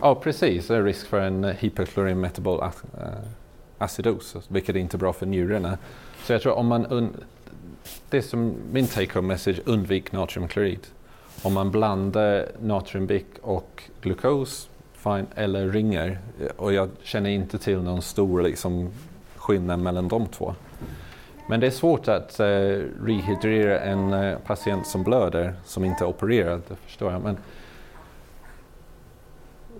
Ja, 0.00 0.14
precis. 0.14 0.66
Det 0.66 0.76
är 0.76 0.82
risk 0.82 1.06
för 1.06 1.20
en 1.20 1.44
hyperklorin-metabol-acidos 1.44 4.36
eh, 4.36 4.42
vilket 4.48 4.76
är 4.76 4.80
inte 4.80 4.98
bra 4.98 5.12
för 5.12 5.26
njurarna. 5.26 5.78
Så 6.24 6.32
jag 6.32 6.42
tror 6.42 6.52
om 6.52 6.66
man... 6.66 7.12
det 8.10 8.16
är 8.16 8.22
som 8.22 8.54
min 8.72 8.86
take 8.86 9.18
home 9.18 9.28
message, 9.28 9.60
undvik 9.64 10.12
natriumklorid. 10.12 10.86
Om 11.42 11.52
man 11.52 11.70
blandar 11.70 12.48
natriumbik 12.62 13.26
och 13.42 13.82
glukos, 14.00 14.68
fine, 14.94 15.26
eller 15.34 15.68
ringer. 15.68 16.18
Och 16.56 16.72
jag 16.72 16.90
känner 17.02 17.30
inte 17.30 17.58
till 17.58 17.82
någon 17.82 18.02
stor 18.02 18.42
liksom, 18.42 18.90
skillnad 19.36 19.80
mellan 19.80 20.08
de 20.08 20.26
två. 20.26 20.54
Men 21.48 21.60
det 21.60 21.66
är 21.66 21.70
svårt 21.70 22.08
att 22.08 22.40
uh, 22.40 22.46
rehydrera 23.04 23.80
en 23.80 24.12
uh, 24.12 24.38
patient 24.38 24.86
som 24.86 25.02
blöder, 25.02 25.54
som 25.64 25.84
inte 25.84 26.04
är 26.04 26.08
opererad, 26.08 26.62
det 26.68 26.76
förstår 26.76 27.12
jag. 27.12 27.22
Men, 27.22 27.36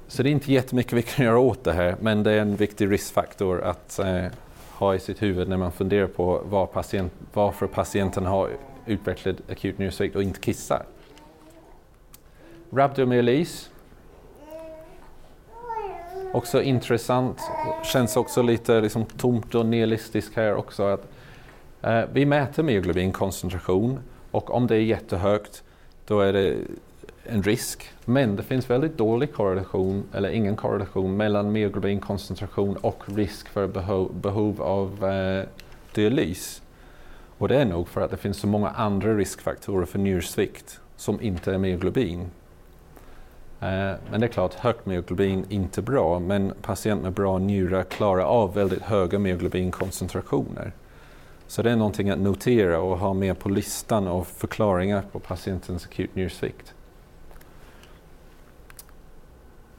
så 0.07 0.23
det 0.23 0.29
är 0.29 0.31
inte 0.31 0.53
jättemycket 0.53 0.93
vi 0.93 1.03
kan 1.03 1.25
göra 1.25 1.39
åt 1.39 1.64
det 1.64 1.73
här, 1.73 1.97
men 2.01 2.23
det 2.23 2.33
är 2.33 2.41
en 2.41 2.57
viktig 2.57 2.91
riskfaktor 2.91 3.61
att 3.61 4.01
uh, 4.03 4.27
ha 4.75 4.95
i 4.95 4.99
sitt 4.99 5.23
huvud 5.23 5.49
när 5.49 5.57
man 5.57 5.73
funderar 5.73 6.07
på 6.07 6.43
var 6.45 6.66
patient, 6.66 7.12
varför 7.33 7.66
patienten 7.66 8.27
har 8.27 8.51
utvecklat 8.87 9.37
akut 9.51 9.79
njursvikt 9.79 10.16
och 10.16 10.23
inte 10.23 10.41
kissar. 10.41 10.83
också 16.33 16.62
intressant, 16.62 17.41
känns 17.85 18.16
också 18.16 18.43
lite 18.43 18.81
liksom 18.81 19.05
tomt 19.05 19.55
och 19.55 19.66
nihilistiskt 19.66 20.37
här 20.37 20.55
också. 20.55 20.83
Att, 20.83 21.09
Eh, 21.83 22.05
vi 22.12 22.26
mäter 22.26 22.62
myoglobinkoncentration 22.62 24.01
och 24.31 24.55
om 24.55 24.66
det 24.66 24.74
är 24.74 24.81
jättehögt 24.81 25.62
då 26.07 26.20
är 26.20 26.33
det 26.33 26.57
en 27.24 27.43
risk. 27.43 27.91
Men 28.05 28.37
det 28.37 28.43
finns 28.43 28.70
väldigt 28.70 28.99
dålig 28.99 29.35
korrelation, 29.35 30.05
eller 30.12 30.29
ingen 30.29 30.57
korrelation, 30.57 31.16
mellan 31.16 31.53
myoglobinkoncentration 31.53 32.76
och 32.76 33.03
risk 33.07 33.49
för 33.49 33.66
behov, 33.66 34.14
behov 34.14 34.62
av 34.62 35.05
eh, 35.05 35.45
dialys. 35.95 36.62
Och 37.39 37.49
det 37.49 37.57
är 37.57 37.64
nog 37.64 37.89
för 37.89 38.01
att 38.01 38.11
det 38.11 38.16
finns 38.16 38.37
så 38.37 38.47
många 38.47 38.68
andra 38.68 39.14
riskfaktorer 39.14 39.87
för 39.87 39.99
njursvikt 39.99 40.81
som 40.97 41.20
inte 41.20 41.55
är 41.55 41.59
myoglobin. 41.59 42.20
Eh, 43.61 43.93
men 44.11 44.20
det 44.20 44.26
är 44.26 44.29
klart, 44.29 44.55
högt 44.55 44.87
myoglobin 44.87 45.45
är 45.49 45.55
inte 45.55 45.83
bra, 45.83 46.18
men 46.18 46.53
patienter 46.62 47.03
med 47.03 47.12
bra 47.12 47.39
njurar 47.39 47.83
klarar 47.83 48.24
av 48.24 48.55
väldigt 48.55 48.83
höga 48.83 49.18
myoglobinkoncentrationer. 49.18 50.72
Så 51.49 51.63
det 51.63 51.71
är 51.71 51.77
någonting 51.77 52.11
att 52.11 52.19
notera 52.19 52.81
och 52.81 52.99
ha 52.99 53.15
med 53.15 53.39
på 53.39 53.49
listan 53.49 54.09
av 54.09 54.25
förklaringar 54.25 55.03
på 55.13 55.19
patientens 55.19 55.87
akut 55.87 56.15
njursvikt. 56.15 56.75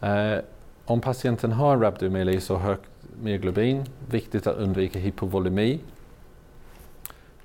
Eh, 0.02 0.38
om 0.86 1.02
patienten 1.02 1.52
har 1.52 1.78
rhabdomyolys 1.78 2.50
och 2.50 2.60
högt 2.60 2.90
myoglobin, 3.22 3.86
viktigt 4.10 4.48
att 4.48 4.56
undvika 4.56 5.00
hypovolemi. 5.00 5.80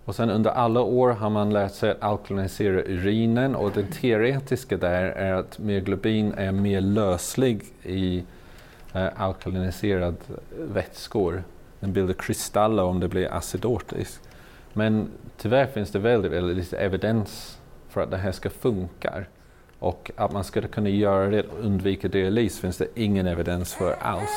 Och 0.04 0.14
sen 0.14 0.30
under 0.30 0.50
alla 0.50 0.80
år 0.80 1.10
har 1.10 1.30
man 1.30 1.52
lärt 1.52 1.72
sig 1.72 1.90
att 1.90 2.02
alkalinisera 2.02 2.82
urinen 2.82 3.54
och 3.54 3.70
det 3.74 3.86
teoretiska 3.92 4.76
där 4.76 5.02
är 5.04 5.32
att 5.32 5.58
myoglobin 5.58 6.32
är 6.32 6.52
mer 6.52 6.80
löslig 6.80 7.62
i 7.82 8.24
eh, 8.92 9.08
alkaliniserad 9.16 10.16
vätskor. 10.58 11.42
Den 11.84 11.92
bildar 11.92 12.14
kristaller 12.14 12.82
om 12.82 13.00
det 13.00 13.08
blir 13.08 13.32
acidotiskt. 13.32 14.28
Men 14.72 15.08
tyvärr 15.36 15.66
finns 15.66 15.90
det 15.90 15.98
väldigt, 15.98 16.32
väldigt 16.32 16.56
lite 16.56 16.76
evidens 16.76 17.58
för 17.88 18.00
att 18.00 18.10
det 18.10 18.16
här 18.16 18.32
ska 18.32 18.50
funka. 18.50 19.24
Och 19.78 20.10
att 20.16 20.32
man 20.32 20.44
skulle 20.44 20.68
kunna 20.68 20.88
göra 20.88 21.30
det 21.30 21.42
och 21.42 21.58
undvika 21.60 22.08
dialys 22.08 22.60
finns 22.60 22.76
det 22.76 22.86
ingen 22.94 23.26
evidens 23.26 23.74
för 23.74 23.96
alls. 24.00 24.30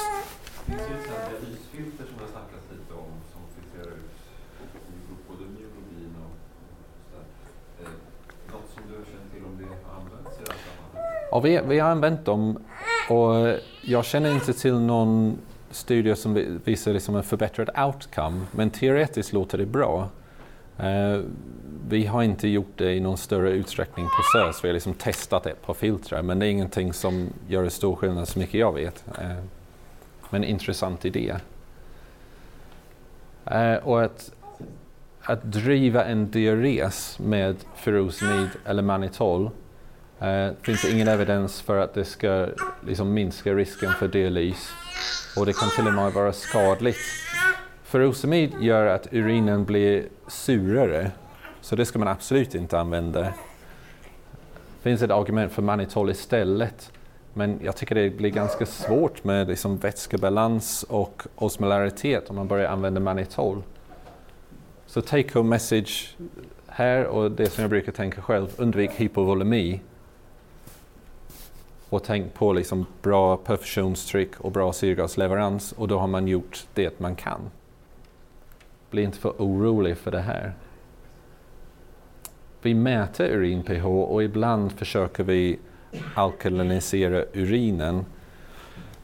Det 0.66 0.72
finns 0.72 0.82
ju 0.82 0.96
ett 0.96 1.06
sånt 1.06 1.18
här 1.18 1.30
dialysfilter 1.30 2.06
som 2.06 2.18
det 2.18 2.24
har 2.24 2.32
snackats 2.32 2.66
lite 2.72 2.94
om 2.94 3.12
som 3.32 3.42
filtrerar 3.56 3.96
ut 3.96 4.10
både 5.28 5.44
myoglobin 5.44 6.16
och 6.24 6.36
sådär. 7.12 7.26
Eh, 7.82 8.54
något 8.54 8.70
som 8.74 8.84
du 8.88 8.94
känner 9.12 9.30
till 9.34 9.46
om 9.46 9.58
det 9.58 9.66
har 9.66 10.00
använts 10.00 10.40
i 10.40 10.44
det 10.46 10.52
här 10.52 10.60
sammanhanget? 10.68 11.28
Ja, 11.32 11.40
vi, 11.40 11.62
vi 11.68 11.80
har 11.80 11.90
använt 11.90 12.26
dem 12.26 12.60
och 13.10 13.60
jag 13.82 14.06
känner 14.06 14.32
inte 14.32 14.54
till 14.54 14.80
någon 14.80 15.38
studie 15.72 16.16
som 16.16 16.60
visar 16.66 16.94
liksom 16.94 17.16
en 17.16 17.24
förbättrad 17.24 17.70
outcome, 17.86 18.46
men 18.52 18.70
teoretiskt 18.70 19.34
låter 19.34 19.58
det 19.58 19.66
bra. 19.66 20.10
Eh, 20.78 21.20
vi 21.90 22.06
har 22.06 22.24
inte 22.24 22.48
gjort 22.48 22.72
det 22.76 22.94
i 22.94 23.00
någon 23.00 23.18
större 23.18 23.52
utsträckning 23.52 24.06
på 24.06 24.24
SÖS, 24.34 24.64
vi 24.64 24.68
har 24.68 24.74
liksom 24.74 24.94
testat 24.94 25.46
ett 25.46 25.62
par 25.62 25.74
filtrar, 25.74 26.22
men 26.22 26.40
det 26.40 26.48
är 26.48 26.50
ingenting 26.50 26.94
som 26.94 27.30
gör 27.48 27.64
en 27.64 27.72
stor 27.72 27.96
skillnad 27.96 28.28
så 28.28 28.40
mycket 28.40 28.60
jag 28.60 28.74
vet. 28.74 29.06
Eh, 29.22 29.44
men 30.30 30.44
intressant 30.44 31.06
idé. 31.06 31.36
Eh, 33.46 33.76
och 33.76 34.04
att, 34.04 34.32
att 35.22 35.44
driva 35.44 36.06
en 36.06 36.32
diures 36.32 37.20
med 37.20 37.56
furosemid 37.76 38.50
eller 38.66 38.82
manitol 38.82 39.52
Eh, 40.20 40.50
finns 40.62 40.82
det 40.82 40.92
ingen 40.92 41.08
evidens 41.08 41.62
för 41.62 41.78
att 41.78 41.94
det 41.94 42.06
ska 42.06 42.48
liksom, 42.88 43.14
minska 43.14 43.54
risken 43.54 43.94
för 43.94 44.08
dialys 44.08 44.70
och 45.40 45.46
det 45.46 45.54
kan 45.54 45.70
till 45.70 45.88
och 45.88 45.94
med 45.94 46.14
vara 46.14 46.34
skadligt. 46.34 46.98
Furosemid 47.84 48.54
gör 48.60 48.86
att 48.86 49.14
urinen 49.14 49.66
blir 49.66 50.08
surare 50.28 51.12
så 51.62 51.76
det 51.76 51.86
ska 51.86 52.00
man 52.00 52.08
absolut 52.08 52.56
inte 52.56 52.80
använda. 52.80 53.22
Det 53.22 53.34
finns 54.82 55.02
ett 55.02 55.12
argument 55.12 55.52
för 55.52 55.62
manitol 55.62 56.10
istället 56.10 56.92
men 57.34 57.60
jag 57.64 57.76
tycker 57.76 57.96
det 57.96 58.10
blir 58.10 58.30
ganska 58.30 58.66
svårt 58.66 59.24
med 59.24 59.48
liksom, 59.48 59.78
vätskebalans 59.78 60.84
och 60.84 61.24
osmolaritet 61.36 62.30
om 62.30 62.36
man 62.36 62.48
börjar 62.48 62.72
använda 62.72 63.00
manitol. 63.00 63.64
Så 64.86 65.02
take 65.02 65.40
home 65.40 65.50
message 65.50 66.16
här 66.68 67.06
och 67.06 67.32
det 67.32 67.50
som 67.50 67.62
jag 67.62 67.70
brukar 67.70 67.92
tänka 67.92 68.22
själv, 68.22 68.48
undvik 68.58 68.92
hypovolemi 68.92 69.82
och 71.90 72.04
tänkt 72.04 72.34
på 72.34 72.54
liksom 72.54 72.86
bra 73.02 73.38
perfusionstryck 73.38 74.40
och 74.40 74.52
bra 74.52 74.74
syrgasleverans 74.74 75.72
och 75.72 75.88
då 75.88 76.00
har 76.00 76.08
man 76.08 76.28
gjort 76.28 76.66
det 76.74 77.00
man 77.00 77.16
kan. 77.16 77.42
Bli 78.90 79.04
inte 79.04 79.18
för 79.18 79.30
orolig 79.38 79.98
för 79.98 80.12
det 80.12 80.22
här. 80.22 80.54
Vi 82.62 82.74
mäter 82.74 83.26
urin-pH 83.26 83.86
och 83.86 84.24
ibland 84.24 84.72
försöker 84.72 85.24
vi 85.24 85.60
alkalinisera 86.16 87.26
urinen. 87.34 88.06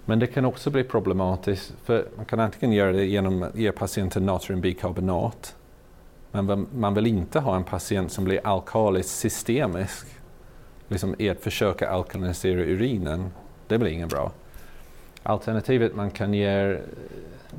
Men 0.05 0.19
det 0.19 0.27
kan 0.27 0.45
också 0.45 0.69
bli 0.69 0.83
problematiskt 0.83 1.73
för 1.83 2.07
man 2.15 2.25
kan 2.25 2.39
antingen 2.39 2.75
göra 2.75 2.91
det 2.91 3.05
genom 3.05 3.43
att 3.43 3.55
ge 3.55 3.71
patienten 3.71 4.25
natriumbikarbonat 4.25 5.55
men 6.31 6.67
man 6.75 6.93
vill 6.93 7.07
inte 7.07 7.39
ha 7.39 7.55
en 7.55 7.63
patient 7.63 8.11
som 8.11 8.23
blir 8.23 8.47
alkalisk 8.47 9.09
systemisk 9.09 10.07
liksom 10.93 11.15
i 11.19 11.29
att 11.29 11.39
försöka 11.39 11.89
alkalinisera 11.89 12.61
urinen. 12.61 13.31
Det 13.67 13.77
blir 13.77 13.91
ingen 13.91 14.07
bra. 14.07 14.31
Alternativet 15.23 15.95
man 15.95 16.11
kan 16.11 16.33
ge 16.33 16.71
eh, 16.71 16.77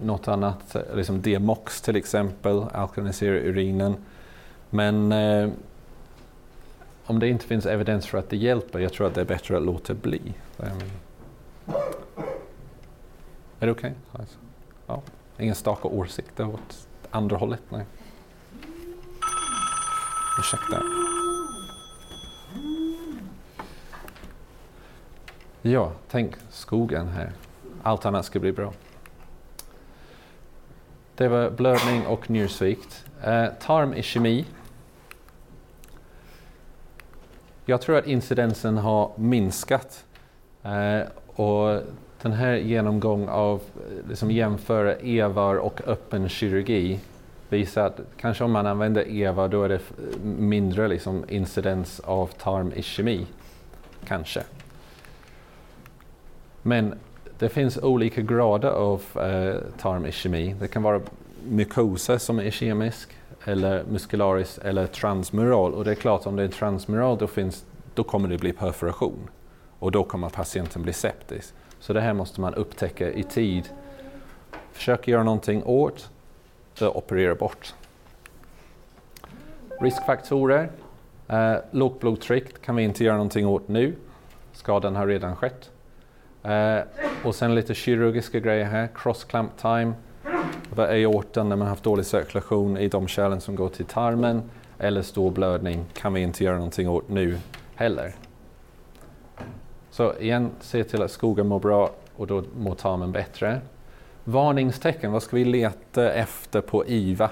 något 0.03 0.29
annat, 0.29 0.75
eh, 0.75 0.83
liksom 0.95 1.23
Demox 1.23 1.81
till 1.81 1.97
exempel, 1.97 2.65
alkalinisera 2.73 3.37
urinen. 3.37 3.97
Men 4.71 5.13
eh, 5.13 5.51
om 7.07 7.19
det 7.19 7.29
inte 7.29 7.47
finns 7.47 7.67
evidens 7.67 8.07
för 8.07 8.19
att 8.19 8.31
det 8.31 8.37
hjälper, 8.37 8.79
jag 8.79 8.93
tror 8.93 9.07
att 9.07 9.15
det 9.15 9.21
är 9.21 9.25
bättre 9.25 9.57
att 9.57 9.63
låta 9.63 9.95
bli. 9.95 10.21
Um, 10.57 10.67
är 13.61 13.67
det 13.67 13.73
okej? 13.73 13.95
Okay? 14.13 14.27
Ja. 14.87 15.03
Ingen 15.39 15.55
starka 15.55 15.89
åsikter 15.89 16.49
åt 16.49 16.89
andra 17.11 17.37
hållet? 17.37 17.63
Nej. 17.69 17.85
Ursäkta. 20.39 21.04
Ja, 25.67 25.93
tänk 26.11 26.35
skogen 26.51 27.09
här. 27.09 27.33
Allt 27.83 28.07
annat 28.07 28.25
ska 28.25 28.39
bli 28.39 28.53
bra. 28.53 28.73
Det 31.15 31.29
var 31.29 31.51
blödning 31.51 32.07
och 32.07 32.31
njursvikt. 32.31 33.05
Eh, 33.23 33.47
tarmischemi. 33.61 34.45
Jag 37.65 37.81
tror 37.81 37.97
att 37.97 38.07
incidensen 38.07 38.79
har 38.79 39.13
minskat. 39.17 40.05
Eh, 40.63 41.01
och 41.27 41.83
den 42.23 42.33
här 42.33 42.55
genomgången 42.55 43.29
av 43.29 43.55
Att 43.55 44.09
liksom 44.09 44.31
jämföra 44.31 44.95
EVAR 44.97 45.57
och 45.57 45.81
öppen 45.87 46.29
kirurgi 46.29 47.01
visar 47.49 47.87
att 47.87 48.01
kanske 48.17 48.45
om 48.45 48.53
man 48.53 48.67
använder 48.67 49.09
EVA 49.09 49.49
då 49.49 49.63
är 49.63 49.69
det 49.69 49.81
mindre 50.25 50.89
liksom 50.89 51.25
incidens 51.29 52.01
av 52.01 52.27
tarm-i-kemi. 52.27 53.27
Kanske. 54.07 54.43
Men 56.67 56.95
det 57.39 57.49
finns 57.49 57.79
olika 57.79 58.21
grader 58.21 58.69
av 58.69 59.03
eh, 59.15 59.61
tarmischemi. 59.79 60.57
Det 60.61 60.69
kan 60.69 60.83
vara 60.83 61.01
mykosa 61.49 62.19
som 62.19 62.39
är 62.39 62.51
kemisk 62.51 63.09
eller 63.45 63.85
muscularis 63.85 64.59
eller 64.59 64.87
transmural. 64.87 65.75
Och 65.75 65.85
det 65.85 65.91
är 65.91 65.95
klart 65.95 66.27
om 66.27 66.37
det 66.37 66.43
är 66.43 66.49
transmural 66.49 67.19
då, 67.19 67.27
finns, 67.27 67.65
då 67.95 68.05
kommer 68.05 68.29
det 68.29 68.39
bli 68.39 68.53
perforation 68.53 69.31
och 69.79 69.93
då 69.93 70.05
kommer 70.05 70.29
patienten 70.29 70.83
bli 70.83 70.93
septisk. 70.93 71.55
Så 71.81 71.93
det 71.93 72.01
här 72.01 72.13
måste 72.13 72.41
man 72.41 72.55
upptäcka 72.55 73.13
i 73.13 73.23
tid. 73.23 73.69
Försök 74.73 75.09
göra 75.09 75.23
någonting 75.23 75.65
åt 75.65 76.11
det 76.79 76.89
operera 76.89 77.35
bort. 77.35 77.75
Riskfaktorer. 79.81 80.71
Eh, 81.29 81.55
lågt 81.71 82.01
blodtryck 82.01 82.63
kan 82.63 82.77
vi 82.77 82.83
inte 82.83 83.05
göra 83.05 83.17
någonting 83.17 83.47
åt 83.47 83.69
nu. 83.69 83.95
Skadan 84.53 84.97
har 84.97 85.07
redan 85.07 85.37
skett. 85.37 85.71
Eh, 86.45 86.79
och 87.25 87.35
sen 87.35 87.55
lite 87.55 87.75
kirurgiska 87.75 88.41
grejer 88.41 88.65
här. 88.65 88.89
Cross 88.95 89.25
clamp 89.25 89.57
time. 89.57 89.93
Vad 90.75 90.91
är 90.91 91.05
aortan 91.05 91.49
när 91.49 91.57
man 91.57 91.69
haft 91.69 91.85
dålig 91.85 92.07
cirkulation 92.07 92.77
i 92.77 92.89
de 92.89 93.09
kärlen 93.09 93.41
som 93.41 93.55
går 93.57 93.69
till 93.69 93.85
tarmen. 93.85 94.43
Eller 94.79 95.03
stor 95.03 95.31
blödning 95.31 95.85
kan 95.93 96.15
vi 96.15 96.21
inte 96.21 96.45
göra 96.45 96.57
någonting 96.57 96.89
åt 96.89 97.09
nu 97.09 97.39
heller. 97.75 98.15
Så 99.91 100.15
igen, 100.19 100.51
se 100.61 100.85
till 100.85 101.03
att 101.03 101.11
skogen 101.11 101.47
mår 101.47 101.61
bra 101.61 101.91
och 102.17 102.27
då 102.27 102.45
mår 102.57 102.75
tarmen 102.75 103.13
bättre. 103.13 103.61
Varningstecken, 104.25 105.13
vad 105.13 105.23
ska 105.23 105.37
vi 105.37 105.45
leta 105.45 106.13
efter 106.13 106.61
på 106.61 106.87
IVA? 106.87 107.31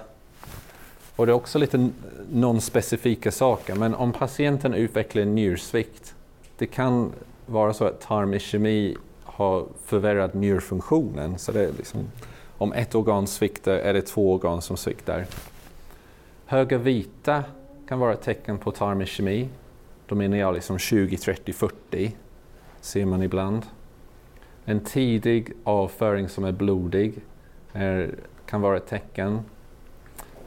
Och 1.16 1.26
det 1.26 1.32
är 1.32 1.34
också 1.34 1.58
lite 1.58 1.90
non-specifika 2.32 3.30
saker, 3.30 3.74
men 3.74 3.94
om 3.94 4.12
patienten 4.12 4.74
utvecklar 4.74 5.24
njursvikt, 5.24 6.14
det 6.58 6.66
kan 6.66 7.12
vara 7.46 7.72
så 7.72 7.84
att 7.84 8.00
tarmischemi 8.00 8.96
har 9.24 9.66
förvärrat 9.84 10.34
njurfunktionen. 10.34 11.38
Så 11.38 11.52
det 11.52 11.64
är 11.64 11.72
liksom, 11.72 12.00
om 12.58 12.72
ett 12.72 12.94
organ 12.94 13.26
sviktar 13.26 13.72
är 13.72 13.94
det 13.94 14.02
två 14.02 14.32
organ 14.32 14.62
som 14.62 14.76
sviktar. 14.76 15.26
Höga 16.46 16.78
vita 16.78 17.44
kan 17.88 17.98
vara 17.98 18.12
ett 18.12 18.22
tecken 18.22 18.58
på 18.58 18.70
tarmiskemi. 18.70 19.48
Då 20.06 20.14
menar 20.14 20.36
jag 20.36 20.54
liksom 20.54 20.78
20, 20.78 21.16
30, 21.16 21.52
40 21.52 22.16
ser 22.80 23.06
man 23.06 23.22
ibland. 23.22 23.66
En 24.64 24.80
tidig 24.80 25.52
avföring 25.64 26.28
som 26.28 26.44
är 26.44 26.52
blodig 26.52 27.14
är, 27.72 28.14
kan 28.46 28.60
vara 28.60 28.76
ett 28.76 28.86
tecken. 28.86 29.40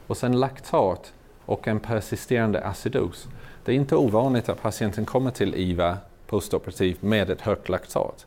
Och 0.08 0.18
sen 0.18 0.40
laktat 0.40 1.14
och 1.46 1.68
en 1.68 1.80
persisterande 1.80 2.62
acidos. 2.62 3.28
Det 3.66 3.72
är 3.72 3.76
inte 3.76 3.96
ovanligt 3.96 4.50
att 4.50 4.62
patienten 4.62 5.06
kommer 5.06 5.32
till 5.32 5.56
IVA 5.56 5.98
postoperativt 6.36 7.02
med 7.02 7.30
ett 7.30 7.42
högt 7.42 7.70
laktat. 7.70 8.26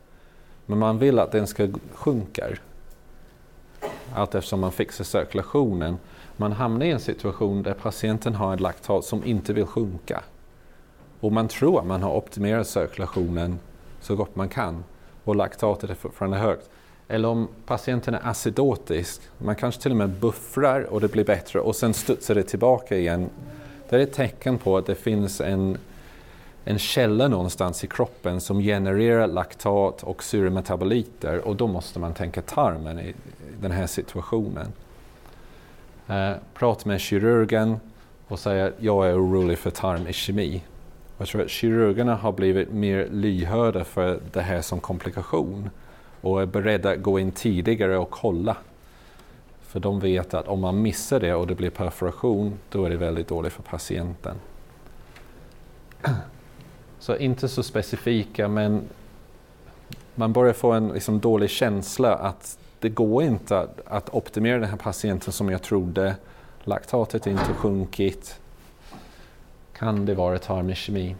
Men 0.65 0.77
man 0.77 0.99
vill 0.99 1.19
att 1.19 1.31
den 1.31 1.47
ska 1.47 1.67
sjunka 1.93 2.47
allt 4.13 4.35
eftersom 4.35 4.59
man 4.59 4.71
fixar 4.71 5.03
cirkulationen. 5.03 5.97
Man 6.37 6.51
hamnar 6.51 6.85
i 6.85 6.91
en 6.91 6.99
situation 6.99 7.63
där 7.63 7.73
patienten 7.73 8.35
har 8.35 8.53
ett 8.53 8.59
laktat 8.59 9.05
som 9.05 9.25
inte 9.25 9.53
vill 9.53 9.65
sjunka. 9.65 10.23
Och 11.19 11.31
man 11.31 11.47
tror 11.47 11.79
att 11.79 11.85
man 11.85 12.03
har 12.03 12.15
optimerat 12.15 12.67
cirkulationen 12.67 13.59
så 14.01 14.15
gott 14.15 14.35
man 14.35 14.49
kan 14.49 14.83
och 15.23 15.35
laktatet 15.35 15.89
är 15.89 15.95
fortfarande 15.95 16.37
högt. 16.37 16.69
Eller 17.07 17.27
om 17.27 17.47
patienten 17.65 18.13
är 18.13 18.27
acidotisk, 18.27 19.21
man 19.37 19.55
kanske 19.55 19.81
till 19.81 19.91
och 19.91 19.97
med 19.97 20.09
buffrar 20.09 20.81
och 20.81 21.01
det 21.01 21.11
blir 21.11 21.25
bättre 21.25 21.59
och 21.59 21.75
sen 21.75 21.93
studsar 21.93 22.35
det 22.35 22.43
tillbaka 22.43 22.97
igen. 22.97 23.29
Det 23.89 23.95
är 23.95 23.99
ett 23.99 24.13
tecken 24.13 24.57
på 24.57 24.77
att 24.77 24.85
det 24.85 24.95
finns 24.95 25.41
en, 25.41 25.77
en 26.69 26.79
källa 26.79 27.27
någonstans 27.27 27.83
i 27.83 27.87
kroppen 27.87 28.41
som 28.41 28.59
genererar 28.59 29.27
laktat 29.27 30.03
och 30.03 30.23
syremetaboliter 30.23 31.47
och 31.47 31.55
då 31.55 31.67
måste 31.67 31.99
man 31.99 32.13
tänka 32.13 32.41
tarmen 32.41 32.99
i 32.99 33.13
den 33.61 33.71
här 33.71 33.87
situationen. 33.87 34.67
Eh, 36.07 36.31
prata 36.53 36.89
med 36.89 37.01
kirurgen 37.01 37.79
och 38.27 38.39
säga 38.39 38.65
att 38.65 38.73
jag 38.79 39.09
är 39.09 39.13
orolig 39.13 39.57
för 39.57 39.69
tarmiskemi. 39.69 40.63
Jag 41.17 41.27
tror 41.27 41.41
att 41.41 41.49
kirurgerna 41.49 42.15
har 42.15 42.31
blivit 42.31 42.71
mer 42.71 43.07
lyhörda 43.11 43.83
för 43.83 44.19
det 44.31 44.41
här 44.41 44.61
som 44.61 44.79
komplikation 44.79 45.69
och 46.21 46.41
är 46.41 46.45
beredda 46.45 46.91
att 46.91 47.01
gå 47.01 47.19
in 47.19 47.31
tidigare 47.31 47.97
och 47.97 48.09
kolla. 48.09 48.57
För 49.61 49.79
de 49.79 49.99
vet 49.99 50.33
att 50.33 50.47
om 50.47 50.59
man 50.59 50.81
missar 50.81 51.19
det 51.19 51.33
och 51.33 51.47
det 51.47 51.55
blir 51.55 51.69
perforation, 51.69 52.59
då 52.69 52.85
är 52.85 52.89
det 52.89 52.97
väldigt 52.97 53.27
dåligt 53.27 53.53
för 53.53 53.63
patienten. 53.63 54.35
Så 56.99 57.17
inte 57.17 57.47
så 57.47 57.63
specifika, 57.63 58.47
men 58.47 58.81
man 60.15 60.33
börjar 60.33 60.53
få 60.53 60.71
en 60.71 60.87
liksom, 60.87 61.19
dålig 61.19 61.49
känsla 61.49 62.15
att 62.15 62.59
det 62.79 62.89
går 62.89 63.23
inte 63.23 63.59
att, 63.59 63.81
att 63.85 64.09
optimera 64.09 64.59
den 64.59 64.69
här 64.69 64.77
patienten 64.77 65.33
som 65.33 65.49
jag 65.49 65.61
trodde. 65.61 66.15
Laktatet 66.63 67.27
är 67.27 67.31
inte 67.31 67.53
sjunkit. 67.53 68.39
Kan 69.73 70.05
det 70.05 70.15
vara 70.15 70.39
tarmiskemi? 70.39 71.15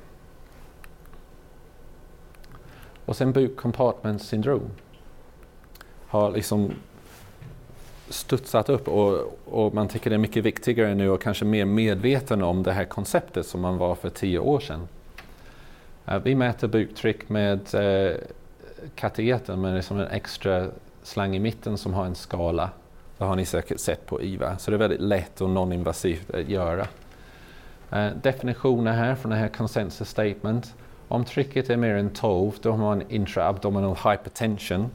Och 3.06 3.16
sen 3.16 3.32
bukcompartment 3.32 4.22
syndrom 4.22 4.70
har 6.08 6.32
liksom 6.32 6.74
studsat 8.10 8.70
upp 8.70 8.88
och, 8.88 9.40
och, 9.46 9.74
man 9.74 9.88
tycker 9.88 10.10
det 10.10 10.16
är 10.16 10.18
mycket 10.18 10.44
viktigare 10.44 10.96
nu 10.96 11.10
och 11.10 11.22
kanske 11.22 11.46
mer 11.46 11.66
medveten 11.66 12.44
om 12.44 12.64
det 12.64 12.72
här 12.72 12.86
konceptet 12.86 13.46
som 13.46 13.62
man 13.62 13.78
var 13.78 13.96
för 13.96 14.10
tio 14.10 14.40
år 14.40 14.60
sedan. 14.60 14.88
Uh, 16.12 16.18
vi 16.24 16.36
mäter 16.36 16.68
buktryck 16.68 17.30
med 17.30 17.60
uh, 17.76 18.18
det 19.16 19.56
med 19.58 19.76
liksom 19.76 20.00
en 20.00 20.08
extra 20.08 20.68
slang 21.04 21.36
i 21.36 21.40
mitten 21.40 21.78
som 21.78 21.94
har 21.94 22.06
en 22.06 22.16
skala. 22.16 22.70
Det 23.18 23.24
har 23.24 23.36
ni 23.36 23.46
säkert 23.46 23.80
sett 23.80 24.06
på 24.06 24.22
IVA. 24.22 24.58
Så 24.58 24.72
det 24.72 24.78
är 24.78 24.80
väldigt 24.80 25.02
lätt 25.02 25.42
och 25.42 25.50
non-invasivt 25.50 26.36
att 26.36 26.50
göra. 26.50 26.88
Eh, 27.92 28.06
uh, 28.06 28.12
definitioner 28.22 28.94
här 28.94 29.16
från 29.16 29.32
det 29.32 29.38
här 29.38 29.48
consensus 29.48 30.10
statement. 30.10 30.76
Om 31.08 31.26
trycket 31.26 31.70
är 31.70 31.78
mer 31.78 31.96
än 31.96 32.10
12 32.10 32.52
då 32.62 32.72
har 32.72 32.78
man 32.78 33.04
intraabdominal 33.10 33.96
hypertension. 33.96 34.92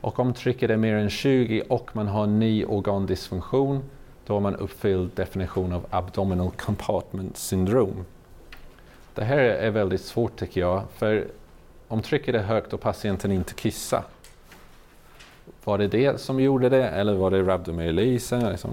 Och 0.00 0.18
om 0.18 0.34
trycket 0.34 0.70
är 0.70 0.76
mer 0.76 0.94
än 0.94 1.10
20 1.10 1.62
och 1.68 1.96
man 1.96 2.08
har 2.08 2.26
ny 2.26 2.64
organdysfunktion 2.64 3.82
då 4.26 4.34
har 4.34 4.40
man 4.40 4.56
uppfyllt 4.56 5.16
definitionen 5.16 5.72
av 5.72 5.86
abdominal 5.90 6.50
compartment 6.50 7.36
syndrome. 7.36 8.04
Det 9.20 9.26
här 9.26 9.38
är 9.38 9.70
väldigt 9.70 10.00
svårt 10.00 10.36
tycker 10.36 10.60
jag, 10.60 10.82
för 10.96 11.26
om 11.88 12.02
trycket 12.02 12.34
är 12.34 12.42
högt 12.42 12.72
och 12.72 12.80
patienten 12.80 13.32
inte 13.32 13.54
kissar, 13.54 14.02
var 15.64 15.78
det 15.78 15.88
det 15.88 16.20
som 16.20 16.40
gjorde 16.40 16.68
det 16.68 16.88
eller 16.88 17.14
var 17.14 17.30
det 17.30 17.42
rhabdomyolysen? 17.42 18.50
Liksom? 18.50 18.70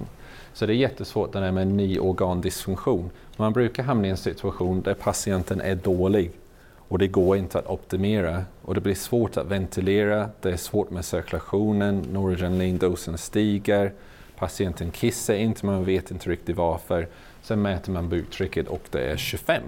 Så 0.54 0.66
det 0.66 0.74
är 0.74 0.76
jättesvårt 0.76 1.34
det 1.34 1.40
där 1.40 1.52
med 1.52 1.68
ny 1.68 2.00
organdysfunktion. 2.00 3.10
Man 3.38 3.54
brukar 3.54 3.84
hamna 3.84 4.08
i 4.08 4.12
en 4.12 4.18
situation 4.18 4.82
där 4.82 4.94
patienten 4.94 5.62
är 5.62 5.76
dålig 5.76 6.32
och 6.76 7.00
det 7.00 7.08
går 7.08 7.38
inte 7.38 7.60
att 7.60 7.68
optimera 7.68 8.44
och 8.62 8.76
det 8.76 8.82
blir 8.82 8.96
svårt 8.96 9.38
att 9.38 9.48
ventilera, 9.48 10.30
det 10.42 10.52
är 10.52 10.58
svårt 10.58 10.90
med 10.90 11.06
cirkulationen, 11.06 12.06
noradrenalindosen 12.12 13.18
stiger, 13.18 13.94
patienten 14.38 14.92
kissar 14.92 15.34
inte, 15.34 15.66
man 15.66 15.86
vet 15.86 16.12
inte 16.12 16.30
riktigt 16.30 16.56
varför. 16.56 17.08
Sen 17.42 17.62
mäter 17.62 17.92
man 17.92 18.10
buktrycket 18.10 18.68
och 18.68 18.84
det 18.92 19.12
är 19.12 19.18
25. 19.18 19.64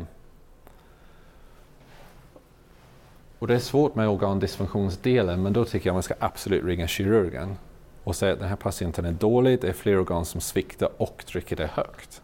Och 3.39 3.47
det 3.47 3.55
är 3.55 3.59
svårt 3.59 3.95
med 3.95 4.09
organdysfunktionsdelen 4.09 5.43
men 5.43 5.53
då 5.53 5.65
tycker 5.65 5.89
jag 5.89 5.93
man 5.93 6.03
ska 6.03 6.13
absolut 6.19 6.65
ringa 6.65 6.87
kirurgen 6.87 7.57
och 8.03 8.15
säga 8.15 8.33
att 8.33 8.39
den 8.39 8.49
här 8.49 8.55
patienten 8.55 9.05
är 9.05 9.11
dålig, 9.11 9.61
det 9.61 9.67
är 9.67 9.73
fler 9.73 9.99
organ 9.99 10.25
som 10.25 10.41
sviktar 10.41 10.89
och 10.97 11.25
trycket 11.25 11.59
är 11.59 11.67
högt. 11.67 12.21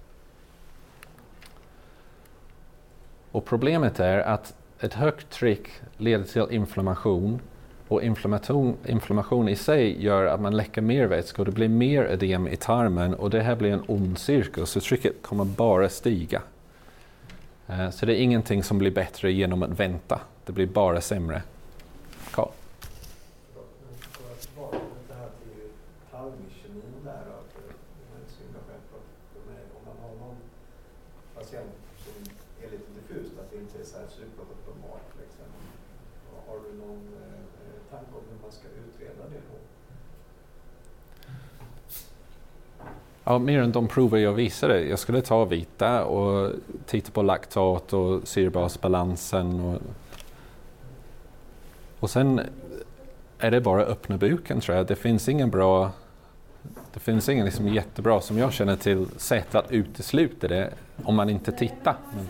Och 3.31 3.45
problemet 3.45 3.99
är 3.99 4.19
att 4.19 4.55
ett 4.79 4.93
högt 4.93 5.29
tryck 5.29 5.69
leder 5.97 6.25
till 6.25 6.55
inflammation 6.55 7.39
och 7.87 8.03
inflammation, 8.03 8.77
inflammation 8.85 9.49
i 9.49 9.55
sig 9.55 10.03
gör 10.03 10.25
att 10.25 10.41
man 10.41 10.57
läcker 10.57 10.81
mer 10.81 11.07
vätska 11.07 11.41
och 11.41 11.45
det 11.45 11.51
blir 11.51 11.69
mer 11.69 12.03
ödem 12.03 12.47
i 12.47 12.55
tarmen 12.55 13.13
och 13.13 13.29
det 13.29 13.41
här 13.41 13.55
blir 13.55 13.71
en 13.71 13.83
ond 13.87 14.17
cirkel 14.17 14.67
så 14.67 14.79
trycket 14.79 15.21
kommer 15.21 15.45
bara 15.45 15.89
stiga. 15.89 16.41
Eh, 17.67 17.89
så 17.89 18.05
det 18.05 18.13
är 18.13 18.21
ingenting 18.21 18.63
som 18.63 18.77
blir 18.77 18.91
bättre 18.91 19.31
genom 19.31 19.63
att 19.63 19.79
vänta, 19.79 20.21
det 20.45 20.51
blir 20.51 20.67
bara 20.67 21.01
sämre. 21.01 21.43
Carl? 22.31 22.51
Ja, 43.27 43.39
mer 43.39 43.61
än 43.61 43.71
de 43.71 43.87
prover 43.87 44.17
jag 44.17 44.33
visade. 44.33 44.81
Jag 44.81 44.99
skulle 44.99 45.21
ta 45.21 45.45
vita 45.45 46.05
och 46.05 46.51
titta 46.85 47.11
på 47.11 47.21
laktat 47.21 47.93
och 47.93 48.27
syrebasbalansen. 48.27 49.59
Och, 49.59 49.81
och 52.05 52.09
sen 52.09 52.41
är 53.39 53.51
det 53.51 53.61
bara 53.61 53.81
öppna 53.81 54.17
buken 54.17 54.61
tror 54.61 54.77
jag. 54.77 54.87
Det 54.87 54.95
finns 54.95 55.29
ingen 55.29 55.49
bra 55.49 55.91
det 56.93 56.99
finns 56.99 57.29
ingen 57.29 57.45
liksom 57.45 57.67
jättebra, 57.67 58.21
som 58.21 58.37
jag 58.37 58.53
känner 58.53 58.75
till, 58.75 59.07
sätt 59.17 59.55
att 59.55 59.71
utesluta 59.71 60.47
det 60.47 60.73
om 61.03 61.15
man 61.15 61.29
inte 61.29 61.51
tittar. 61.51 61.95
Men, 62.15 62.27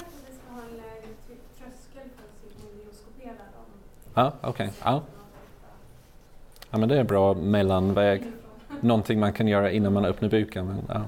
ja, 4.14 4.34
okej. 4.42 4.50
Okay. 4.50 4.70
Ja. 4.84 5.02
ja, 6.70 6.78
men 6.78 6.90
det 6.90 6.96
är 6.96 7.00
en 7.00 7.08
bra 7.08 7.34
mellanväg. 7.34 8.24
Någonting 8.82 9.20
man 9.20 9.34
kan 9.34 9.48
göra 9.48 9.72
innan 9.72 9.94
man 9.94 10.06
öppnar 10.06 10.30
buken. 10.30 10.66
Men, 10.66 10.78
ja. 10.90 11.02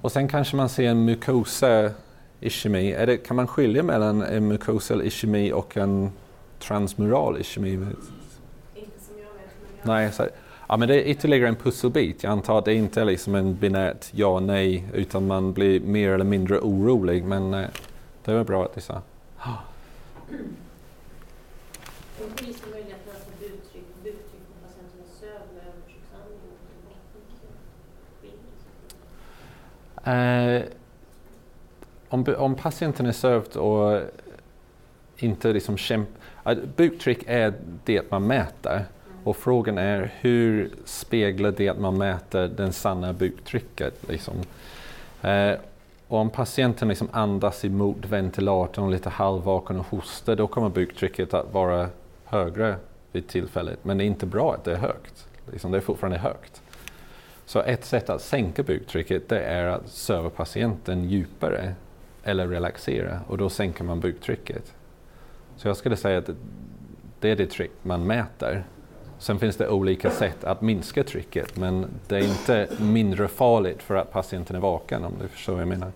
Och 0.00 0.12
sen 0.12 0.28
kanske 0.28 0.56
man 0.56 0.68
ser 0.68 0.90
en 0.90 1.04
mukosa 1.04 1.90
ischemi. 2.40 2.92
Är 2.92 3.06
det, 3.06 3.16
kan 3.16 3.36
man 3.36 3.46
skilja 3.46 3.82
mellan 3.82 4.22
en 4.22 4.48
mukosal 4.48 5.02
ischemi 5.02 5.52
och 5.52 5.76
en 5.76 6.12
transmural 6.58 7.40
ischemi? 7.40 7.72
Inte 7.72 7.86
som 9.00 9.14
jag 9.16 9.24
vet, 9.24 9.54
men 9.60 9.78
jag... 9.78 9.86
Nej, 9.86 10.12
så, 10.12 10.28
ja, 10.68 10.76
men 10.76 10.88
det 10.88 10.94
är 10.94 11.10
ytterligare 11.10 11.48
en 11.48 11.56
pusselbit. 11.56 12.22
Jag 12.22 12.30
antar 12.30 12.58
att 12.58 12.64
det 12.64 12.74
inte 12.74 13.00
är 13.00 13.04
liksom 13.04 13.34
en 13.34 13.54
binärt 13.54 14.06
ja 14.10 14.40
nej 14.40 14.84
utan 14.92 15.26
man 15.26 15.52
blir 15.52 15.80
mer 15.80 16.10
eller 16.10 16.24
mindre 16.24 16.58
orolig. 16.58 17.24
Men 17.24 17.54
eh, 17.54 17.68
det 18.24 18.34
var 18.34 18.44
bra 18.44 18.64
att 18.64 18.74
du 18.74 18.80
sa. 18.80 19.02
Eh, 30.04 30.62
om, 32.08 32.24
om 32.38 32.54
patienten 32.54 33.06
är 33.06 33.12
sövd 33.12 33.56
och 33.56 34.00
inte 35.16 35.52
liksom 35.52 35.76
kämpa... 35.76 36.17
Buktryck 36.76 37.24
är 37.26 37.54
det 37.84 38.10
man 38.10 38.26
mäter 38.26 38.84
och 39.24 39.36
frågan 39.36 39.78
är 39.78 40.12
hur 40.20 40.70
speglar 40.84 41.54
det 41.56 41.78
man 41.78 41.98
mäter 41.98 42.48
den 42.48 42.72
sanna 42.72 43.12
buktrycket? 43.12 44.08
Liksom. 44.08 44.34
Eh, 45.22 45.52
och 46.08 46.18
om 46.18 46.30
patienten 46.30 46.88
liksom 46.88 47.08
andas 47.12 47.64
emot 47.64 48.04
ventilatorn 48.04 48.84
och 48.84 48.90
lite 48.90 49.08
halvvaken 49.08 49.78
och 49.78 49.86
hostar 49.86 50.36
då 50.36 50.46
kommer 50.46 50.68
buktrycket 50.68 51.34
att 51.34 51.52
vara 51.52 51.88
högre 52.24 52.76
vid 53.12 53.28
tillfället. 53.28 53.78
Men 53.82 53.98
det 53.98 54.04
är 54.04 54.06
inte 54.06 54.26
bra 54.26 54.54
att 54.54 54.64
det 54.64 54.72
är 54.72 54.76
högt. 54.76 55.28
Liksom, 55.52 55.70
det 55.70 55.76
är 55.76 55.80
fortfarande 55.80 56.18
högt. 56.18 56.62
Så 57.46 57.60
ett 57.60 57.84
sätt 57.84 58.10
att 58.10 58.22
sänka 58.22 58.62
buktrycket 58.62 59.28
det 59.28 59.40
är 59.40 59.64
att 59.64 59.88
söva 59.88 60.30
patienten 60.30 61.04
djupare 61.04 61.74
eller 62.22 62.48
relaxera 62.48 63.20
och 63.28 63.38
då 63.38 63.48
sänker 63.48 63.84
man 63.84 64.00
buktrycket. 64.00 64.74
Så 65.58 65.68
jag 65.68 65.76
skulle 65.76 65.96
säga 65.96 66.18
att 66.18 66.30
det 67.20 67.30
är 67.30 67.36
det 67.36 67.46
tryck 67.46 67.70
man 67.82 68.06
mäter. 68.06 68.64
Sen 69.18 69.38
finns 69.38 69.56
det 69.56 69.68
olika 69.68 70.10
sätt 70.10 70.44
att 70.44 70.60
minska 70.60 71.04
trycket 71.04 71.56
men 71.56 71.86
det 72.08 72.16
är 72.16 72.24
inte 72.24 72.68
mindre 72.80 73.28
farligt 73.28 73.82
för 73.82 73.94
att 73.94 74.12
patienten 74.12 74.56
är 74.56 74.60
vaken 74.60 75.04
om 75.04 75.12
du 75.22 75.28
förstår 75.28 75.52
vad 75.52 75.62
jag 75.62 75.68
menar. 75.68 75.92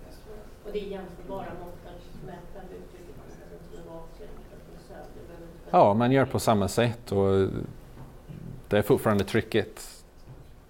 Och 0.64 0.70
det 0.72 0.78
är 0.78 0.90
jämförbara 0.90 1.46
mått 1.60 1.78
att 1.86 2.26
mäta 2.26 2.66
uttrycket 2.66 3.14
patienten 3.26 3.78
är 3.78 3.90
vaken 3.90 4.28
Ja, 5.70 5.94
man 5.94 6.12
gör 6.12 6.24
på 6.24 6.38
samma 6.38 6.68
sätt 6.68 7.12
och 7.12 7.48
det 8.68 8.78
är 8.78 8.82
fortfarande 8.82 9.24
trycket 9.24 10.04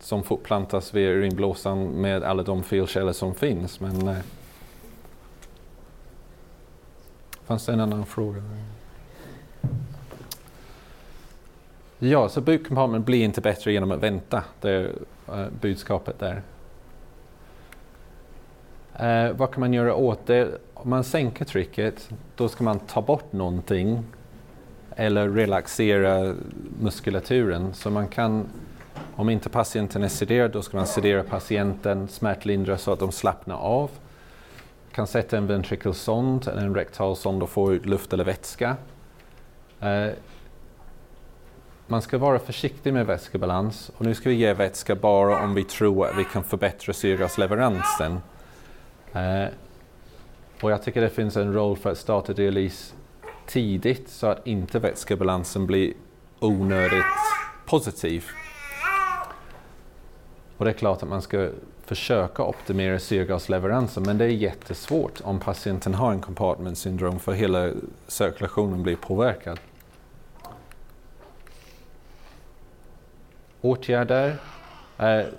som 0.01 0.23
fortplantas 0.23 0.95
vid 0.95 1.09
urinblåsan 1.09 1.85
med 1.85 2.23
alla 2.23 2.43
de 2.43 2.63
felkällor 2.63 3.13
som 3.13 3.35
finns. 3.35 3.81
Men, 3.81 4.09
eh, 4.09 4.17
fanns 7.45 7.67
det 7.67 7.73
en 7.73 7.81
annan 7.81 8.07
fråga? 8.07 8.43
Ja, 12.05 12.29
så 12.29 12.41
bukkompartment 12.41 13.07
blir 13.07 13.25
inte 13.25 13.41
bättre 13.41 13.73
genom 13.73 13.91
att 13.91 14.01
vänta. 14.01 14.45
Det 14.61 14.71
är 14.71 14.93
eh, 15.29 15.47
budskapet 15.61 16.19
där. 16.19 16.43
Eh, 18.95 19.33
vad 19.37 19.51
kan 19.51 19.61
man 19.61 19.73
göra 19.73 19.95
åt 19.95 20.27
det? 20.27 20.49
Om 20.75 20.91
man 20.91 21.05
sänker 21.05 21.45
trycket, 21.45 22.11
då 22.37 22.49
ska 22.49 22.65
man 22.65 22.79
ta 22.79 23.03
bort 23.03 23.33
någonting 23.33 24.05
eller 24.97 25.29
relaxera 25.29 26.35
muskulaturen. 26.81 27.75
Så 27.75 27.91
man 27.91 28.09
kan, 28.09 28.47
om 29.15 29.31
inte 29.31 29.49
patienten 29.49 30.03
är 30.03 30.09
sederad, 30.09 30.51
då 30.51 30.63
ska 30.63 30.77
man 30.77 30.87
sedera 30.87 31.23
patienten, 31.23 32.09
smärtlindra 32.09 32.79
så 32.79 32.93
att 32.93 32.99
de 32.99 33.13
slappnar 33.13 33.57
av. 33.57 33.91
Man 34.85 34.95
kan 34.95 35.07
sätta 35.07 35.37
en 35.37 35.47
ventrikelsond, 35.47 36.49
eller 36.49 36.63
en 36.63 36.75
rektalsond 36.75 37.43
och 37.43 37.51
få 37.51 37.73
ut 37.73 37.87
luft 37.87 38.13
eller 38.13 38.25
vätska. 38.25 38.77
Eh, 39.81 40.09
man 41.93 42.03
ska 42.03 42.19
vara 42.19 42.39
försiktig 42.39 42.93
med 42.93 43.07
vätskebalans 43.07 43.91
och 43.97 44.05
nu 44.05 44.15
ska 44.15 44.29
vi 44.29 44.35
ge 44.35 44.53
vätska 44.53 44.95
bara 44.95 45.45
om 45.45 45.55
vi 45.55 45.65
tror 45.65 46.07
att 46.07 46.19
vi 46.19 46.25
kan 46.25 46.45
förbättra 46.45 46.93
syrgasleveransen. 46.93 48.21
Eh, 49.13 49.45
och 50.61 50.71
jag 50.71 50.83
tycker 50.83 51.01
det 51.01 51.09
finns 51.09 51.37
en 51.37 51.53
roll 51.53 51.77
för 51.77 51.91
att 51.91 51.99
starta 51.99 52.33
dialys 52.33 52.95
tidigt 53.47 54.09
så 54.09 54.27
att 54.27 54.47
inte 54.47 54.79
vätskebalansen 54.79 55.67
blir 55.67 55.93
onödigt 56.41 57.05
positiv. 57.67 58.27
Och 60.57 60.65
det 60.65 60.71
är 60.71 60.75
klart 60.75 61.03
att 61.03 61.09
man 61.09 61.23
ska 61.23 61.49
försöka 61.85 62.43
optimera 62.43 62.99
syrgasleveransen 62.99 64.03
men 64.03 64.19
det 64.19 64.25
är 64.25 64.29
jättesvårt 64.29 65.21
om 65.25 65.41
patienten 65.41 65.95
har 65.95 66.13
en 66.13 66.21
compartment 66.21 66.79
syndrom 66.79 67.19
för 67.19 67.33
hela 67.33 67.71
cirkulationen 68.09 68.83
blir 68.83 68.97
påverkad. 68.97 69.59
Åtgärder. 73.65 74.37
är 74.97 75.31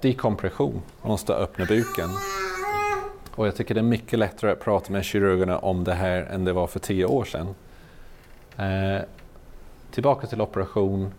dekompression, 0.00 0.82
måste 1.02 1.34
öppna 1.34 1.64
buken. 1.64 2.08
Och 3.34 3.46
jag 3.46 3.56
tycker 3.56 3.74
det 3.74 3.80
är 3.80 3.82
mycket 3.82 4.18
lättare 4.18 4.50
att 4.50 4.60
prata 4.60 4.92
med 4.92 5.04
kirurgerna 5.04 5.58
om 5.58 5.84
det 5.84 5.94
här 5.94 6.22
än 6.22 6.44
det 6.44 6.52
var 6.52 6.66
för 6.66 6.78
tio 6.78 7.04
år 7.04 7.24
sedan. 7.24 7.54
Eh, 8.56 9.02
tillbaka 9.90 10.26
till 10.26 10.40
operation, 10.40 11.12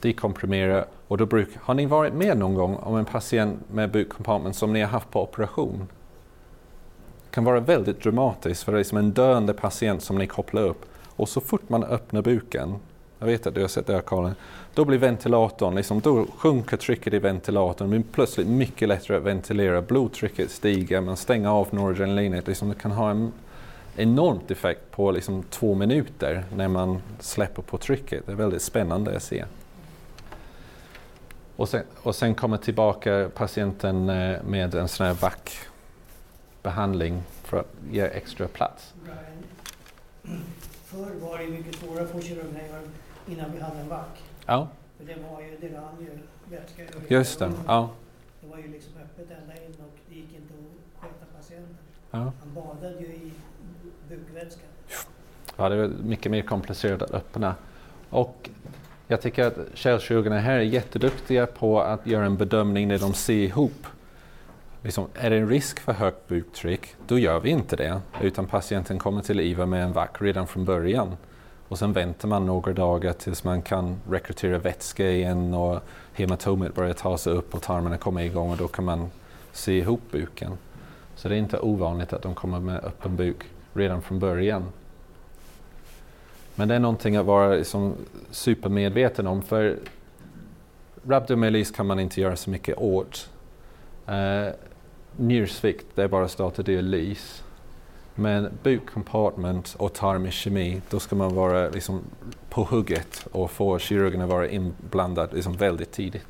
dekomprimera 0.00 0.84
och 1.08 1.18
då 1.18 1.26
bruk, 1.26 1.48
har 1.60 1.74
ni 1.74 1.86
varit 1.86 2.14
med 2.14 2.38
någon 2.38 2.54
gång 2.54 2.76
om 2.76 2.96
en 2.96 3.04
patient 3.04 3.70
med 3.72 3.90
bukkompartment 3.90 4.56
som 4.56 4.72
ni 4.72 4.80
har 4.80 4.88
haft 4.88 5.10
på 5.10 5.22
operation? 5.22 5.88
Det 7.24 7.34
kan 7.34 7.44
vara 7.44 7.60
väldigt 7.60 8.02
dramatiskt 8.02 8.62
för 8.62 8.72
det 8.72 8.78
är 8.78 8.84
som 8.84 8.98
en 8.98 9.12
döende 9.12 9.54
patient 9.54 10.02
som 10.02 10.18
ni 10.18 10.26
kopplar 10.26 10.62
upp 10.62 10.84
och 11.16 11.28
så 11.28 11.40
fort 11.40 11.68
man 11.68 11.84
öppnar 11.84 12.22
buken 12.22 12.74
jag 13.18 13.26
vet 13.26 13.46
att 13.46 13.54
du 13.54 13.60
har 13.60 13.68
sett 13.68 13.86
det 13.86 13.92
här 13.92 14.00
Karin. 14.00 14.34
Då 14.74 14.84
blir 14.84 14.98
ventilatorn, 14.98 15.74
liksom, 15.74 16.00
då 16.00 16.26
sjunker 16.38 16.76
trycket 16.76 17.14
i 17.14 17.18
ventilatorn. 17.18 17.90
Det 17.90 17.98
blir 17.98 18.12
plötsligt 18.12 18.46
mycket 18.46 18.88
lättare 18.88 19.16
att 19.16 19.22
ventilera. 19.22 19.82
Blodtrycket 19.82 20.50
stiger, 20.50 21.00
man 21.00 21.16
stänger 21.16 21.48
av 21.48 21.68
noradrenalinet. 21.70 22.46
Liksom, 22.46 22.68
det 22.68 22.74
kan 22.74 22.92
ha 22.92 23.10
en 23.10 23.32
enormt 23.96 24.50
effekt 24.50 24.90
på 24.90 25.10
liksom, 25.10 25.42
två 25.50 25.74
minuter 25.74 26.44
när 26.56 26.68
man 26.68 27.02
släpper 27.20 27.62
på 27.62 27.78
trycket. 27.78 28.26
Det 28.26 28.32
är 28.32 28.36
väldigt 28.36 28.62
spännande 28.62 29.16
att 29.16 29.22
se. 29.22 29.44
Och 31.56 31.68
sen, 31.68 31.82
och 32.02 32.14
sen 32.14 32.34
kommer 32.34 32.56
tillbaka 32.56 33.30
patienten 33.34 34.08
eh, 34.08 34.42
med 34.42 34.74
en 34.74 34.88
sån 34.88 35.06
här 35.06 35.14
VAC-behandling 35.14 37.22
för 37.42 37.56
att 37.56 37.72
ge 37.90 38.02
extra 38.02 38.48
plats. 38.48 38.94
Förr 40.94 41.28
var 41.28 41.38
det 41.38 41.48
mycket 41.48 41.74
svårare 41.74 42.04
att 42.04 42.10
få 42.10 42.20
göra 42.20 42.42
innan 43.28 43.52
vi 43.54 43.60
hade 43.60 43.80
en 43.80 43.88
VAC. 43.88 44.06
Ja, 44.46 44.68
För 44.98 45.04
det 45.04 45.16
var 45.30 45.40
ju, 45.40 45.56
det 45.60 45.76
rann 45.76 45.96
ju 46.00 46.18
vätska 46.56 46.82
över 46.82 47.00
just 47.08 47.38
det. 47.38 47.52
Ja, 47.66 47.90
Det 48.40 48.46
var 48.48 48.58
ju 48.58 48.68
liksom 48.68 48.92
öppet 48.96 49.30
ända 49.40 49.54
in 49.54 49.74
och 49.78 49.98
det 50.08 50.14
gick 50.14 50.34
inte 50.34 50.54
att 50.54 51.02
sköta 51.02 51.24
patienten. 51.36 51.76
ja. 52.10 52.18
Han 52.18 52.54
badade 52.54 53.00
ju 53.00 53.06
i 53.06 53.32
bukvätska. 54.08 54.62
Ja, 55.56 55.68
det 55.68 55.76
är 55.76 55.88
mycket 55.88 56.32
mer 56.32 56.42
komplicerat 56.42 57.02
att 57.02 57.10
öppna. 57.10 57.54
Och 58.10 58.50
jag 59.08 59.20
tycker 59.20 59.44
att 59.46 59.58
kärlkirurgerna 59.74 60.38
här 60.38 60.58
är 60.58 60.60
jätteduktiga 60.62 61.46
på 61.46 61.80
att 61.80 62.06
göra 62.06 62.26
en 62.26 62.36
bedömning 62.36 62.88
när 62.88 62.98
de 62.98 63.14
ser 63.14 63.34
ihop. 63.34 63.86
Liksom, 64.84 65.06
är 65.14 65.30
det 65.30 65.36
en 65.36 65.48
risk 65.48 65.80
för 65.80 65.92
högt 65.92 66.28
buktryck, 66.28 66.94
då 67.06 67.18
gör 67.18 67.40
vi 67.40 67.50
inte 67.50 67.76
det. 67.76 68.00
Utan 68.20 68.46
patienten 68.46 68.98
kommer 68.98 69.22
till 69.22 69.40
IVA 69.40 69.66
med 69.66 69.82
en 69.82 69.92
VAC 69.92 70.08
redan 70.18 70.46
från 70.46 70.64
början. 70.64 71.16
Och 71.68 71.78
sen 71.78 71.92
väntar 71.92 72.28
man 72.28 72.46
några 72.46 72.72
dagar 72.72 73.12
tills 73.12 73.44
man 73.44 73.62
kan 73.62 74.00
rekrytera 74.10 74.58
vätska 74.58 75.10
igen 75.10 75.54
och 75.54 75.80
hematomet 76.12 76.74
börjar 76.74 76.92
ta 76.92 77.18
sig 77.18 77.32
upp 77.32 77.54
och 77.54 77.62
tarmarna 77.62 77.98
kommer 77.98 78.22
igång 78.22 78.50
och 78.50 78.56
då 78.56 78.68
kan 78.68 78.84
man 78.84 79.10
se 79.52 79.78
ihop 79.78 80.00
buken. 80.10 80.52
Så 81.16 81.28
det 81.28 81.34
är 81.34 81.38
inte 81.38 81.58
ovanligt 81.58 82.12
att 82.12 82.22
de 82.22 82.34
kommer 82.34 82.60
med 82.60 82.84
öppen 82.84 83.16
buk 83.16 83.44
redan 83.72 84.02
från 84.02 84.18
början. 84.18 84.64
Men 86.54 86.68
det 86.68 86.74
är 86.74 86.80
någonting 86.80 87.16
att 87.16 87.26
vara 87.26 87.54
liksom 87.54 87.94
supermedveten 88.30 89.26
om 89.26 89.42
för 89.42 89.78
rhabdomyolys 91.06 91.70
kan 91.70 91.86
man 91.86 92.00
inte 92.00 92.20
göra 92.20 92.36
så 92.36 92.50
mycket 92.50 92.78
åt. 92.78 93.30
Uh, 94.08 94.52
njursvikt, 95.16 95.86
det 95.94 96.02
är 96.02 96.08
bara 96.08 96.24
att 96.24 96.30
starta 96.30 96.62
dialys. 96.62 97.44
Men 98.14 98.58
bukcompartment 98.62 99.74
och 99.78 99.92
tarmkemi, 99.92 100.82
då 100.90 101.00
ska 101.00 101.16
man 101.16 101.34
vara 101.34 101.68
liksom 101.68 102.02
på 102.50 102.64
hugget 102.64 103.26
och 103.32 103.50
få 103.50 103.78
kirurgen 103.78 104.20
att 104.20 104.28
vara 104.28 104.48
inblandad 104.48 105.34
liksom 105.34 105.52
väldigt 105.52 105.92
tidigt. 105.92 106.26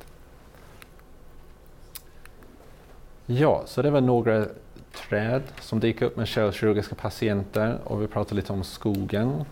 Ja, 3.25 3.63
så 3.65 3.81
det 3.81 3.91
var 3.91 4.01
några 4.01 4.45
träd 4.93 5.41
som 5.61 5.79
dyker 5.79 6.05
upp 6.05 6.17
med 6.17 6.27
källkirurgiska 6.27 6.95
patienter 6.95 7.79
och 7.83 8.01
vi 8.01 8.07
pratar 8.07 8.35
lite 8.35 8.53
om 8.53 8.63
skogen. 8.63 9.45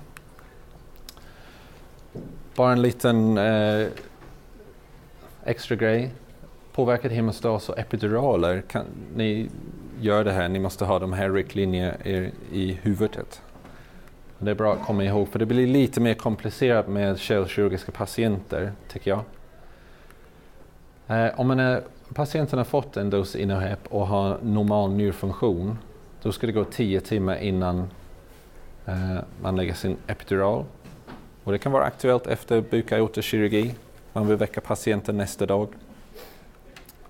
Bara 2.56 2.72
en 2.72 2.82
liten 2.82 3.38
eh, 3.38 3.88
extra 5.46 5.76
grej. 5.76 6.12
Påverkad 6.74 7.12
hemostas 7.12 7.70
och 7.70 7.80
epiduraler, 7.80 8.62
kan 8.62 8.86
ni 9.16 9.50
gör 10.00 10.24
det 10.24 10.32
här, 10.32 10.50
ni 10.50 10.60
måste 10.60 10.86
ha 10.86 11.00
de 11.00 11.14
här 11.14 11.30
riktlinjerna 11.30 11.96
i, 12.52 12.80
huvudet. 12.82 13.42
Det 14.40 14.52
är 14.52 14.56
bra 14.56 14.74
att 14.74 14.86
komma 14.86 15.04
ihåg 15.04 15.28
för 15.28 15.40
det 15.40 15.46
blir 15.46 15.68
lite 15.68 16.02
mer 16.02 16.14
komplicerat 16.14 16.88
med 16.88 17.20
kärlkirurgiska 17.20 17.92
patienter, 17.92 18.72
tycker 18.90 19.12
jag. 19.12 19.22
Eh, 21.08 21.40
om 21.40 21.48
man 21.48 21.60
är, 21.60 21.76
eh, 21.76 21.84
patienten 22.14 22.58
har 22.58 22.66
fått 22.66 22.98
en 22.98 23.10
dos 23.10 23.36
Inohep 23.36 23.80
och 23.90 24.08
har 24.08 24.38
normal 24.42 24.92
njurfunktion, 24.92 25.78
då 26.22 26.32
ska 26.32 26.48
det 26.48 26.54
gå 26.54 26.64
10 26.64 27.02
timmar 27.02 27.36
innan 27.36 27.90
eh, 28.86 29.18
man 29.42 29.56
lägger 29.56 29.74
sin 29.74 29.98
epidural. 30.08 30.66
Och 31.44 31.52
det 31.52 31.58
kan 31.58 31.72
vara 31.72 31.84
aktuellt 31.84 32.28
efter 32.28 32.62
bukaortokirurgi. 32.62 33.76
Man 34.14 34.28
vill 34.28 34.38
väcka 34.38 34.62
patienten 34.62 35.18
nästa 35.18 35.46
dag 35.46 35.68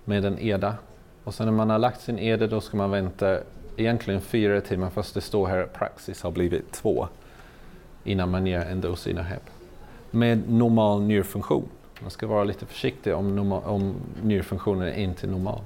med 0.05 0.25
en 0.25 0.39
EDA. 0.39 0.75
Och 1.23 1.33
sen 1.33 1.45
när 1.45 1.53
man 1.53 1.69
har 1.69 1.79
lagt 1.79 2.01
sin 2.01 2.19
EDA 2.19 2.47
då 2.47 2.61
ska 2.61 2.77
man 2.77 2.91
vänta 2.91 3.39
egentligen 3.77 4.21
fyra 4.21 4.61
timmar 4.61 4.89
fast 4.89 5.13
det 5.13 5.21
står 5.21 5.47
här 5.47 5.57
att 5.57 5.73
praxis 5.73 6.21
har 6.21 6.31
blivit 6.31 6.71
två 6.71 7.07
innan 8.03 8.31
man 8.31 8.47
ger 8.47 8.59
en 8.59 8.81
dos 8.81 9.07
Inahep. 9.07 9.43
Med 10.11 10.49
normal 10.49 11.01
njurfunktion. 11.01 11.69
Man 12.01 12.11
ska 12.11 12.27
vara 12.27 12.43
lite 12.43 12.65
försiktig 12.65 13.15
om, 13.15 13.35
normal, 13.35 13.63
om 13.63 13.95
njurfunktionen 14.23 14.87
är 14.87 14.93
inte 14.93 15.27
normal. 15.27 15.61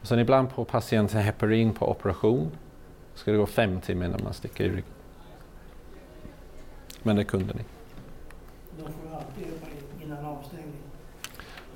Och 0.00 0.06
sen 0.06 0.18
ibland 0.18 0.50
på 0.50 0.64
patienten 0.64 1.20
heparin 1.20 1.72
på 1.72 1.90
operation 1.90 2.50
ska 3.14 3.30
det 3.30 3.36
gå 3.36 3.46
fem 3.46 3.80
timmar 3.80 4.06
innan 4.06 4.20
man 4.24 4.32
sticker 4.32 4.64
i 4.64 4.68
ryggen. 4.68 4.84
Men 7.02 7.16
det 7.16 7.24
kunde 7.24 7.54
ni. 7.54 7.62
De 8.76 8.82
får 8.82 9.16
alltid 9.16 9.46
heparin 9.46 9.82
innan 10.02 10.24
avstängning. 10.24 10.61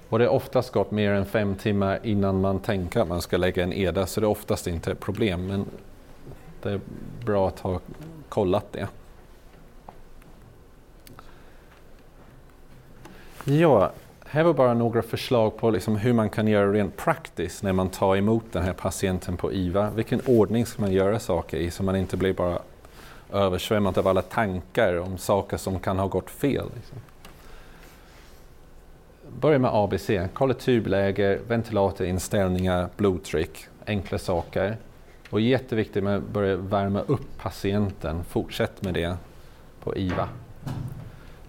Och 0.08 0.18
det 0.18 0.24
är 0.24 0.28
oftast 0.28 0.72
gått 0.72 0.90
mer 0.90 1.12
än 1.12 1.26
fem 1.26 1.54
timmar 1.54 2.00
innan 2.02 2.40
man 2.40 2.58
tänker 2.58 3.00
att 3.00 3.08
man 3.08 3.22
ska 3.22 3.36
lägga 3.36 3.62
en 3.62 3.72
EDA 3.72 4.06
så 4.06 4.20
det 4.20 4.26
är 4.26 4.28
oftast 4.28 4.66
inte 4.66 4.92
ett 4.92 5.00
problem 5.00 5.46
men 5.46 5.64
det 6.62 6.70
är 6.70 6.80
bra 7.24 7.48
att 7.48 7.60
ha 7.60 7.80
kollat 8.28 8.72
det. 8.72 8.88
Ja, 13.44 13.92
här 14.26 14.42
var 14.42 14.52
bara 14.52 14.74
några 14.74 15.02
förslag 15.02 15.56
på 15.56 15.70
liksom 15.70 15.96
hur 15.96 16.12
man 16.12 16.30
kan 16.30 16.48
göra 16.48 16.72
rent 16.72 16.96
praktiskt 16.96 17.62
när 17.62 17.72
man 17.72 17.88
tar 17.88 18.16
emot 18.16 18.44
den 18.52 18.62
här 18.62 18.72
patienten 18.72 19.36
på 19.36 19.52
IVA. 19.52 19.90
Vilken 19.90 20.20
ordning 20.26 20.66
ska 20.66 20.82
man 20.82 20.92
göra 20.92 21.18
saker 21.18 21.56
i 21.56 21.70
så 21.70 21.82
man 21.82 21.96
inte 21.96 22.16
blir 22.16 22.32
bara 22.32 22.58
översvämmad 23.32 23.98
av 23.98 24.08
alla 24.08 24.22
tankar 24.22 24.96
om 24.96 25.18
saker 25.18 25.56
som 25.56 25.80
kan 25.80 25.98
ha 25.98 26.06
gått 26.06 26.30
fel. 26.30 26.66
Liksom. 26.74 26.98
Börja 29.40 29.58
med 29.58 29.70
ABC, 29.74 30.10
kolla 30.32 30.54
tubläge, 30.54 31.38
ventilatorinställningar, 31.48 32.88
blodtryck, 32.96 33.66
enkla 33.86 34.18
saker. 34.18 34.76
Och 35.30 35.40
jätteviktigt 35.40 36.04
med 36.04 36.16
att 36.16 36.28
börja 36.28 36.56
värma 36.56 37.00
upp 37.00 37.38
patienten, 37.38 38.24
fortsätt 38.24 38.82
med 38.82 38.94
det 38.94 39.16
på 39.80 39.96
IVA. 39.96 40.28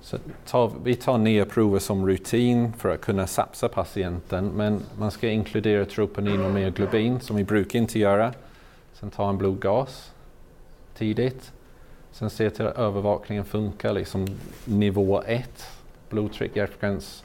Så 0.02 0.18
ta, 0.46 0.72
vi 0.84 0.96
tar 0.96 1.18
nya 1.18 1.46
prover 1.46 1.80
som 1.80 2.08
rutin 2.08 2.74
för 2.74 2.94
att 2.94 3.02
kunna 3.02 3.28
sapsa 3.28 3.70
patienten 3.70 4.48
men 4.48 4.82
man 4.98 5.12
ska 5.12 5.30
inkludera 5.30 5.86
troponin 5.86 6.46
och 6.46 6.52
myoglobin 6.52 7.20
som 7.20 7.36
vi 7.36 7.44
brukar 7.44 7.80
inte 7.80 8.00
göra. 8.00 8.34
Sen 8.94 9.10
ta 9.10 9.30
en 9.30 9.38
blodgas 9.38 10.12
tidigt. 10.98 11.52
Sen 12.12 12.30
se 12.30 12.50
till 12.50 12.68
att 12.68 12.78
övervakningen 12.78 13.46
funkar, 13.46 13.94
liksom 13.94 14.28
nivå 14.66 15.22
1, 15.22 15.70
blodtryck, 16.10 16.56
hjärtfrekvens, 16.56 17.24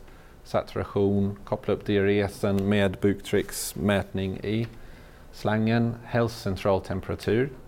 saturation, 0.52 1.36
koppla 1.44 1.74
upp 1.74 1.86
diuresen 1.86 2.68
med 2.68 2.96
buktrycksmätning 3.00 4.36
i 4.36 4.66
slangen, 5.32 5.94
hälsocentraltemperatur. 6.04 7.36
temperatur 7.36 7.62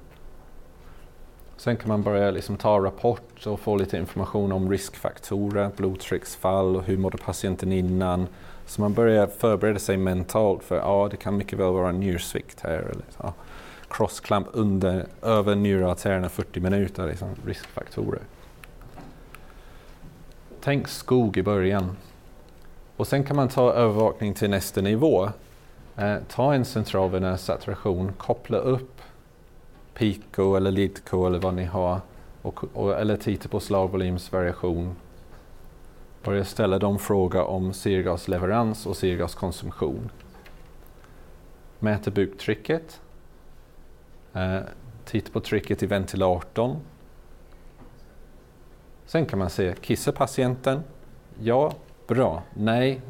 Sen 1.57 1.76
kan 1.76 1.89
man 1.89 2.03
börja 2.03 2.30
liksom 2.30 2.57
ta 2.57 2.78
rapport 2.78 3.47
och 3.47 3.61
få 3.61 3.76
lite 3.76 3.97
information 3.97 4.53
om 4.53 4.70
riskfaktorer, 4.70 5.70
blodtrycksfall 5.76 6.76
och 6.76 6.82
hur 6.82 6.97
mådde 6.97 7.18
patienten 7.18 7.72
innan. 7.72 8.26
Så 8.66 8.80
man 8.80 8.95
börjar 8.95 9.26
förbereda 9.26 9.78
sig 9.78 9.97
mentalt 9.97 10.64
för 10.64 10.76
ja, 10.76 11.09
det 11.11 11.16
kan 11.16 11.37
mycket 11.37 11.59
väl 11.59 11.72
vara 11.72 11.93
njursvikt 11.93 12.61
här. 12.61 12.78
Eller, 12.78 13.05
ja, 13.18 13.35
crossklamp 13.89 14.47
under, 14.53 15.07
över 15.22 15.55
njurartärerna 15.55 16.28
40 16.28 16.61
minuter, 16.61 17.07
liksom, 17.07 17.28
riskfaktorer. 17.47 18.22
Tänk 20.61 20.89
skog 20.89 21.37
i 21.37 21.43
början. 21.43 21.97
Och 22.97 23.07
sen 23.07 23.24
kan 23.24 23.36
man 23.36 23.49
ta 23.49 23.72
övervakning 23.72 24.34
till 24.34 24.51
nästa 24.51 24.80
nivå. 24.80 25.30
Eh, 25.97 26.16
ta 26.28 26.55
en 26.55 26.64
centralvenös 26.64 27.45
saturation, 27.45 28.12
koppla 28.12 28.59
upp 28.59 29.01
Pico 29.95 30.57
eller 30.57 30.70
Lidco 30.70 31.26
eller 31.26 31.38
vad 31.38 31.55
ni 31.55 31.64
har 31.64 32.01
och, 32.42 32.64
och, 32.72 33.01
eller 33.01 33.16
titta 33.16 33.49
på 33.49 33.61
slagvolymsvariation. 33.61 34.97
Börja 36.24 36.45
ställa 36.45 36.78
dem 36.78 36.99
frågor 36.99 37.42
om 37.42 37.72
syrgasleverans 37.72 38.86
och 38.86 38.97
syrgaskonsumtion. 38.97 40.11
Mäta 41.78 42.11
buktrycket. 42.11 43.01
Eh, 44.32 44.59
titta 45.05 45.32
på 45.32 45.40
trycket 45.40 45.82
i 45.82 45.86
ventilatorn. 45.86 46.76
Sen 49.07 49.26
kan 49.26 49.38
man 49.38 49.51
se, 49.51 49.74
kissar 49.80 50.12
patienten? 50.12 50.82
Ja, 51.40 51.72
bra. 52.07 52.43
Nej, 52.55 53.01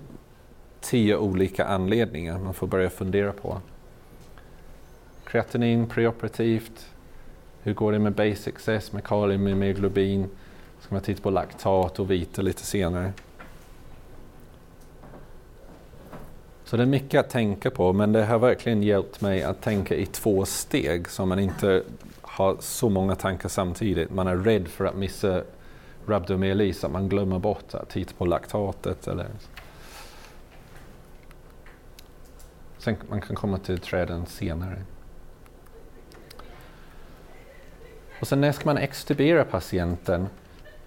tio 0.80 1.16
olika 1.16 1.64
anledningar 1.64 2.38
man 2.38 2.54
får 2.54 2.66
börja 2.66 2.90
fundera 2.90 3.32
på 3.32 3.60
kreatinin 5.24 5.88
preoperativt. 5.88 6.86
Hur 7.62 7.74
går 7.74 7.92
det 7.92 7.98
med 7.98 8.12
basic 8.12 8.68
S, 8.68 8.92
med 8.92 9.04
kalium, 9.04 9.44
med 9.44 9.56
myoglobin? 9.56 10.28
Ska 10.80 10.94
man 10.94 11.02
titta 11.02 11.22
på 11.22 11.30
laktat 11.30 11.98
och 11.98 12.10
vita 12.10 12.42
lite 12.42 12.62
senare. 12.62 13.12
Så 16.64 16.76
det 16.76 16.82
är 16.82 16.86
mycket 16.86 17.20
att 17.20 17.30
tänka 17.30 17.70
på 17.70 17.92
men 17.92 18.12
det 18.12 18.24
har 18.24 18.38
verkligen 18.38 18.82
hjälpt 18.82 19.20
mig 19.20 19.42
att 19.42 19.62
tänka 19.62 19.94
i 19.94 20.06
två 20.06 20.44
steg 20.44 21.08
så 21.08 21.26
man 21.26 21.38
inte 21.38 21.82
har 22.20 22.56
så 22.60 22.88
många 22.88 23.14
tankar 23.14 23.48
samtidigt. 23.48 24.10
Man 24.10 24.26
är 24.26 24.36
rädd 24.36 24.68
för 24.68 24.84
att 24.84 24.96
missa 24.96 25.42
rhabdomyolis, 26.06 26.84
att 26.84 26.90
man 26.90 27.08
glömmer 27.08 27.38
bort 27.38 27.74
att 27.74 27.88
titta 27.88 28.14
på 28.14 28.24
laktatet. 28.24 29.08
Eller 29.08 29.26
Sen 32.78 32.96
man 33.08 33.20
kan 33.20 33.36
komma 33.36 33.58
till 33.58 33.78
träden 33.78 34.26
senare. 34.26 34.82
Och 38.20 38.28
sen 38.28 38.40
när 38.40 38.52
ska 38.52 38.64
man 38.64 38.78
extubera 38.78 39.44
patienten? 39.44 40.26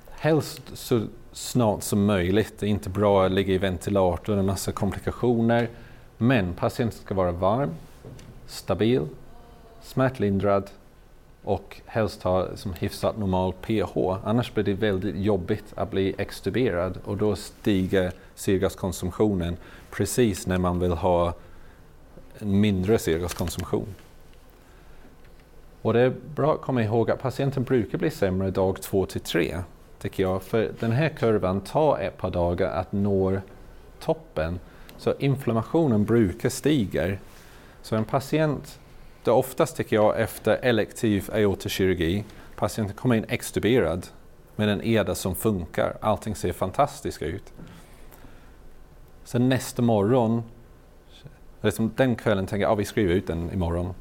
Helst 0.09 0.61
så 0.73 1.07
snart 1.31 1.83
som 1.83 2.05
möjligt. 2.05 2.59
Det 2.59 2.65
är 2.65 2.69
inte 2.69 2.89
bra 2.89 3.25
att 3.25 3.31
ligga 3.31 3.53
i 3.53 3.57
ventilator 3.57 4.33
och 4.33 4.39
en 4.39 4.45
massa 4.45 4.71
komplikationer. 4.71 5.69
Men 6.17 6.53
patienten 6.53 6.99
ska 6.99 7.15
vara 7.15 7.31
varm, 7.31 7.69
stabil, 8.47 9.07
smärtlindrad 9.81 10.69
och 11.47 11.81
helst 11.85 12.23
ha 12.23 12.55
som 12.55 12.73
hyfsat 12.73 13.17
normal 13.17 13.53
pH. 13.53 13.97
Annars 14.23 14.53
blir 14.53 14.63
det 14.63 14.73
väldigt 14.73 15.15
jobbigt 15.15 15.65
att 15.75 15.91
bli 15.91 16.15
extuberad 16.17 16.97
och 17.05 17.17
då 17.17 17.35
stiger 17.35 18.11
syrgaskonsumtionen 18.35 19.57
precis 19.91 20.47
när 20.47 20.57
man 20.57 20.79
vill 20.79 20.91
ha 20.91 21.33
en 22.39 22.59
mindre 22.59 22.99
syrgaskonsumtion. 22.99 23.95
Och 25.81 25.93
det 25.93 25.99
är 25.99 26.13
bra 26.35 26.53
att 26.53 26.61
komma 26.61 26.83
ihåg 26.83 27.11
att 27.11 27.21
patienten 27.21 27.63
brukar 27.63 27.97
bli 27.97 28.09
sämre 28.09 28.51
dag 28.51 28.81
två 28.81 29.05
till 29.05 29.21
tre, 29.21 29.57
tycker 29.99 30.23
jag. 30.23 30.43
För 30.43 30.71
den 30.79 30.91
här 30.91 31.09
kurvan 31.09 31.61
tar 31.61 31.99
ett 31.99 32.17
par 32.17 32.29
dagar 32.31 32.71
att 32.71 32.91
nå 32.91 33.37
toppen. 33.99 34.59
Så 34.97 35.13
inflammationen 35.19 36.05
brukar 36.05 36.49
stiga. 36.49 37.17
Så 37.81 37.95
en 37.95 38.05
patient, 38.05 38.79
det 39.23 39.31
är 39.31 39.35
oftast 39.35 39.77
tycker 39.77 39.95
jag 39.95 40.19
efter 40.19 40.57
elektiv 40.61 41.29
aortakirurgi, 41.33 42.23
patienten 42.55 42.95
kommer 42.95 43.15
in 43.15 43.25
extuberad 43.29 44.07
med 44.55 44.69
en 44.69 44.81
EDA 44.83 45.15
som 45.15 45.35
funkar. 45.35 45.97
Allting 46.01 46.35
ser 46.35 46.53
fantastiskt 46.53 47.21
ut. 47.21 47.53
Sen 49.23 49.49
nästa 49.49 49.81
morgon, 49.81 50.43
liksom 51.61 51.91
den 51.95 52.15
kvällen 52.15 52.45
tänker 52.45 52.61
jag 52.61 52.71
att 52.71 52.73
ah, 52.73 52.79
vi 52.79 52.85
skriver 52.85 53.13
ut 53.13 53.27
den 53.27 53.53
imorgon. 53.53 53.93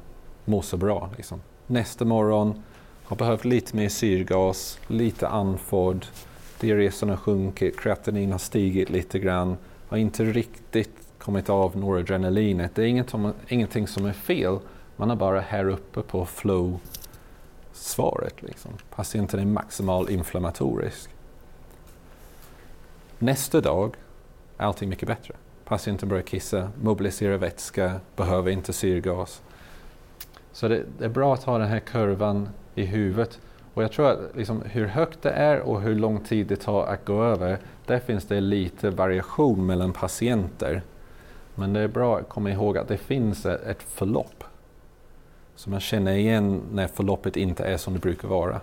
Mår 0.45 0.61
så 0.61 0.77
bra. 0.77 1.09
Liksom 1.17 1.41
nästa 1.67 2.05
morgon, 2.05 2.63
har 3.03 3.15
behövt 3.15 3.45
lite 3.45 3.75
mer 3.75 3.89
syrgas, 3.89 4.79
lite 4.87 5.27
andfådd, 5.27 6.05
diuresen 6.59 7.09
har 7.09 7.17
sjunkit, 7.17 7.79
kreatinin 7.79 8.31
har 8.31 8.39
stigit 8.39 8.89
lite 8.89 9.19
grann, 9.19 9.57
har 9.87 9.97
inte 9.97 10.23
riktigt 10.23 11.07
kommit 11.17 11.49
av 11.49 11.77
noradrenalinet. 11.77 12.75
Det 12.75 12.83
är 12.83 12.87
ingenting 13.49 13.87
som 13.87 14.05
är 14.05 14.13
fel, 14.13 14.59
man 14.97 15.11
är 15.11 15.15
bara 15.15 15.39
här 15.39 15.69
uppe 15.69 16.01
på 16.01 16.25
flow-svaret. 16.25 16.81
Liksom. 18.41 18.71
Patienten 18.95 19.39
är 19.39 19.45
maximal 19.45 20.09
inflammatorisk. 20.09 21.09
Nästa 23.19 23.61
dag 23.61 23.95
är 24.57 24.65
allting 24.65 24.89
mycket 24.89 25.07
bättre. 25.07 25.33
Patienten 25.65 26.09
börjar 26.09 26.23
kissa, 26.23 26.69
mobiliserar 26.81 27.37
vätska, 27.37 27.99
behöver 28.15 28.51
inte 28.51 28.73
syrgas. 28.73 29.41
Så 30.51 30.67
det, 30.67 30.83
det, 30.97 31.05
är 31.05 31.09
bra 31.09 31.33
att 31.33 31.43
ha 31.43 31.57
den 31.57 31.67
här 31.67 31.79
kurvan 31.79 32.49
i 32.75 32.85
huvudet. 32.85 33.39
Och 33.73 33.83
jag 33.83 33.91
tror 33.91 34.09
att 34.09 34.19
liksom, 34.35 34.61
hur 34.61 34.85
högt 34.85 35.21
det 35.21 35.29
är 35.29 35.59
och 35.59 35.81
hur 35.81 35.95
lång 35.95 36.19
tid 36.19 36.47
det 36.47 36.55
tar 36.55 36.85
att 36.85 37.05
gå 37.05 37.23
över, 37.23 37.59
där 37.85 37.99
finns 37.99 38.25
det 38.25 38.41
lite 38.41 38.89
variation 38.89 39.65
mellan 39.65 39.93
patienter. 39.93 40.81
Men 41.55 41.73
det 41.73 41.79
är 41.79 41.87
bra 41.87 42.17
att 42.17 42.29
komma 42.29 42.51
ihåg 42.51 42.77
att 42.77 42.87
det 42.87 42.97
finns 42.97 43.45
ett, 43.45 43.61
ett 43.61 43.83
förlopp. 43.83 44.43
Så 45.57 45.69
man 45.69 45.79
känner 45.79 46.13
igen 46.13 46.61
när 46.71 46.87
förloppet 46.87 47.37
inte 47.37 47.63
är 47.63 47.77
som 47.77 47.93
det 47.93 47.99
brukar 47.99 48.27
vara. 48.27 48.61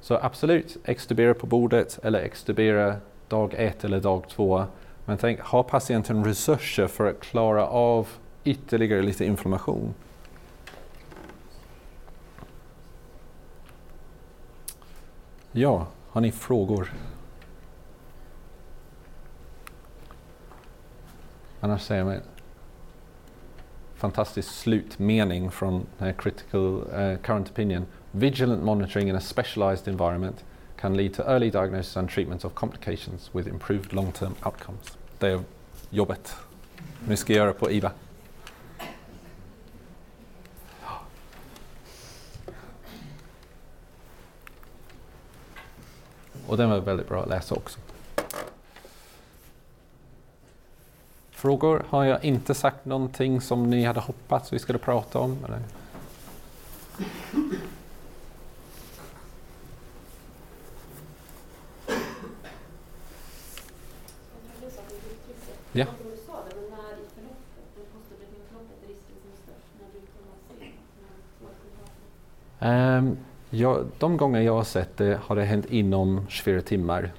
Så 0.00 0.14
absolut, 0.14 0.76
extubera 0.84 1.34
på 1.34 1.46
bordet 1.46 1.98
eller 2.02 2.20
extubera 2.20 2.96
dag 3.28 3.54
ett 3.54 3.84
eller 3.84 4.00
dag 4.00 4.28
två. 4.28 4.64
Men 5.04 5.18
tänk, 5.18 5.40
har 5.40 5.62
patienten 5.62 6.24
resurser 6.24 6.86
för 6.86 7.10
att 7.10 7.20
klara 7.20 7.66
av 7.66 8.08
ytterligare 8.44 9.02
lite 9.02 9.24
inflammation. 9.24 9.94
Ja, 15.52 15.86
har 16.10 16.20
ni 16.20 16.32
frågor? 16.32 16.92
Annars 21.60 21.82
säger 21.82 22.04
man 22.04 22.20
fantastisk 24.06 24.48
slutmening 24.48 25.50
från 25.50 25.86
uh, 26.02 26.12
critical 26.12 26.60
uh, 26.60 27.16
current 27.22 27.50
opinion. 27.50 27.86
Vigilant 28.10 28.62
monitoring 28.62 29.08
in 29.08 29.16
a 29.16 29.20
specialized 29.20 29.88
environment 29.88 30.44
can 30.80 30.96
lead 30.96 31.14
to 31.14 31.22
early 31.22 31.50
diagnosis 31.50 31.96
and 31.96 32.10
treatment 32.10 32.44
of 32.44 32.54
complications 32.54 33.30
with 33.34 33.48
improved 33.48 33.92
long-term 33.92 34.34
outcomes. 34.42 34.98
Det 35.18 35.28
är 35.28 35.40
jobbet 35.90 36.36
Nu 37.08 37.16
ska 37.16 37.32
göra 37.32 37.52
på 37.52 37.70
IVA. 37.70 37.92
Och 46.46 46.56
den 46.56 46.70
var 46.70 46.80
väldigt 46.80 47.08
bra 47.08 47.22
att 47.22 47.28
läsa 47.28 47.54
också. 47.54 47.78
Frågor? 51.36 51.84
Har 51.88 52.04
jag 52.04 52.24
inte 52.24 52.54
sagt 52.54 52.84
någonting 52.84 53.40
som 53.40 53.70
ni 53.70 53.84
hade 53.84 54.00
hoppats 54.00 54.52
vi 54.52 54.58
skulle 54.58 54.78
prata 54.78 55.18
om? 55.18 55.38
Eller? 55.44 55.60
Ja. 65.72 65.86
Um, 72.60 73.18
ja, 73.50 73.80
de 73.98 74.16
gånger 74.16 74.40
jag 74.40 74.54
har 74.54 74.64
sett 74.64 74.96
det 74.96 75.20
har 75.22 75.36
det 75.36 75.44
hänt 75.44 75.66
inom 75.66 76.26
24 76.28 76.60
timmar. 76.60 77.12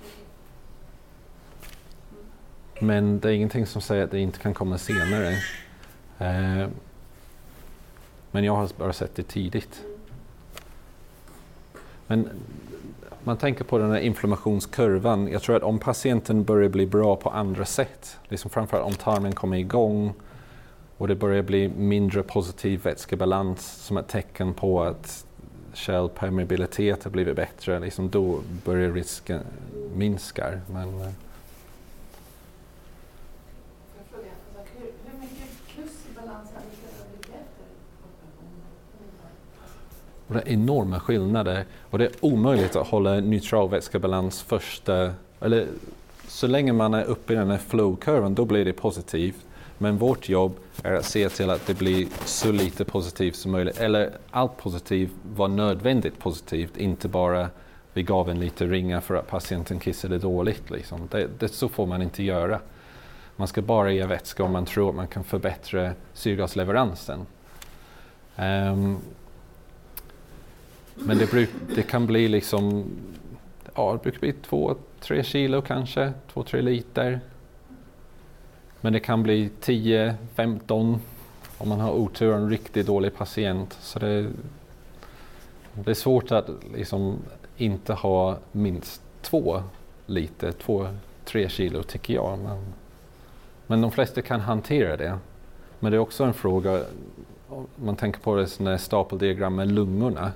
Men 2.80 3.20
det 3.20 3.30
är 3.30 3.34
ingenting 3.34 3.66
som 3.66 3.82
säger 3.82 4.04
att 4.04 4.12
det 4.12 4.20
inte 4.20 4.40
kan 4.40 4.54
komma 4.54 4.78
senare. 4.78 5.30
Eh, 6.20 6.68
men 8.32 8.44
jag 8.44 8.56
har 8.56 8.70
bara 8.78 8.94
sett 8.94 9.16
det 9.16 9.24
tidigt. 9.24 9.84
Men 12.08 12.30
man 13.24 13.38
tänker 13.38 13.64
på 13.64 13.78
den 13.78 13.92
här 13.92 14.00
inflammationskurvan. 14.00 15.28
Jag 15.28 15.42
tror 15.42 15.56
att 15.56 15.64
om 15.64 15.80
patienten 15.80 16.44
börjar 16.44 16.70
bli 16.70 16.86
bra 16.86 17.16
på 17.16 17.30
andra 17.30 17.66
sätt, 17.66 18.18
liksom 18.28 18.50
framförallt 18.50 18.86
om 18.86 18.94
tarmen 18.94 19.36
kommer 19.36 19.58
igång 19.58 20.14
och 20.98 21.08
det 21.08 21.16
börjar 21.16 21.44
bli 21.44 21.70
mindre 21.70 22.24
positiv 22.24 22.84
vätskebalans 22.84 23.86
som 23.86 23.98
ett 23.98 24.08
tecken 24.08 24.54
på 24.54 24.84
att 24.84 25.26
kärlpermeabilitet 25.74 27.04
har 27.04 27.12
blivit 27.12 27.36
bättre, 27.36 27.80
liksom 27.80 28.10
då 28.10 28.40
börjar 28.66 28.92
risken 28.92 29.42
minska. 29.96 30.60
Men, 30.68 31.02
eh, 31.02 31.10
Får 33.92 33.98
jag 33.98 34.06
fråga, 34.12 34.30
alltså, 34.58 34.74
hur, 34.80 34.92
hur 35.06 35.20
mycket 35.20 35.50
plus 35.68 36.06
i 36.12 36.16
balans 36.16 36.50
hade 36.54 36.66
det 36.70 36.76
kunnat 36.76 37.10
bli 37.12 37.20
efter 37.20 37.66
operationen? 38.08 38.62
Och 40.28 40.34
det 40.34 40.40
är 40.40 40.50
enorma 40.54 41.00
skillnader 41.00 41.66
och 41.90 41.98
det 41.98 42.06
är 42.06 42.12
omöjligt 42.22 42.76
att 42.76 42.88
hålla 42.88 43.20
neutral 43.20 43.70
vätskebalans 43.70 44.42
första, 44.42 45.14
eller 45.40 45.68
så 46.28 46.48
länge 46.48 46.74
man 46.74 46.94
är 46.94 47.04
uppe 47.04 47.34
i 47.34 47.36
den 47.36 47.50
här 47.50 47.58
flow-kurvan 47.58 48.36
då 48.36 48.46
blir 48.46 48.66
det 48.66 48.74
positivt. 48.74 49.46
Men 49.78 49.98
vårt 49.98 50.30
jobb 50.30 50.56
är 50.84 50.94
att 50.94 51.06
se 51.06 51.30
till 51.30 51.50
att 51.50 51.68
det 51.68 51.74
blir 51.74 52.08
så 52.26 52.52
lite 52.52 52.86
positivt 52.86 53.36
som 53.36 53.52
möjligt. 53.52 53.80
Eller 53.80 54.12
allt 54.32 54.58
positivt 54.58 55.12
var 55.36 55.48
nödvändigt 55.48 56.20
positivt, 56.20 56.78
inte 56.78 57.08
bara 57.08 57.50
vi 57.94 58.04
gav 58.04 58.30
en 58.30 58.40
lite 58.40 58.66
ringa 58.66 59.02
för 59.02 59.16
att 59.16 59.28
patienten 59.28 59.80
kissade 59.80 60.18
dåligt. 60.18 60.70
Liksom. 60.70 61.08
Det, 61.12 61.30
det, 61.40 61.48
så 61.48 61.70
får 61.70 61.86
man 61.86 62.02
inte 62.02 62.24
göra. 62.24 62.60
Man 63.36 63.48
ska 63.48 63.62
bara 63.62 63.92
ge 63.92 64.06
vätska 64.06 64.44
om 64.44 64.52
man 64.52 64.66
tror 64.66 64.90
att 64.90 64.96
man 64.96 65.08
kan 65.08 65.24
förbättra 65.24 65.92
syrgasleveransen. 66.14 67.26
Um, 68.36 68.98
men 71.00 71.18
det, 71.18 71.32
bruk, 71.32 71.50
det 71.76 71.84
kan 71.84 72.08
bli 72.08 72.28
liksom, 72.28 72.86
ja 73.76 73.92
det 73.94 74.04
brukar 74.04 74.20
bli 74.20 74.34
två, 74.34 74.76
tre 75.00 75.24
kilo 75.24 75.62
kanske, 75.62 76.14
två, 76.34 76.44
tre 76.44 76.62
liter. 76.62 77.20
Men 78.82 78.94
det 78.94 79.00
kan 79.00 79.24
bli 79.24 79.50
10, 79.62 80.16
15 80.36 81.00
om 81.58 81.70
man 81.70 81.80
har 81.80 81.92
otur 81.92 82.32
och 82.32 82.38
en 82.38 82.50
riktigt 82.50 82.88
dålig 82.88 83.16
patient. 83.16 83.78
Så 83.82 84.00
det, 84.00 84.30
det 85.74 85.92
är 85.92 85.96
svårt 85.96 86.32
att 86.32 86.50
liksom 86.76 87.18
inte 87.58 87.94
ha 87.94 88.38
minst 88.52 89.02
två 89.22 89.64
liter, 90.06 90.52
två, 90.52 90.88
tre 91.26 91.50
kilo 91.50 91.84
tycker 91.84 92.14
jag. 92.14 92.40
Men, 92.40 92.66
men 93.68 93.82
de 93.82 93.92
flesta 93.92 94.22
kan 94.22 94.40
hantera 94.40 94.98
det. 94.98 95.18
Men 95.80 95.92
det 95.92 95.98
är 95.98 96.00
också 96.00 96.24
en 96.24 96.34
fråga, 96.34 96.84
om 97.50 97.68
man 97.76 97.96
tänker 97.96 98.20
på 98.20 98.36
det 98.36 98.48
som 98.48 98.78
stapeldiagram 98.78 99.56
med 99.56 99.72
lungorna. 99.72 100.32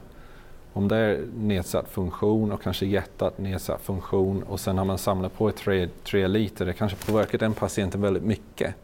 Om 0.74 0.88
det 0.88 0.96
är 0.96 1.26
nedsatt 1.36 1.90
funktion 1.90 2.52
och 2.52 2.62
kanske 2.62 2.86
hjärtat 2.86 3.38
nedsatt 3.38 3.82
funktion 3.82 4.44
och 4.44 4.60
sen 4.60 4.78
har 4.78 4.86
man 4.86 4.98
samlat 4.98 5.34
på 5.38 5.52
tre, 5.52 5.90
tre 6.04 6.28
liter, 6.28 6.66
det 6.66 6.74
kanske 6.74 6.98
påverkar 7.12 7.38
den 7.38 7.54
patienten 7.54 8.02
väldigt 8.02 8.24
mycket 8.24 8.76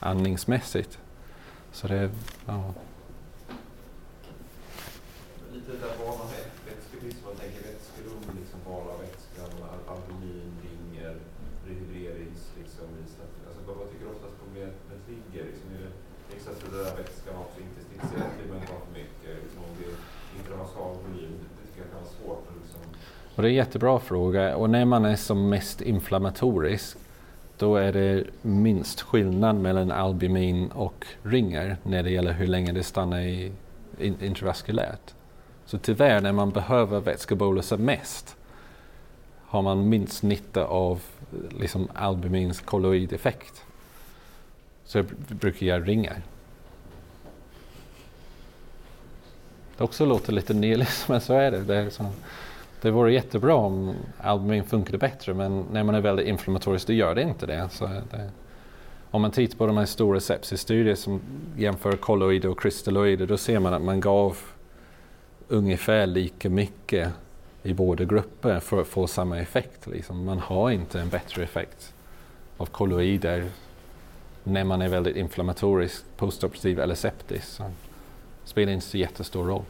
andningsmässigt. 0.00 0.98
Så 1.72 1.86
det, 1.88 2.10
ja. 2.46 2.74
Lite 5.52 5.72
där 5.82 5.92
val 6.04 6.16
av 6.24 6.28
vätskebrist, 6.68 7.18
man 7.28 7.36
tänker 7.42 7.60
vätskerum, 7.70 8.22
liksom 8.40 8.58
val 8.70 8.84
av 8.94 8.98
vätska, 9.04 9.40
al- 9.72 9.84
albumin, 9.94 10.50
ringer, 10.66 11.14
rehydrerings, 11.66 12.42
liksom, 12.60 12.86
islat- 13.04 13.38
alltså 13.46 13.60
vad, 13.66 13.76
vad 13.80 13.86
tycker 13.90 14.04
du 14.06 14.10
oftast 14.16 14.36
problemet 14.44 14.76
ligger? 15.10 15.42
Liksom, 15.50 15.66
är 15.76 15.80
det 15.86 15.92
extracellulär 16.36 16.92
vätska, 17.00 17.30
också 17.44 17.58
interstitiellt 17.68 18.34
vill 18.38 18.48
man 18.52 18.58
inte 18.60 18.72
ha 18.74 18.80
för 18.86 18.94
mycket, 19.02 19.32
liksom, 19.44 19.60
om 19.68 19.72
det 19.78 19.86
är 19.92 19.96
intravasal 20.38 20.92
volym, 21.04 21.34
det, 21.40 21.46
det 21.56 21.62
tycker 21.66 21.80
jag 21.84 21.90
kan 21.94 22.00
vara 22.04 22.14
svårt. 22.18 22.42
att 22.50 22.56
Liksom, 22.62 22.82
och 23.40 23.42
det 23.42 23.48
är 23.48 23.50
en 23.50 23.56
jättebra 23.56 23.98
fråga 23.98 24.56
och 24.56 24.70
när 24.70 24.84
man 24.84 25.04
är 25.04 25.16
som 25.16 25.48
mest 25.48 25.80
inflammatorisk 25.80 26.96
då 27.58 27.76
är 27.76 27.92
det 27.92 28.24
minst 28.42 29.00
skillnad 29.00 29.56
mellan 29.56 29.90
albumin 29.90 30.68
och 30.70 31.06
ringer 31.22 31.76
när 31.82 32.02
det 32.02 32.10
gäller 32.10 32.32
hur 32.32 32.46
länge 32.46 32.72
det 32.72 32.82
stannar 32.82 33.20
i 33.20 33.52
intravaskulärt. 34.00 35.14
Så 35.66 35.78
tyvärr 35.78 36.20
när 36.20 36.32
man 36.32 36.50
behöver 36.50 37.00
vätskebolusen 37.00 37.84
mest 37.84 38.36
har 39.44 39.62
man 39.62 39.88
minst 39.88 40.22
nytta 40.22 40.64
av 40.64 41.02
liksom 41.50 41.88
albumins 41.94 42.60
kolloideffekt. 42.60 43.64
Så 44.84 44.98
jag 44.98 45.06
brukar 45.28 45.66
göra 45.66 45.80
ringar. 45.80 46.22
Det 49.76 49.84
också 49.84 50.06
låter 50.06 50.32
lite 50.32 50.54
nihilism, 50.54 51.12
men 51.12 51.20
så 51.20 51.34
är 51.34 51.50
det. 51.50 51.60
Det, 51.60 51.76
är 51.76 51.90
sån, 51.90 52.12
det 52.82 52.90
vore 52.90 53.12
jättebra 53.12 53.54
om 53.54 53.94
albumin 54.18 54.64
funkade 54.64 54.98
bättre, 54.98 55.34
men 55.34 55.66
när 55.72 55.84
man 55.84 55.94
är 55.94 56.00
väldigt 56.00 56.26
inflammatorisk 56.26 56.86
då 56.86 56.92
gör 56.92 57.14
det 57.14 57.22
inte 57.22 57.46
det. 57.46 57.68
Så 57.70 57.86
det 57.86 58.30
om 59.10 59.22
man 59.22 59.30
tittar 59.30 59.56
på 59.56 59.66
de 59.66 59.76
här 59.76 59.86
stora 59.86 60.20
sepsisstudier 60.20 60.94
som 60.94 61.20
jämför 61.56 61.92
kolloider 61.92 62.48
och 62.48 62.60
krystalloider, 62.60 63.26
då 63.26 63.36
ser 63.36 63.58
man 63.58 63.74
att 63.74 63.82
man 63.82 64.00
gav 64.00 64.36
ungefär 65.48 66.06
lika 66.06 66.50
mycket 66.50 67.12
i 67.62 67.74
båda 67.74 68.04
grupper 68.04 68.60
för 68.60 68.80
att 68.80 68.86
få 68.86 69.06
samma 69.06 69.38
effekt. 69.38 69.86
Liksom. 69.86 70.24
Man 70.24 70.38
har 70.38 70.70
inte 70.70 71.00
en 71.00 71.08
bättre 71.08 71.42
effekt 71.42 71.94
av 72.56 72.66
kolloider 72.66 73.50
när 74.44 74.64
man 74.64 74.82
är 74.82 74.88
väldigt 74.88 75.16
inflammatorisk, 75.16 76.04
postoperativ 76.16 76.80
eller 76.80 76.94
septisk. 76.94 77.46
Så 77.46 77.62
det 77.62 77.70
spelar 78.44 78.72
inte 78.72 78.86
så 78.86 78.98
jättestor 78.98 79.44
roll. 79.44 79.64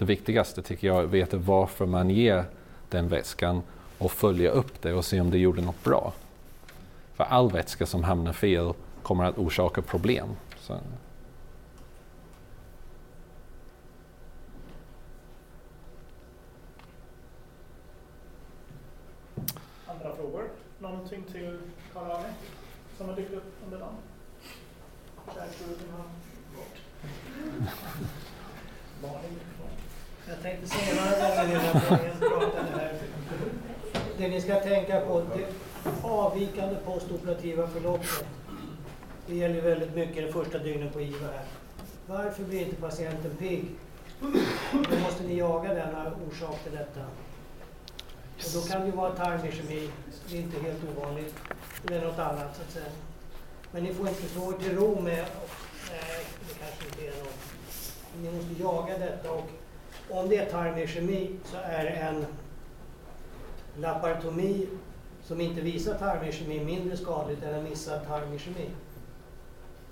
Det 0.00 0.06
viktigaste 0.06 0.62
tycker 0.62 0.86
jag 0.86 0.96
är 0.98 1.04
att 1.04 1.10
veta 1.10 1.36
varför 1.36 1.86
man 1.86 2.10
ger 2.10 2.44
den 2.88 3.08
vätskan 3.08 3.62
och 3.98 4.12
följa 4.12 4.50
upp 4.50 4.82
det 4.82 4.92
och 4.92 5.04
se 5.04 5.20
om 5.20 5.30
det 5.30 5.38
gjorde 5.38 5.62
något 5.62 5.84
bra. 5.84 6.12
För 7.14 7.24
all 7.24 7.52
vätska 7.52 7.86
som 7.86 8.04
hamnar 8.04 8.32
fel 8.32 8.72
kommer 9.02 9.24
att 9.24 9.38
orsaka 9.38 9.82
problem. 9.82 10.28
Så. 10.60 10.72
Andra 19.86 20.16
frågor? 20.16 20.44
Någonting 20.78 21.22
till 21.32 21.58
Karl-Arne 21.92 22.34
som 22.98 23.08
har 23.08 23.16
dykt 23.16 23.32
upp 23.32 23.54
under 23.64 23.78
dagen? 23.78 23.94
Kärlsguden 25.34 25.90
har 25.92 26.04
gått. 26.56 26.76
Malin 29.02 29.38
kvar. 29.56 29.68
Jag 30.28 30.42
tänkte 30.42 30.68
säga 30.68 30.94
några 30.94 31.10
gånger 31.10 31.18
nu 31.18 31.18
när 31.18 31.28
jag 31.28 31.28
pratade 31.28 31.28
här. 31.28 31.29
Det 34.18 34.28
ni 34.28 34.40
ska 34.40 34.60
tänka 34.60 35.00
på, 35.00 35.22
det 35.34 35.46
avvikande 36.02 36.76
postoperativa 36.84 37.66
förloppet 37.66 38.24
Det 39.26 39.36
gäller 39.36 39.60
väldigt 39.60 39.94
mycket 39.94 40.26
de 40.26 40.32
första 40.32 40.58
dygnen 40.58 40.90
på 40.90 41.00
IVA 41.00 41.26
här. 41.26 41.44
Varför 42.06 42.44
blir 42.44 42.60
inte 42.60 42.76
patienten 42.76 43.30
pigg? 43.38 43.64
Då 44.72 44.98
måste 45.02 45.22
ni 45.22 45.38
jaga 45.38 45.74
denna 45.74 46.12
orsak 46.28 46.62
till 46.62 46.72
detta. 46.72 47.00
Och 48.36 48.50
då 48.54 48.60
kan 48.60 48.90
det 48.90 48.96
vara 48.96 49.10
tarmkemi, 49.10 49.90
det 50.28 50.36
är 50.36 50.40
inte 50.40 50.60
helt 50.60 50.78
ovanligt. 50.96 51.34
Eller 51.86 52.04
något 52.04 52.18
annat 52.18 52.56
så 52.56 52.62
att 52.62 52.70
säga. 52.70 52.90
Men 53.72 53.84
ni 53.84 53.94
får 53.94 54.08
inte 54.08 54.22
slå 54.22 54.52
er 54.52 54.56
till 54.56 54.76
ro 54.76 55.00
med, 55.00 55.24
nej 55.90 56.24
det 56.48 56.54
kanske 56.58 56.84
inte 56.84 57.16
är 57.16 57.22
något. 57.22 57.38
Ni 58.22 58.30
måste 58.30 58.62
jaga 58.62 58.98
detta 58.98 59.30
och 59.30 59.50
om 60.10 60.28
det 60.28 60.36
är 60.36 60.50
tarmkemi 60.50 61.30
så 61.44 61.56
är 61.56 61.86
en 61.86 62.26
laparotomi 63.76 64.66
som 65.22 65.40
inte 65.40 65.60
visar 65.60 65.94
tarmkemi 65.94 66.64
mindre 66.64 66.96
skadligt 66.96 67.42
än 67.42 67.54
en 67.54 67.64
missad 67.64 68.06
tarmkemi. 68.06 68.70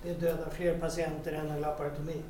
Det 0.02 0.14
dödar 0.14 0.50
fler 0.50 0.78
patienter 0.78 1.32
än 1.32 1.50
en 1.50 1.60
laparotomi. 1.60 2.22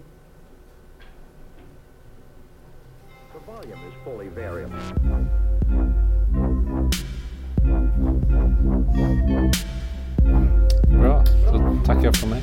Bra, 11.01 11.25
då 11.53 11.79
tackar 11.87 12.05
jag 12.05 12.17
för 12.17 12.27
mig. 12.27 12.43